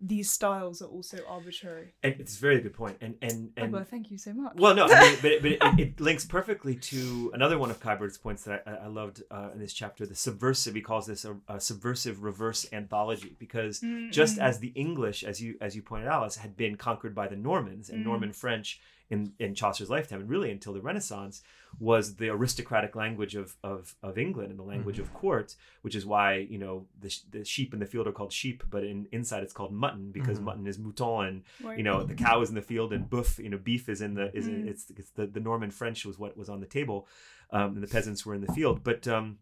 [0.00, 1.94] these styles are also arbitrary.
[2.02, 2.98] And it's a very good point.
[3.00, 4.54] And and Oh, and well, thank you so much.
[4.56, 7.80] Well, no, I mean, but, it, but it, it links perfectly to another one of
[7.80, 10.06] Kiberd's points that I, I loved uh, in this chapter.
[10.06, 15.24] The subversive, he calls this a, a subversive reverse anthology, because just as the English,
[15.24, 18.32] as you as you pointed out, Alice, had been conquered by the Normans and Norman
[18.32, 21.42] French in, in Chaucer's lifetime, and really until the Renaissance,
[21.78, 26.04] was the aristocratic language of, of, of England and the language of court, which is
[26.04, 29.42] why you know the, the sheep in the field are called sheep, but in inside
[29.42, 32.62] it's called mutton because mutton is mouton, and you know the cow is in the
[32.62, 35.40] field and boeuf, you know beef is in the is in, it's it's the, the
[35.40, 37.06] Norman French was what was on the table,
[37.50, 39.38] um, and the peasants were in the field, but um,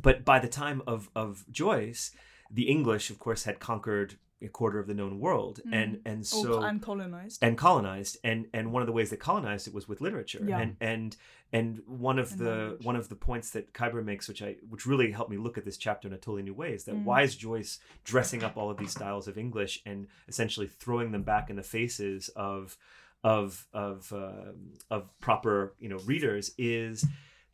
[0.00, 2.10] but by the time of of Joyce,
[2.50, 6.24] the English, of course, had conquered a quarter of the known world, and and Or-
[6.24, 7.42] so and colonized.
[7.42, 10.58] and colonized and and one of the ways they colonized it was with literature Yeah.
[10.60, 11.16] and and
[11.52, 12.84] and one of And the language.
[12.84, 15.64] one of the points that Kiberd makes which I which really helped me look at
[15.64, 17.04] this chapter in a totally new way is that Mm.
[17.04, 21.22] why is Joyce dressing up all of these styles of English and essentially throwing them
[21.22, 22.76] back in the faces of
[23.22, 24.52] of of uh,
[24.90, 27.06] of proper you know readers is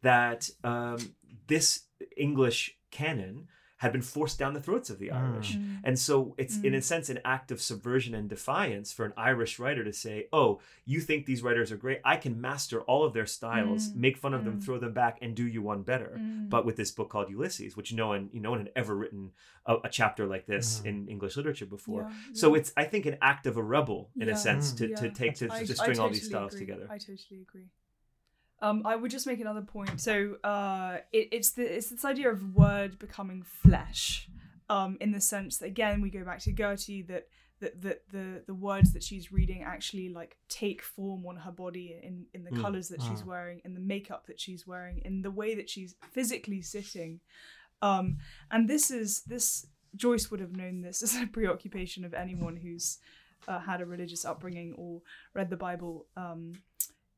[0.03, 0.99] that um,
[1.47, 1.87] this
[2.17, 3.47] English canon
[3.81, 5.17] had been forced down the throats of the hmm.
[5.17, 5.57] Irish.
[5.57, 5.81] Mm.
[5.85, 6.77] And so it's in mm.
[6.77, 10.61] a sense an act of subversion and defiance for an Irish writer to say, "Oh,
[10.85, 12.01] you think these writers are great?
[12.05, 13.97] I can master all of their styles, mm.
[13.97, 16.21] make fun of them, throw them back, and do you one better."
[16.51, 19.33] But with this book called Ulysses, which no one, no one had ever written
[19.65, 23.17] a, a chapter like this in English literature before, Yeah, so it's I think an
[23.23, 25.77] act of a rebel in Yeah, a sense to, to take to, I- to I
[25.77, 26.67] string all these styles agree.
[26.67, 26.87] together.
[26.91, 27.71] I totally agree.
[28.63, 30.01] Um, I would just make another point.
[30.01, 34.29] So uh, it, it's the it's this idea of word becoming flesh,
[34.69, 37.29] um, in the sense that again we go back to Gertie that
[37.61, 41.99] that, that the the words that she's reading actually like take form on her body
[42.03, 42.61] in in the Mm.
[42.63, 45.95] colors that she's wearing, in the makeup that she's wearing, in the way that she's
[46.13, 47.21] physically sitting.
[47.83, 48.19] Um,
[48.51, 49.67] and this is this
[49.97, 52.99] Joyce would have known this as a preoccupation of anyone who's
[53.49, 55.01] uh, had a religious upbringing or
[55.35, 56.53] read the Bible um,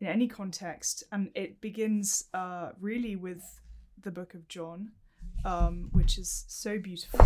[0.02, 1.04] in any context.
[1.12, 3.60] And it begins uh, really with
[4.02, 4.90] the book of John,
[5.44, 7.20] um, which is so beautiful.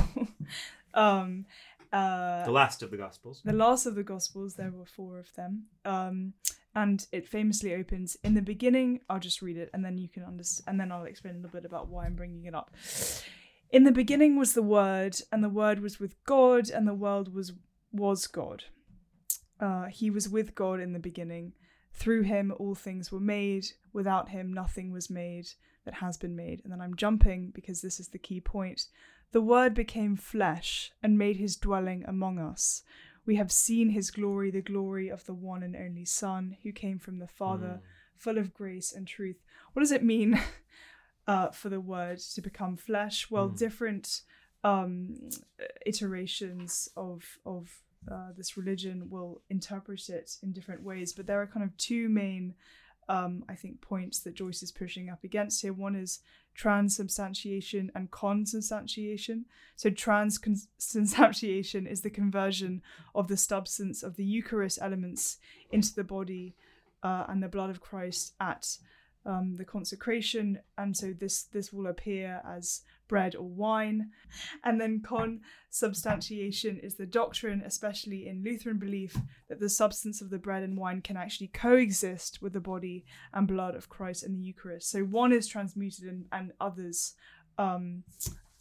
[0.95, 1.47] um,
[1.93, 3.41] uh, the last of the Gospels.
[3.45, 5.65] the last of the Gospels, there were four of them.
[5.85, 6.35] Um,
[6.75, 9.01] and it famously opens in the beginning.
[9.09, 11.51] I'll just read it and then you can understand, and then I'll explain a little
[11.51, 12.71] bit about why I'm bringing it up.
[13.71, 17.35] In the beginning was the Word, and the Word was with God, and the world
[17.35, 17.53] was
[17.93, 18.65] was God.
[19.59, 21.55] Uh, he was with God in the beginning.
[21.97, 23.67] Through him, all things were made.
[23.93, 25.49] Without him, nothing was made
[25.85, 26.61] that has been made.
[26.63, 28.87] And then I'm jumping because this is the key point.
[29.33, 32.83] The Word became flesh and made his dwelling among us.
[33.25, 36.99] We have seen his glory, the glory of the one and only Son who came
[36.99, 37.81] from the Father,
[38.17, 39.43] full of grace and truth.
[39.73, 40.39] What does it mean
[41.27, 43.31] uh, for the word to become flesh?
[43.31, 43.59] Well, Mm.
[43.59, 44.23] different
[44.65, 45.17] um,
[45.85, 51.47] iterations of of uh, this religion will interpret it in different ways, but there are
[51.47, 52.55] kind of two main,
[53.09, 55.73] um, I think, points that Joyce is pushing up against here.
[55.73, 56.21] One is
[56.55, 59.45] transubstantiation and consubstantiation.
[59.77, 62.83] So, transubstantiation is the conversion
[63.15, 65.39] of the substance of the Eucharist elements
[65.71, 66.55] into the body
[67.03, 68.79] uh, and the blood of Christ at
[69.27, 74.11] um, the consecration, and so this this will appear as bread or wine,
[74.65, 79.17] and then consubstantiation is the doctrine, especially in Lutheran belief,
[79.49, 83.49] that the substance of the bread and wine can actually coexist with the body and
[83.49, 84.91] blood of Christ in the Eucharist.
[84.91, 87.15] So one is transmuted and, and others.
[87.59, 88.05] Um,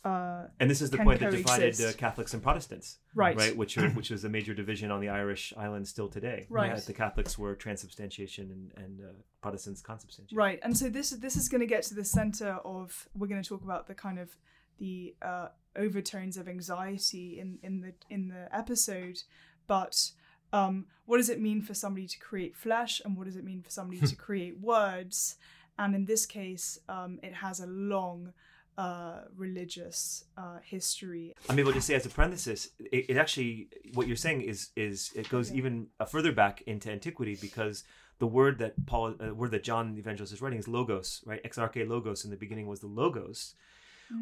[0.06, 1.92] uh, And this is the point that divided uh.
[1.94, 3.36] Catholics and Protestants, Right.
[3.36, 6.46] Right, which are, which was a major division on the Irish islands still today.
[6.48, 6.76] Right.
[6.76, 10.38] That the Catholics were transubstantiation and, and uh, Protestants consubstantiation.
[10.38, 13.08] Right, and so this this is going to get to the center of.
[13.16, 14.30] We're going to talk about the kind of
[14.78, 19.18] the uh, overtones of anxiety in in the in the episode,
[19.66, 20.12] but
[20.54, 23.64] um, what does it mean for somebody to create flesh, and what does it mean
[23.64, 25.38] for somebody to create words?
[25.78, 28.34] And in this case, um, it has a long
[28.78, 31.34] uh, religious uh, history.
[31.50, 35.12] I'm able to say as a parenthesis, it, it actually what you're saying is is
[35.16, 37.84] it goes even uh, further back into antiquity because
[38.20, 41.42] the word that Paul, uh, word that John the Evangelist is writing is logos, right?
[41.44, 43.56] Ex arche logos in the beginning was the logos,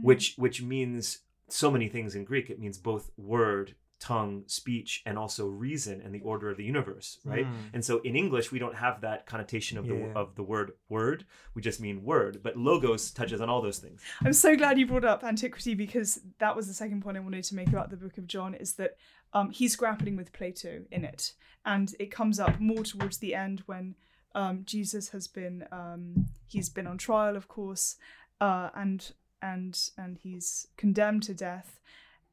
[0.01, 1.19] which which means
[1.49, 2.49] so many things in Greek.
[2.49, 7.19] It means both word, tongue, speech, and also reason and the order of the universe,
[7.23, 7.45] right?
[7.45, 7.73] Mm.
[7.73, 11.25] And so in English we don't have that connotation of the of the word word.
[11.55, 14.01] We just mean word, but logos touches on all those things.
[14.25, 17.45] I'm so glad you brought up antiquity because that was the second point I wanted
[17.45, 18.97] to make about the Book of John is that
[19.31, 21.31] um, he's grappling with Plato in it,
[21.65, 23.95] and it comes up more towards the end when
[24.35, 27.95] um, Jesus has been um, he's been on trial, of course,
[28.41, 31.79] uh, and and and he's condemned to death,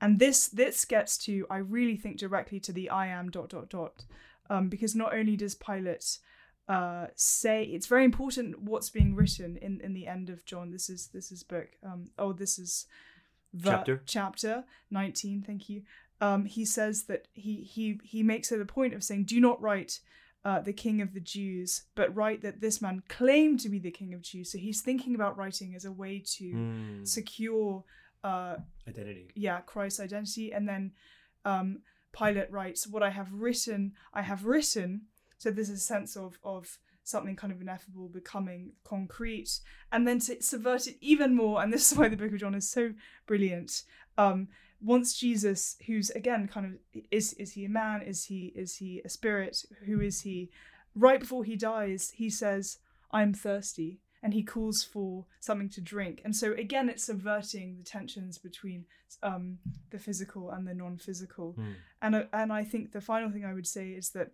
[0.01, 3.69] and this this gets to I really think directly to the I am dot dot
[3.71, 4.05] dot,
[4.49, 6.19] um, because not only does Pilate
[6.69, 10.71] uh, say it's very important what's being written in, in the end of John.
[10.71, 11.69] This is this is book.
[11.85, 12.87] Um, oh, this is
[13.53, 14.03] ver- Chapter.
[14.07, 15.43] chapter nineteen.
[15.43, 15.83] Thank you.
[16.21, 19.61] Um, he says that he he he makes it a point of saying, "Do not
[19.61, 20.01] write."
[20.43, 23.91] Uh, the king of the Jews, but write that this man claimed to be the
[23.91, 24.51] king of Jews.
[24.51, 27.07] So he's thinking about writing as a way to Mm.
[27.07, 27.85] secure
[28.25, 28.57] uh,
[28.89, 29.31] Identity.
[29.35, 30.53] yeah christ's identity.
[30.53, 30.93] And then
[31.45, 31.81] um
[32.13, 35.03] pilate writes what i have written i have written.
[35.39, 39.61] So there's a sense of of something kind of ineffable becoming concrete.
[39.91, 42.55] And then to subvert it even more and this is why the book of john
[42.55, 42.93] is so
[43.27, 43.83] brilliant
[44.19, 44.49] um
[44.83, 48.03] once jesus who's again kind of is is he a man?
[48.03, 49.65] Is he is he a spirit?
[49.87, 50.51] Who is he?
[50.95, 52.79] Right before he dies he says
[53.13, 56.21] i'm thirsty and he calls for something to drink.
[56.25, 58.85] And so again it's subverting the tensions between
[59.23, 59.59] um,
[59.91, 61.53] the physical and the non-physical.
[61.53, 61.73] Hmm.
[62.03, 64.31] and uh, and i think the final thing i would say is that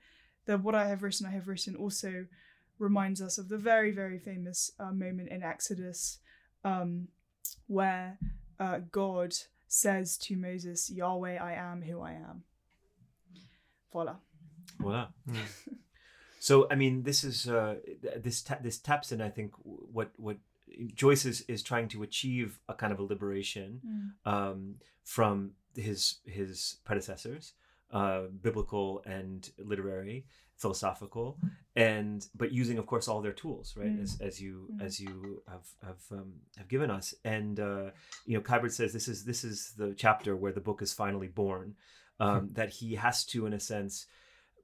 [0.46, 2.26] the what i have written i have written also
[2.78, 6.18] reminds us of the very very famous uh, moment in exodus
[6.64, 7.08] um,
[7.66, 8.18] where
[8.60, 9.34] uh, god
[9.66, 12.44] says to moses yahweh i am who i am.
[13.92, 14.16] Voila.
[14.78, 15.08] Voila.
[16.46, 17.74] So I mean, this is uh,
[18.26, 19.20] this ta- this taps in.
[19.20, 20.36] I think what what
[20.94, 23.80] Joyce is, is trying to achieve a kind of a liberation
[24.24, 25.34] um, from
[25.74, 27.54] his his predecessors,
[27.90, 31.36] uh, biblical and literary, philosophical,
[31.74, 33.96] and but using, of course, all their tools, right?
[33.98, 34.04] Mm.
[34.04, 34.82] As, as you Mm.
[34.86, 37.90] as you have have um, have given us, and uh,
[38.24, 41.28] you know, Kiberd says this is this is the chapter where the book is finally
[41.42, 41.74] born.
[42.20, 44.06] Um, that he has to, in a sense,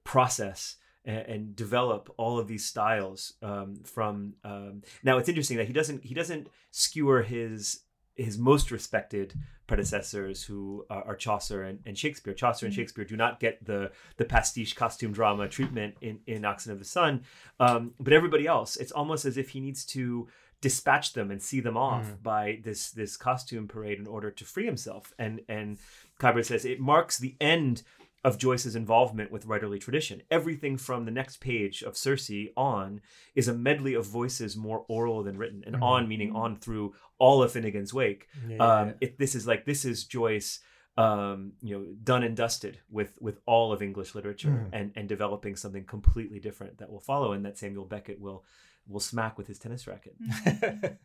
[0.03, 5.67] process and, and develop all of these styles um, from um, now it's interesting that
[5.67, 7.81] he doesn't he doesn't skewer his
[8.15, 9.33] his most respected
[9.65, 12.33] predecessors who are, Chaucer and, and Shakespeare.
[12.33, 12.77] Chaucer and Mhm.
[12.77, 16.85] Shakespeare do not get the the pastiche costume drama treatment in in Oxen of the
[16.85, 17.23] Sun,
[17.59, 20.27] um, but everybody else, it's almost as if he needs to
[20.61, 22.23] dispatch them and see them off Mm.
[22.23, 25.11] by this this costume parade in order to free himself.
[25.17, 25.77] And and
[26.19, 27.81] Kiberd says it marks the end
[28.23, 30.21] of Joyce's involvement with writerly tradition.
[30.31, 33.01] Everything from the next page of Circe on
[33.35, 35.81] is a medley of voices more oral than written, and Mhm.
[35.83, 38.27] on meaning on through all of Finnegan's Wake.
[38.59, 40.59] Um, it, this is like this is Joyce,
[40.95, 44.69] um, you know, done and dusted with with all of English literature, Mhm.
[44.71, 48.45] and and developing something completely different that will follow, and that Samuel Beckett will
[48.87, 50.15] will smack with his tennis racket.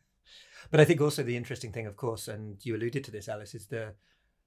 [0.71, 3.55] but I think also the interesting thing, of course, and you alluded to this, Alice,
[3.55, 3.95] is the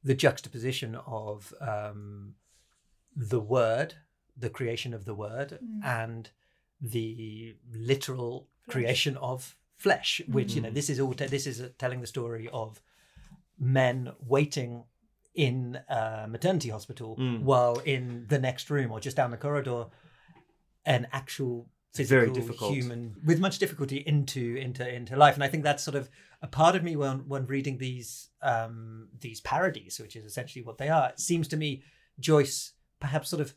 [0.03, 2.35] the juxtaposition of um,
[3.15, 3.95] the word,
[4.37, 5.83] the creation of the word, Mm.
[5.85, 6.29] and
[6.79, 8.73] the literal Flesh.
[8.73, 10.21] creation of flesh.
[10.27, 10.73] Which you know, Mm.
[10.73, 11.13] this is all.
[11.13, 12.81] Te- this is uh telling the story of
[13.59, 14.85] men waiting
[15.33, 17.41] in a maternity hospital Mm.
[17.43, 19.85] while in the next room or just down the corridor,
[20.85, 22.73] an actual It's very physical difficult.
[22.73, 26.09] human with much difficulty into into into life and i think that's sort of
[26.41, 30.77] a part of me when when reading these um these parodies which is essentially what
[30.79, 31.83] they are it seems to me
[32.19, 33.53] joyce perhaps sort of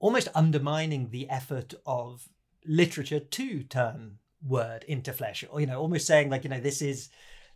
[0.00, 2.28] almost undermining the effort of
[2.66, 6.80] literature to turn word into flesh or you know almost saying like you know this
[6.82, 7.08] is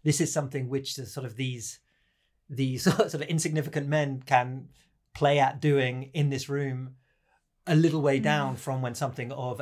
[0.04, 1.78] this is something which the sort of these
[2.50, 4.68] these sort of insignificant men can
[5.14, 6.94] play at doing in this room
[7.66, 8.22] a little way Mm.
[8.24, 9.60] down from when something of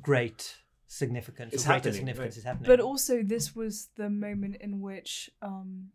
[0.00, 0.56] great
[0.86, 2.38] significance It's or greater happening, significance right.
[2.38, 2.68] is happening.
[2.68, 5.90] But also, this was the moment in which um,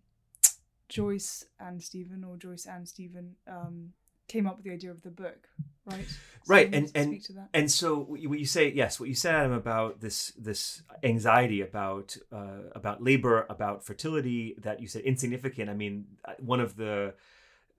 [0.89, 3.93] Joyce and Stephen, or Joyce and Stephen, um,
[4.27, 5.47] came up with the idea of the book,
[5.85, 6.05] right?
[6.07, 7.49] So Right, and- and- speak to that.
[7.53, 12.15] and so what you say yes what you said adam about this this anxiety about
[12.31, 17.15] uh, about labor about fertility that you said insignificant i mean uh, one of the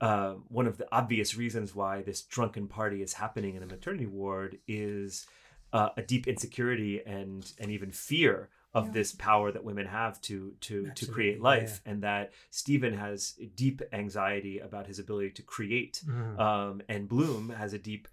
[0.00, 4.06] uh, one of the obvious reasons why this drunken party is happening in a maternity
[4.06, 5.26] ward is
[5.72, 8.48] uh, a deep insecurity and and even fear
[8.78, 8.92] of Yeah.
[8.98, 10.36] this power that women have to
[10.66, 12.26] to to Absolutely, create yeah, life and that
[12.62, 13.20] Stephen has
[13.64, 16.38] deep anxiety about his ability to create Mm.
[16.46, 18.04] um, and Bloom has a deep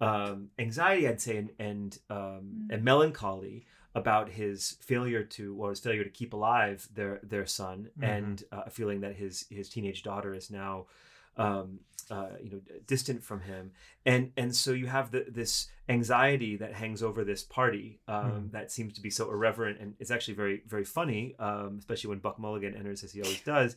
[0.00, 2.72] um, anxiety, I'd say, and and, um, Mm.
[2.72, 3.56] and melancholy
[3.94, 4.58] about his
[4.90, 8.02] failure to or his failure to keep alive their their son, Mhm.
[8.12, 10.74] and uh, a feeling that his his teenage daughter is now.
[11.38, 11.68] Um,
[12.10, 13.72] uh, you know, distant from him,
[14.04, 18.50] and and so you have the, this anxiety that hangs over this party um, Mm.
[18.52, 22.18] that seems to be so irreverent, and it's actually very very funny, um, especially when
[22.18, 23.76] Buck Mulligan enters as he always does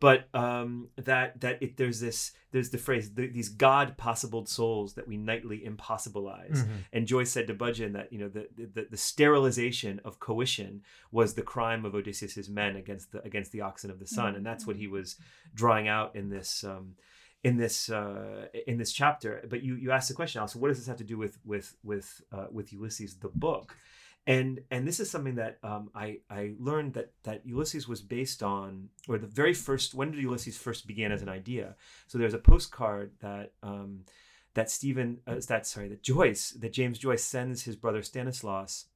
[0.00, 4.94] but um, that that it, there's this there's the phrase the, these God possible souls
[4.94, 6.64] that we nightly impossibilize.
[6.64, 6.68] Mhm.
[6.94, 10.82] And Joyce said to Budgen that you know the, the the sterilization of coition
[11.12, 14.44] was the crime of Odysseus's men against the against the oxen of the sun, and
[14.44, 15.16] that's what he was
[15.54, 16.64] drawing out in this.
[16.64, 16.94] Um,
[17.42, 20.78] in this uh, in this chapter, but you you asked the question, also, what does
[20.78, 23.76] this have to do with with with uh, with Ulysses the book?
[24.26, 28.42] and and this is something that um, I I learned that that Ulysses was based
[28.42, 29.94] on, or the very first.
[29.94, 31.76] When did Ulysses first begin as an idea?
[32.06, 34.04] So there's a postcard that um,
[34.54, 38.86] that Stephen, uh, that sorry, that Joyce, that James Joyce sends his brother Stanislaus,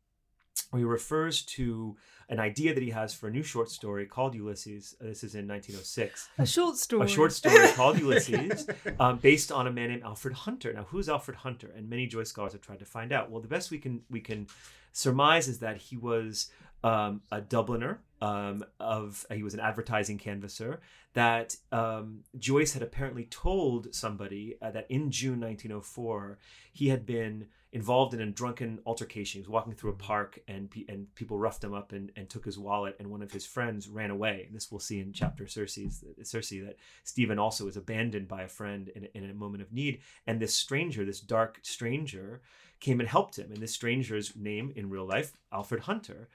[0.76, 1.96] he refers to
[2.28, 4.96] an idea that he has for a new short story called Ulysses.
[5.00, 7.04] Uh, This is in 1906 A short story.
[7.06, 8.66] a short story called Ulysses,
[8.98, 10.72] um, based on a man named Alfred Hunter.
[10.72, 11.70] Now, who's Alfred Hunter?
[11.76, 13.30] And many Joyce scholars have tried to find out.
[13.30, 14.46] Well, the best we can we can
[14.92, 16.50] surmise is that he was
[16.84, 17.98] um, a Dubliner.
[18.22, 20.80] Um, of he was an advertising canvasser.
[21.12, 26.38] That um, Joyce had apparently told somebody uh, that in June 1904
[26.72, 29.40] he had been involved in a drunken altercation.
[29.40, 32.30] He was walking through a park and pe- and people roughed him up and, and
[32.30, 32.96] took his wallet.
[32.98, 34.44] And one of his friends ran away.
[34.46, 38.48] And this we'll see in chapter Circe's Circe that Stephen also is abandoned by a
[38.48, 40.00] friend in, in a moment of need.
[40.26, 42.40] And this stranger, this dark stranger,
[42.80, 43.50] came and helped him.
[43.50, 46.28] And this stranger's name in real life, Alfred Hunter.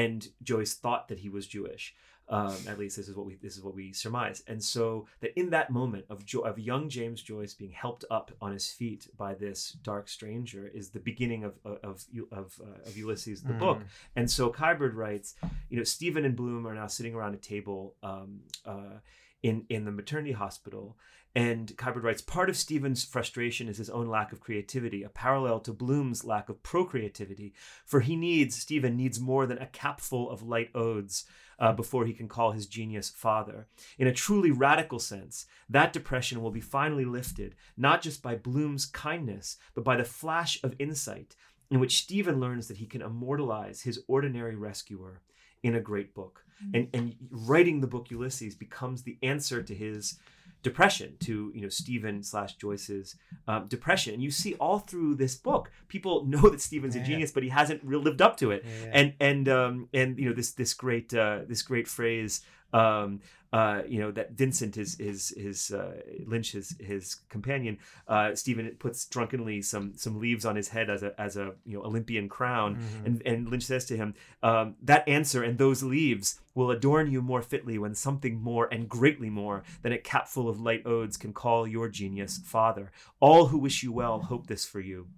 [0.00, 1.94] And Joyce thought that he was Jewish.
[2.28, 4.42] Um, at least this is what we this is what we surmise.
[4.46, 8.30] And so that in that moment of jo- of young James Joyce being helped up
[8.40, 11.54] on his feet by this dark stranger is the beginning of
[11.90, 12.04] of
[12.40, 13.58] of, uh, of Ulysses the Mm.
[13.58, 13.80] book.
[14.16, 15.34] And so Kiberd writes,
[15.68, 18.98] you know, Stephen and Bloom are now sitting around a table um, uh,
[19.42, 20.96] in in the maternity hospital.
[21.34, 25.60] And Kiberd writes, part of Stephen's frustration is his own lack of creativity, a parallel
[25.60, 27.54] to Bloom's lack of procreativity.
[27.86, 31.24] For he needs, Stephen needs more than a capful of light odes
[31.58, 33.66] uh, before he can call his genius father.
[33.98, 38.84] In a truly radical sense, that depression will be finally lifted, not just by Bloom's
[38.84, 41.34] kindness, but by the flash of insight
[41.70, 45.22] in which Stephen learns that he can immortalize his ordinary rescuer
[45.62, 46.44] in a great book.
[46.74, 50.18] And, and writing the book Ulysses becomes the answer to his
[50.62, 53.16] depression, to you know Stephen slash Joyce's
[53.48, 54.14] um, depression.
[54.14, 57.02] And you see all through this book, people know that Stephen's Yeah.
[57.02, 58.64] a genius, but he hasn't really lived up to it.
[58.64, 58.90] Yeah.
[58.92, 62.42] And and um, and you know this this great uh, this great phrase.
[62.72, 63.20] Um,
[63.52, 67.76] uh, you know that Vincent is is his uh, Lynch his his companion.
[68.08, 71.76] Uh, Stephen puts drunkenly some some leaves on his head as a as a you
[71.76, 73.06] know Olympian crown, Mhm.
[73.06, 77.20] and and Lynch says to him, um, "That answer and those leaves will adorn you
[77.20, 81.34] more fitly when something more and greatly more than a capful of light odes can
[81.34, 82.90] call your genius father.
[83.20, 85.08] All who wish you well hope this for you."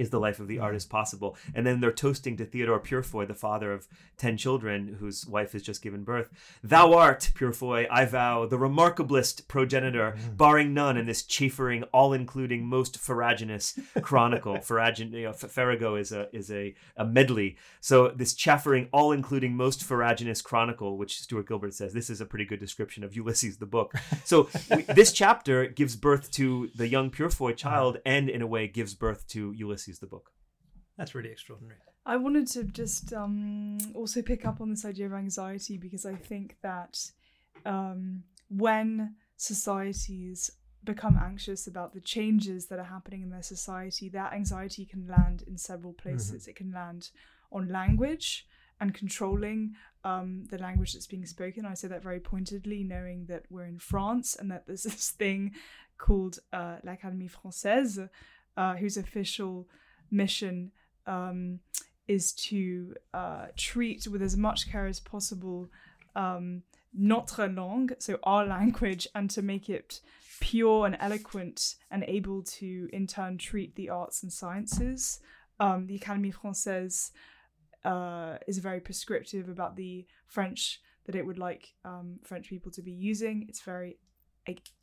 [0.00, 0.96] Is the life of the artist mm-hmm.
[0.96, 1.36] possible?
[1.54, 3.86] And then they're toasting to Theodore Purefoy, the father of
[4.16, 6.30] ten children, whose wife has just given birth.
[6.62, 10.36] Thou art, Purefoy, I vow, the remarkablest progenitor, mm.
[10.36, 14.56] barring none in this chaffering, all-including, most farraginous chronicle.
[14.56, 17.56] Farragin, you know, Farrago is a is a, a medley.
[17.80, 22.46] So this chaffering, all-including, most farraginous chronicle, which Stuart Gilbert says, this is a pretty
[22.46, 23.94] good description of Ulysses the book.
[24.24, 28.00] So we, this chapter gives birth to the young Purefoy child, mm.
[28.06, 30.32] and in a way gives birth to Ulysses the book.
[30.96, 31.78] That's really extraordinary.
[32.04, 36.14] I wanted to just um, also pick up on this idea of anxiety because I
[36.14, 36.98] think that
[37.64, 40.50] um, when societies
[40.82, 45.44] become anxious about the changes that are happening in their society, that anxiety can land
[45.46, 46.48] in several places.
[46.48, 47.10] It can land
[47.52, 48.46] on language
[48.80, 49.74] and controlling
[50.04, 51.66] um, the language that's being spoken.
[51.66, 55.52] I say that very pointedly, knowing that we're in France and that there's this thing
[55.98, 58.08] called uh, l'Académie Française,
[58.56, 59.68] uh, whose official
[60.10, 60.72] mission
[61.06, 61.60] um,
[62.08, 65.68] is to uh, treat with as much care as possible
[66.16, 66.62] um,
[66.92, 70.00] notre langue, so our language, and to make it
[70.40, 75.20] pure and eloquent and able to in turn treat the arts and sciences.
[75.60, 77.10] Um, the Académie Française
[77.84, 82.82] uh, is very prescriptive about the French that it would like um, French people to
[82.82, 83.46] be using.
[83.48, 83.98] It's very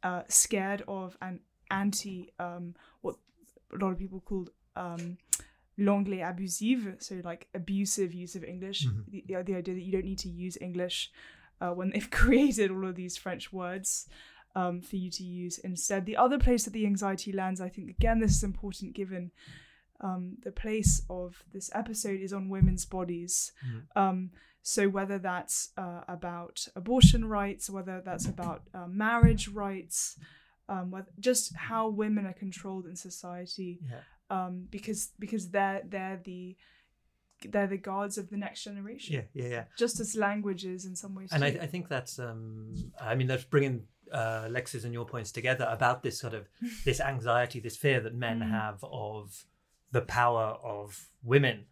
[0.03, 1.39] uh, scared of and
[1.71, 3.15] anti um, what
[3.73, 5.17] a lot of people called um,
[5.77, 8.85] l'anglais abusif, so like abusive use of English.
[9.07, 11.11] The, the, the idea that you don't need to use English
[11.61, 14.07] uh, when they've created all of these French words
[14.55, 16.05] um, for you to use instead.
[16.05, 19.31] The other place that the anxiety lands, I think, again, this is important given
[20.01, 23.51] um, the place of this episode is on women's bodies.
[23.95, 24.31] Um,
[24.61, 30.17] so whether that's uh, about abortion rights, whether that's about uh, marriage rights,
[30.69, 34.01] um, whether, just how women are controlled in society, Yeah.
[34.29, 36.55] um, because because they're they're the
[37.51, 39.13] they're the guards of the next generation.
[39.15, 39.63] Yeah, yeah, yeah.
[39.77, 41.29] Just as languages in some ways.
[41.31, 41.49] and I.
[41.49, 46.01] I think that's um i mean that's bringing uh lex's and your points together about
[46.01, 46.47] this sort of
[46.85, 48.49] this anxiety this fear that men Mm.
[48.49, 49.45] have of
[49.91, 51.65] the power of women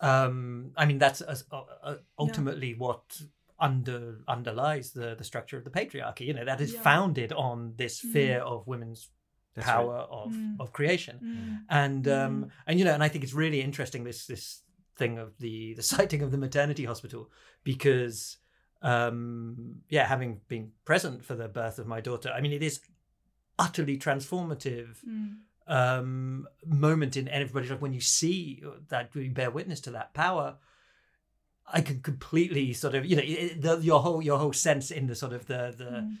[0.00, 1.36] um i mean that's uh,
[1.82, 3.22] uh, ultimately what
[3.60, 6.82] under underlies the the structure of the patriarchy you know that is Yeah.
[6.82, 8.12] founded on this Mm.
[8.12, 9.10] fear of women's
[9.54, 10.60] That's power of Mm.
[10.60, 11.64] of creation Mm.
[11.68, 14.62] and um and you know and i think it's really interesting this this
[14.96, 17.30] thing of the the sighting of the maternity hospital
[17.64, 18.38] because
[18.82, 22.80] um yeah having been present for the birth of my daughter i mean it is
[23.58, 25.36] utterly transformative Mm.
[25.66, 30.56] um moment in everybody's life when you see that you bear witness to that power
[31.72, 35.06] i can completely sort of you know it- the, your whole your whole sense in
[35.06, 36.16] the sort of the the Mm.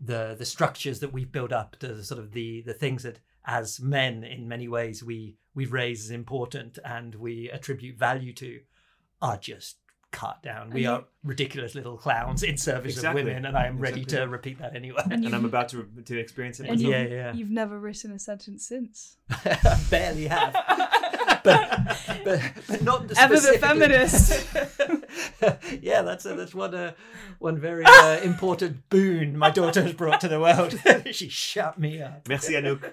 [0.00, 3.80] the the structures that we've built up the sort of the the things that as
[3.80, 8.60] men in many ways we we raise as important and we attribute value to
[9.22, 9.76] are just
[10.12, 13.22] cut down we And are ridiculous little clowns in service Exactly.
[13.22, 14.26] of women and i am ready Exactly.
[14.26, 16.92] to repeat that anyway And And I'm about to to experience it and myself.
[16.92, 17.32] Yeah, yeah.
[17.34, 19.16] you've never written a sentence since.
[19.90, 20.52] barely have
[21.46, 24.46] but, but but not Ever the specifically- feminist.
[25.82, 26.92] yeah, that's a, that's one uh,
[27.38, 30.78] one very uh, important boon my daughter has brought to the world.
[31.14, 32.28] she shut me up.
[32.28, 32.90] Merci Anouk.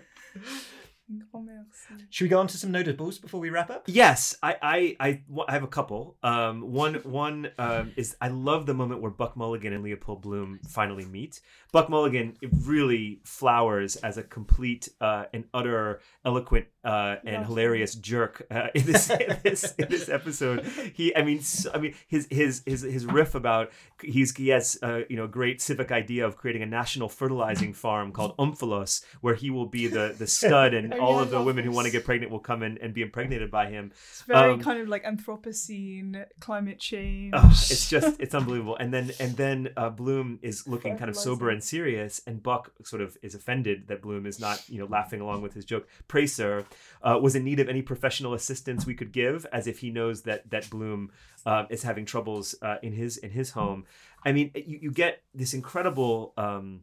[1.07, 2.05] Grand merci.
[2.09, 3.83] Should we go on to some notables before we wrap up?
[3.87, 6.17] Yes, I I I, I have a couple.
[6.23, 10.59] Um, one one um, is I love the moment where Buck Mulligan and Leopold Bloom
[10.67, 11.41] finally meet.
[11.71, 17.45] Buck Mulligan really flowers as a complete uh, and utter eloquent uh, and Yeah.
[17.45, 20.65] hilarious jerk uh, in this in this in this episode.
[20.93, 23.71] He, I mean, s I I mean, his his his his riff about
[24.01, 28.11] he's he has uh, you know great civic idea of creating a national fertilizing farm
[28.11, 31.63] called Omphalos, where he will be the the stud and Oh, all of the women
[31.63, 33.91] who want to get pregnant will come in and be impregnated by him.
[34.09, 37.33] It's very Um, kind of like Anthropocene, climate change.
[37.35, 38.75] Oh, it's just it's unbelievable.
[38.77, 42.71] And then and then uh, Bloom is looking kind of sober and serious, and Buck
[42.83, 45.87] sort of is offended that Bloom is not you know laughing along with his joke.
[46.07, 46.65] Pray, sir,
[47.01, 50.23] uh, was in need of any professional assistance we could give, as if he knows
[50.23, 51.11] that that Bloom
[51.45, 53.85] uh, is having troubles uh, in his in his home.
[54.25, 56.33] I mean, you, you get this incredible.
[56.37, 56.81] Um,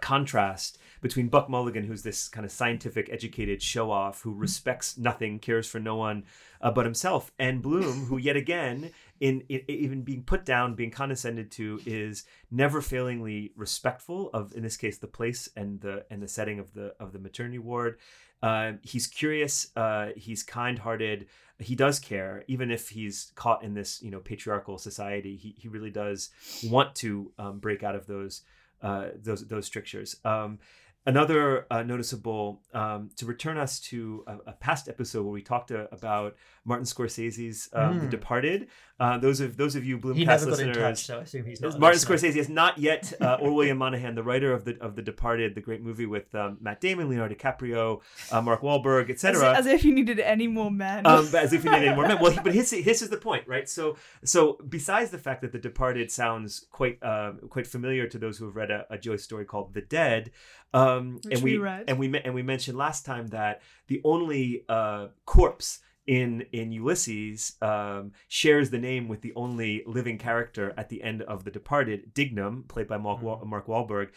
[0.00, 5.38] contrast between Buck Mulligan, who's this kind of scientific, educated show off who respects nothing,
[5.38, 6.24] cares for no one
[6.60, 8.90] uh, but himself, and Bloom, who yet again,
[9.20, 14.62] in, in even being put down, being condescended to, is never failingly respectful of, in
[14.62, 17.98] this case, the place and the and the setting of the of the maternity ward.
[18.42, 19.68] Uh, he's curious.
[19.76, 21.26] Uh, he's kind-hearted.
[21.58, 25.36] He does care, even if he's caught in this, you know, patriarchal society.
[25.36, 26.30] He he really does
[26.64, 28.42] want to um, break out of those
[28.82, 30.16] uh, those those strictures.
[30.24, 30.58] Um,
[31.06, 35.70] another uh, noticeable um, to return us to a, a past episode where we talked
[35.70, 38.10] uh, about Martin Scorsese's um, The Mm.
[38.10, 38.68] Departed.
[38.98, 41.44] Uh, those of those of you Bloomcast He got in listeners, touch, so I assume
[41.44, 41.78] he's not.
[41.78, 42.16] Martin listener.
[42.32, 45.54] Scorsese is not yet, uh, or William Monahan, the writer of the of the Departed,
[45.54, 48.00] the great movie with um, Matt Damon, Leonardo DiCaprio,
[48.32, 49.54] uh, Mark Wahlberg, etc.
[49.54, 51.06] as if you needed any more men.
[51.06, 52.18] um, but as if you need any more men.
[52.20, 53.68] Well, he, but his his is the point, right?
[53.68, 58.38] So so besides the fact that The Departed sounds quite uh, quite familiar to those
[58.38, 60.30] who have read a, a Joyce story called The Dead,
[60.76, 65.08] um, and we we, and we and we mentioned last time that the only uh,
[65.24, 71.02] corpse in in Ulysses um, shares the name with the only living character at the
[71.02, 74.10] end of The Departed, Dignam, played by Mark, Wa- Mark Wahlberg.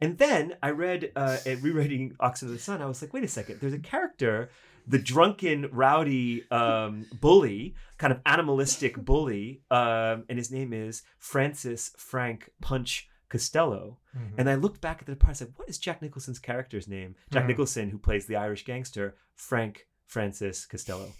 [0.00, 3.24] And then I read, uh, at rereading Oxen of the Sun, I was like, wait
[3.24, 4.50] a second, there's a character,
[4.86, 11.92] the drunken, rowdy um, bully, kind of animalistic bully, um, and his name is Francis
[11.96, 13.98] Frank Punch Costello.
[14.16, 14.32] Mhm.
[14.38, 17.14] And I looked back at the part, I said, what is Jack Nicholson's character's name?
[17.32, 17.48] Jack Hmm.
[17.48, 21.12] Nicholson, who plays the Irish gangster, Frank Francis Costello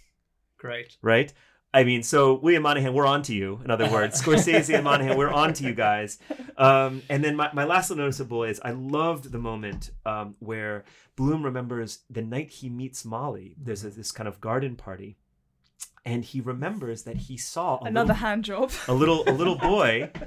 [0.58, 0.96] Great.
[1.02, 1.32] right?
[1.74, 3.60] I mean, so William Monahan, we're on to you.
[3.64, 6.18] In other words, Scorsese and Monahan, we're on to you guys.
[6.56, 10.84] Um, and then my, my last little noticeable is I loved the moment um, where
[11.16, 13.56] Bloom remembers the night he meets Molly.
[13.58, 15.18] There's a, this kind of garden party,
[16.04, 18.70] and he remembers that he saw a Another little, hand job.
[18.88, 20.10] a little a little boy.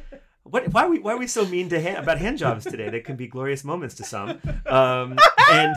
[0.50, 2.90] What, why are we why are we so mean to hand, about hand jobs today?
[2.90, 4.40] They can be glorious moments to some.
[4.66, 5.18] Um,
[5.52, 5.76] and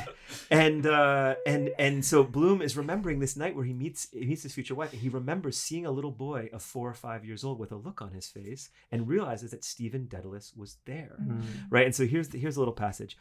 [0.51, 4.43] and uh, and and so Bloom is remembering this night where he meets he meets
[4.43, 7.45] his future wife, and he remembers seeing a little boy of four or five years
[7.45, 11.17] old with a look on his face, and realizes that Stephen Dedalus was there,
[11.71, 11.87] right?
[11.87, 13.17] And so here's the, here's a little passage.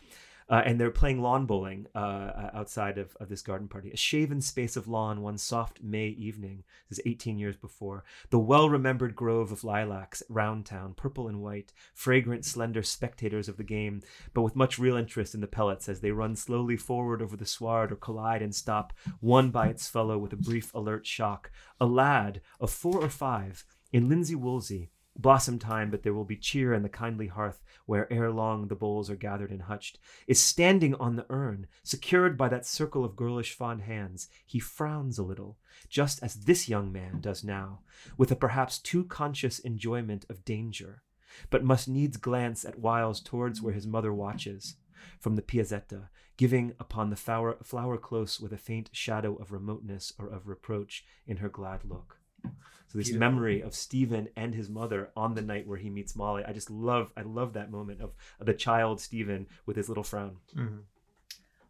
[0.49, 3.91] Uh, and they're playing lawn bowling uh, uh, outside of, of this garden party.
[3.91, 6.63] A shaven space of lawn one soft May evening.
[6.89, 8.03] This is 18 years before.
[8.29, 13.57] The well remembered grove of lilacs, round town, purple and white, fragrant, slender spectators of
[13.57, 14.01] the game,
[14.33, 17.45] but with much real interest in the pellets as they run slowly forward over the
[17.45, 21.51] sward or collide and stop, one by its fellow with a brief alert shock.
[21.79, 24.89] A lad of four or five in linsey woolsey.
[25.17, 28.75] Blossom time, but there will be cheer in the kindly hearth where ere long the
[28.75, 33.15] bowls are gathered and hutched, is standing on the urn, secured by that circle of
[33.15, 34.29] girlish fond hands.
[34.45, 35.57] He frowns a little,
[35.89, 37.81] just as this young man does now,
[38.17, 41.03] with a perhaps too conscious enjoyment of danger,
[41.49, 44.77] but must needs glance at whiles towards where his mother watches
[45.19, 50.13] from the piazzetta, giving upon the flower, flower close with a faint shadow of remoteness
[50.17, 52.20] or of reproach in her glad look.
[52.43, 53.19] So this Beautiful.
[53.31, 56.69] memory of Stephen and his mother on the night where he meets Molly, I just
[56.69, 57.11] love.
[57.15, 60.37] I love that moment of, of the child Stephen with his little frown.
[60.55, 60.81] Mhm.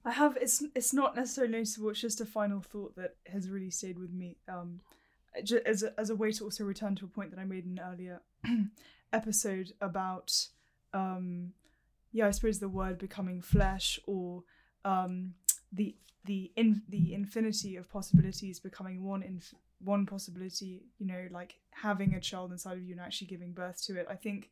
[0.04, 1.92] I have it's it's not necessarily noticeable.
[1.92, 4.38] It's just a final thought that has really stayed with me.
[4.48, 4.82] Um,
[5.44, 7.66] ju- as a, as a way to also return to a point that I made
[7.66, 8.22] in an earlier
[9.14, 10.48] episode about,
[10.94, 11.54] um,
[12.12, 14.44] yeah, I suppose the word becoming flesh or
[14.86, 15.36] um,
[15.72, 15.96] the
[16.26, 19.40] the in the infinity of possibilities becoming one in
[19.84, 20.84] one possibility.
[20.98, 24.08] You know, like having a child inside of you and actually giving birth to it.
[24.10, 24.50] I think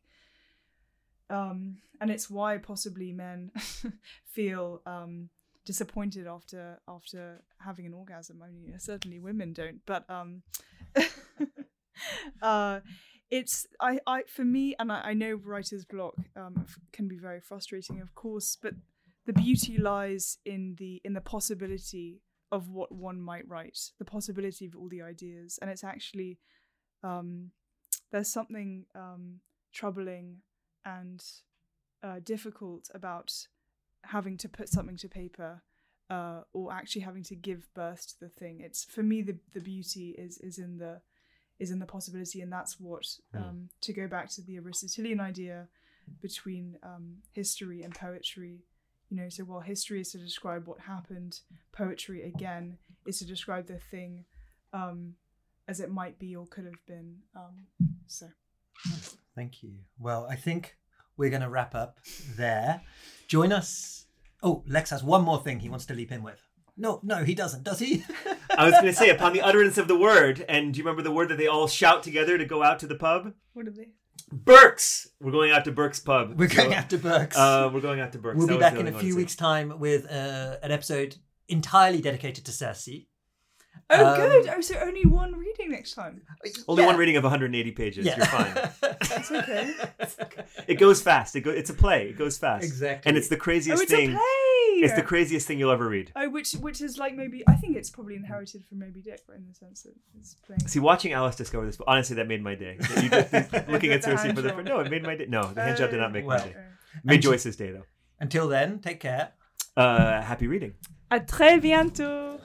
[1.30, 3.52] um, and it's why possibly men
[4.24, 5.30] feel um,
[5.64, 8.42] disappointed after after having an orgasm.
[8.42, 10.42] I mean, certainly women don't, but um,
[12.42, 12.80] uh,
[13.30, 17.40] it's I, I for me, and I, I know writer's block um, can be very
[17.40, 18.74] frustrating, of course, but
[19.26, 22.20] the beauty lies in the in the possibility
[22.52, 26.38] of what one might write, the possibility of all the ideas, and it's actually
[27.02, 27.50] um,
[28.10, 29.40] there's something um,
[29.72, 30.38] troubling
[30.84, 31.24] and
[32.02, 33.32] uh, difficult about
[34.04, 35.62] having to put something to paper
[36.08, 38.60] uh, or actually having to give birth to the thing.
[38.60, 41.00] It's for me the the beauty is is in the
[41.58, 45.68] is in the possibility, and that's what um, to go back to the Aristotelian idea
[46.20, 48.64] between um, history and poetry.
[49.10, 51.40] You know, so while history is to describe what happened,
[51.72, 54.24] poetry again is to describe the thing
[54.72, 55.14] um,
[55.66, 57.16] as it might be or could have been.
[57.34, 57.66] Um,
[58.06, 58.28] so.
[59.34, 59.72] Thank you.
[59.98, 60.76] Well, I think
[61.16, 61.98] we're going to wrap up
[62.36, 62.82] there.
[63.26, 64.06] Join us.
[64.42, 66.40] Oh, Lex has one more thing he wants to leap in with.
[66.76, 68.04] No, no, he doesn't, does he?
[68.56, 71.02] I was going to say, upon the utterance of the word, and do you remember
[71.02, 73.34] the word that they all shout together to go out to the pub?
[73.52, 73.88] What are they?
[74.32, 75.08] Burke's.
[75.20, 76.38] We're going out to Burke's pub.
[76.38, 77.36] we're going So, after Burke's.
[77.36, 78.38] Uh, we're going out to Burke's.
[78.38, 81.16] we'll That be back the in a few weeks' time with uh, an episode
[81.48, 82.88] entirely dedicated to Circe.
[83.92, 84.48] Oh, Um, good.
[84.56, 86.22] Oh, so only one reading next time.
[86.68, 86.86] Only Yeah.
[86.86, 88.06] one reading of 180 pages.
[88.06, 88.16] Yeah.
[88.16, 88.54] You're fine.
[88.80, 89.74] That's okay.
[90.68, 91.34] It goes fast.
[91.34, 92.10] It go, it's a play.
[92.10, 92.64] It goes fast.
[92.64, 93.08] Exactly.
[93.08, 94.10] And it's the oh, craziest it's thing.
[94.10, 94.22] a play.
[94.84, 96.12] It's the craziest thing you'll ever read.
[96.16, 99.38] Oh, which which is like maybe I think it's probably inherited from Moby Dick, right?
[99.38, 100.66] In the sense that it's playing.
[100.66, 102.76] See, watching Alice discover this, but honestly, that made my day.
[102.80, 104.56] You just- looking at The Circe hand for the job.
[104.58, 105.26] first, no, it made my day.
[105.28, 106.54] No, the hand job did not make Well, my day.
[106.56, 106.98] Oh.
[107.04, 107.84] Made Joyce's day though.
[108.18, 109.30] Until then, take care.
[109.76, 110.74] Uh, happy reading.
[111.10, 112.38] À très bientôt.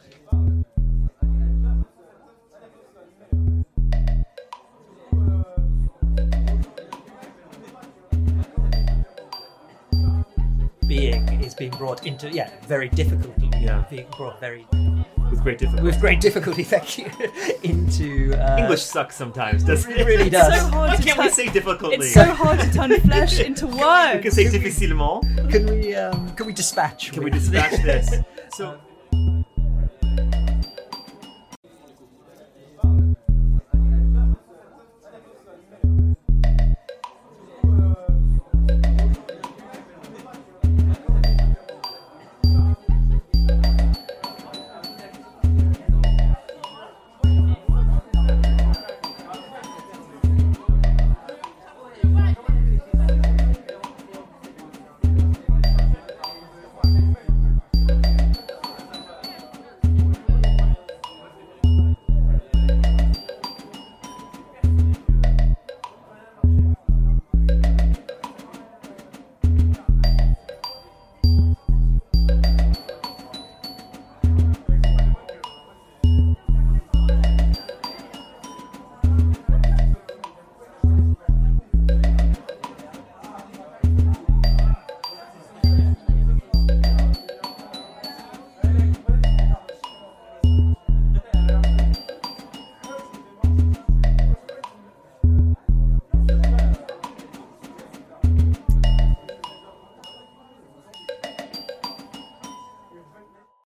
[11.46, 13.50] Is being brought into yeah very difficulty.
[13.60, 13.84] Yeah.
[13.90, 14.66] being brought very
[15.32, 15.84] With great difficulty.
[15.84, 16.64] with great difficulty.
[16.76, 17.06] Thank you.
[17.64, 20.54] into uh, English sucks sometimes, doesn't It really does.
[20.54, 21.98] So hard Why to can't we turn- say difficultly?
[22.08, 24.22] It's so hard to turn flesh into we words.
[24.22, 25.24] can say difficilement.
[25.52, 27.12] Can we um, can we dispatch?
[27.14, 28.08] Can we dispatch this?
[28.56, 28.80] So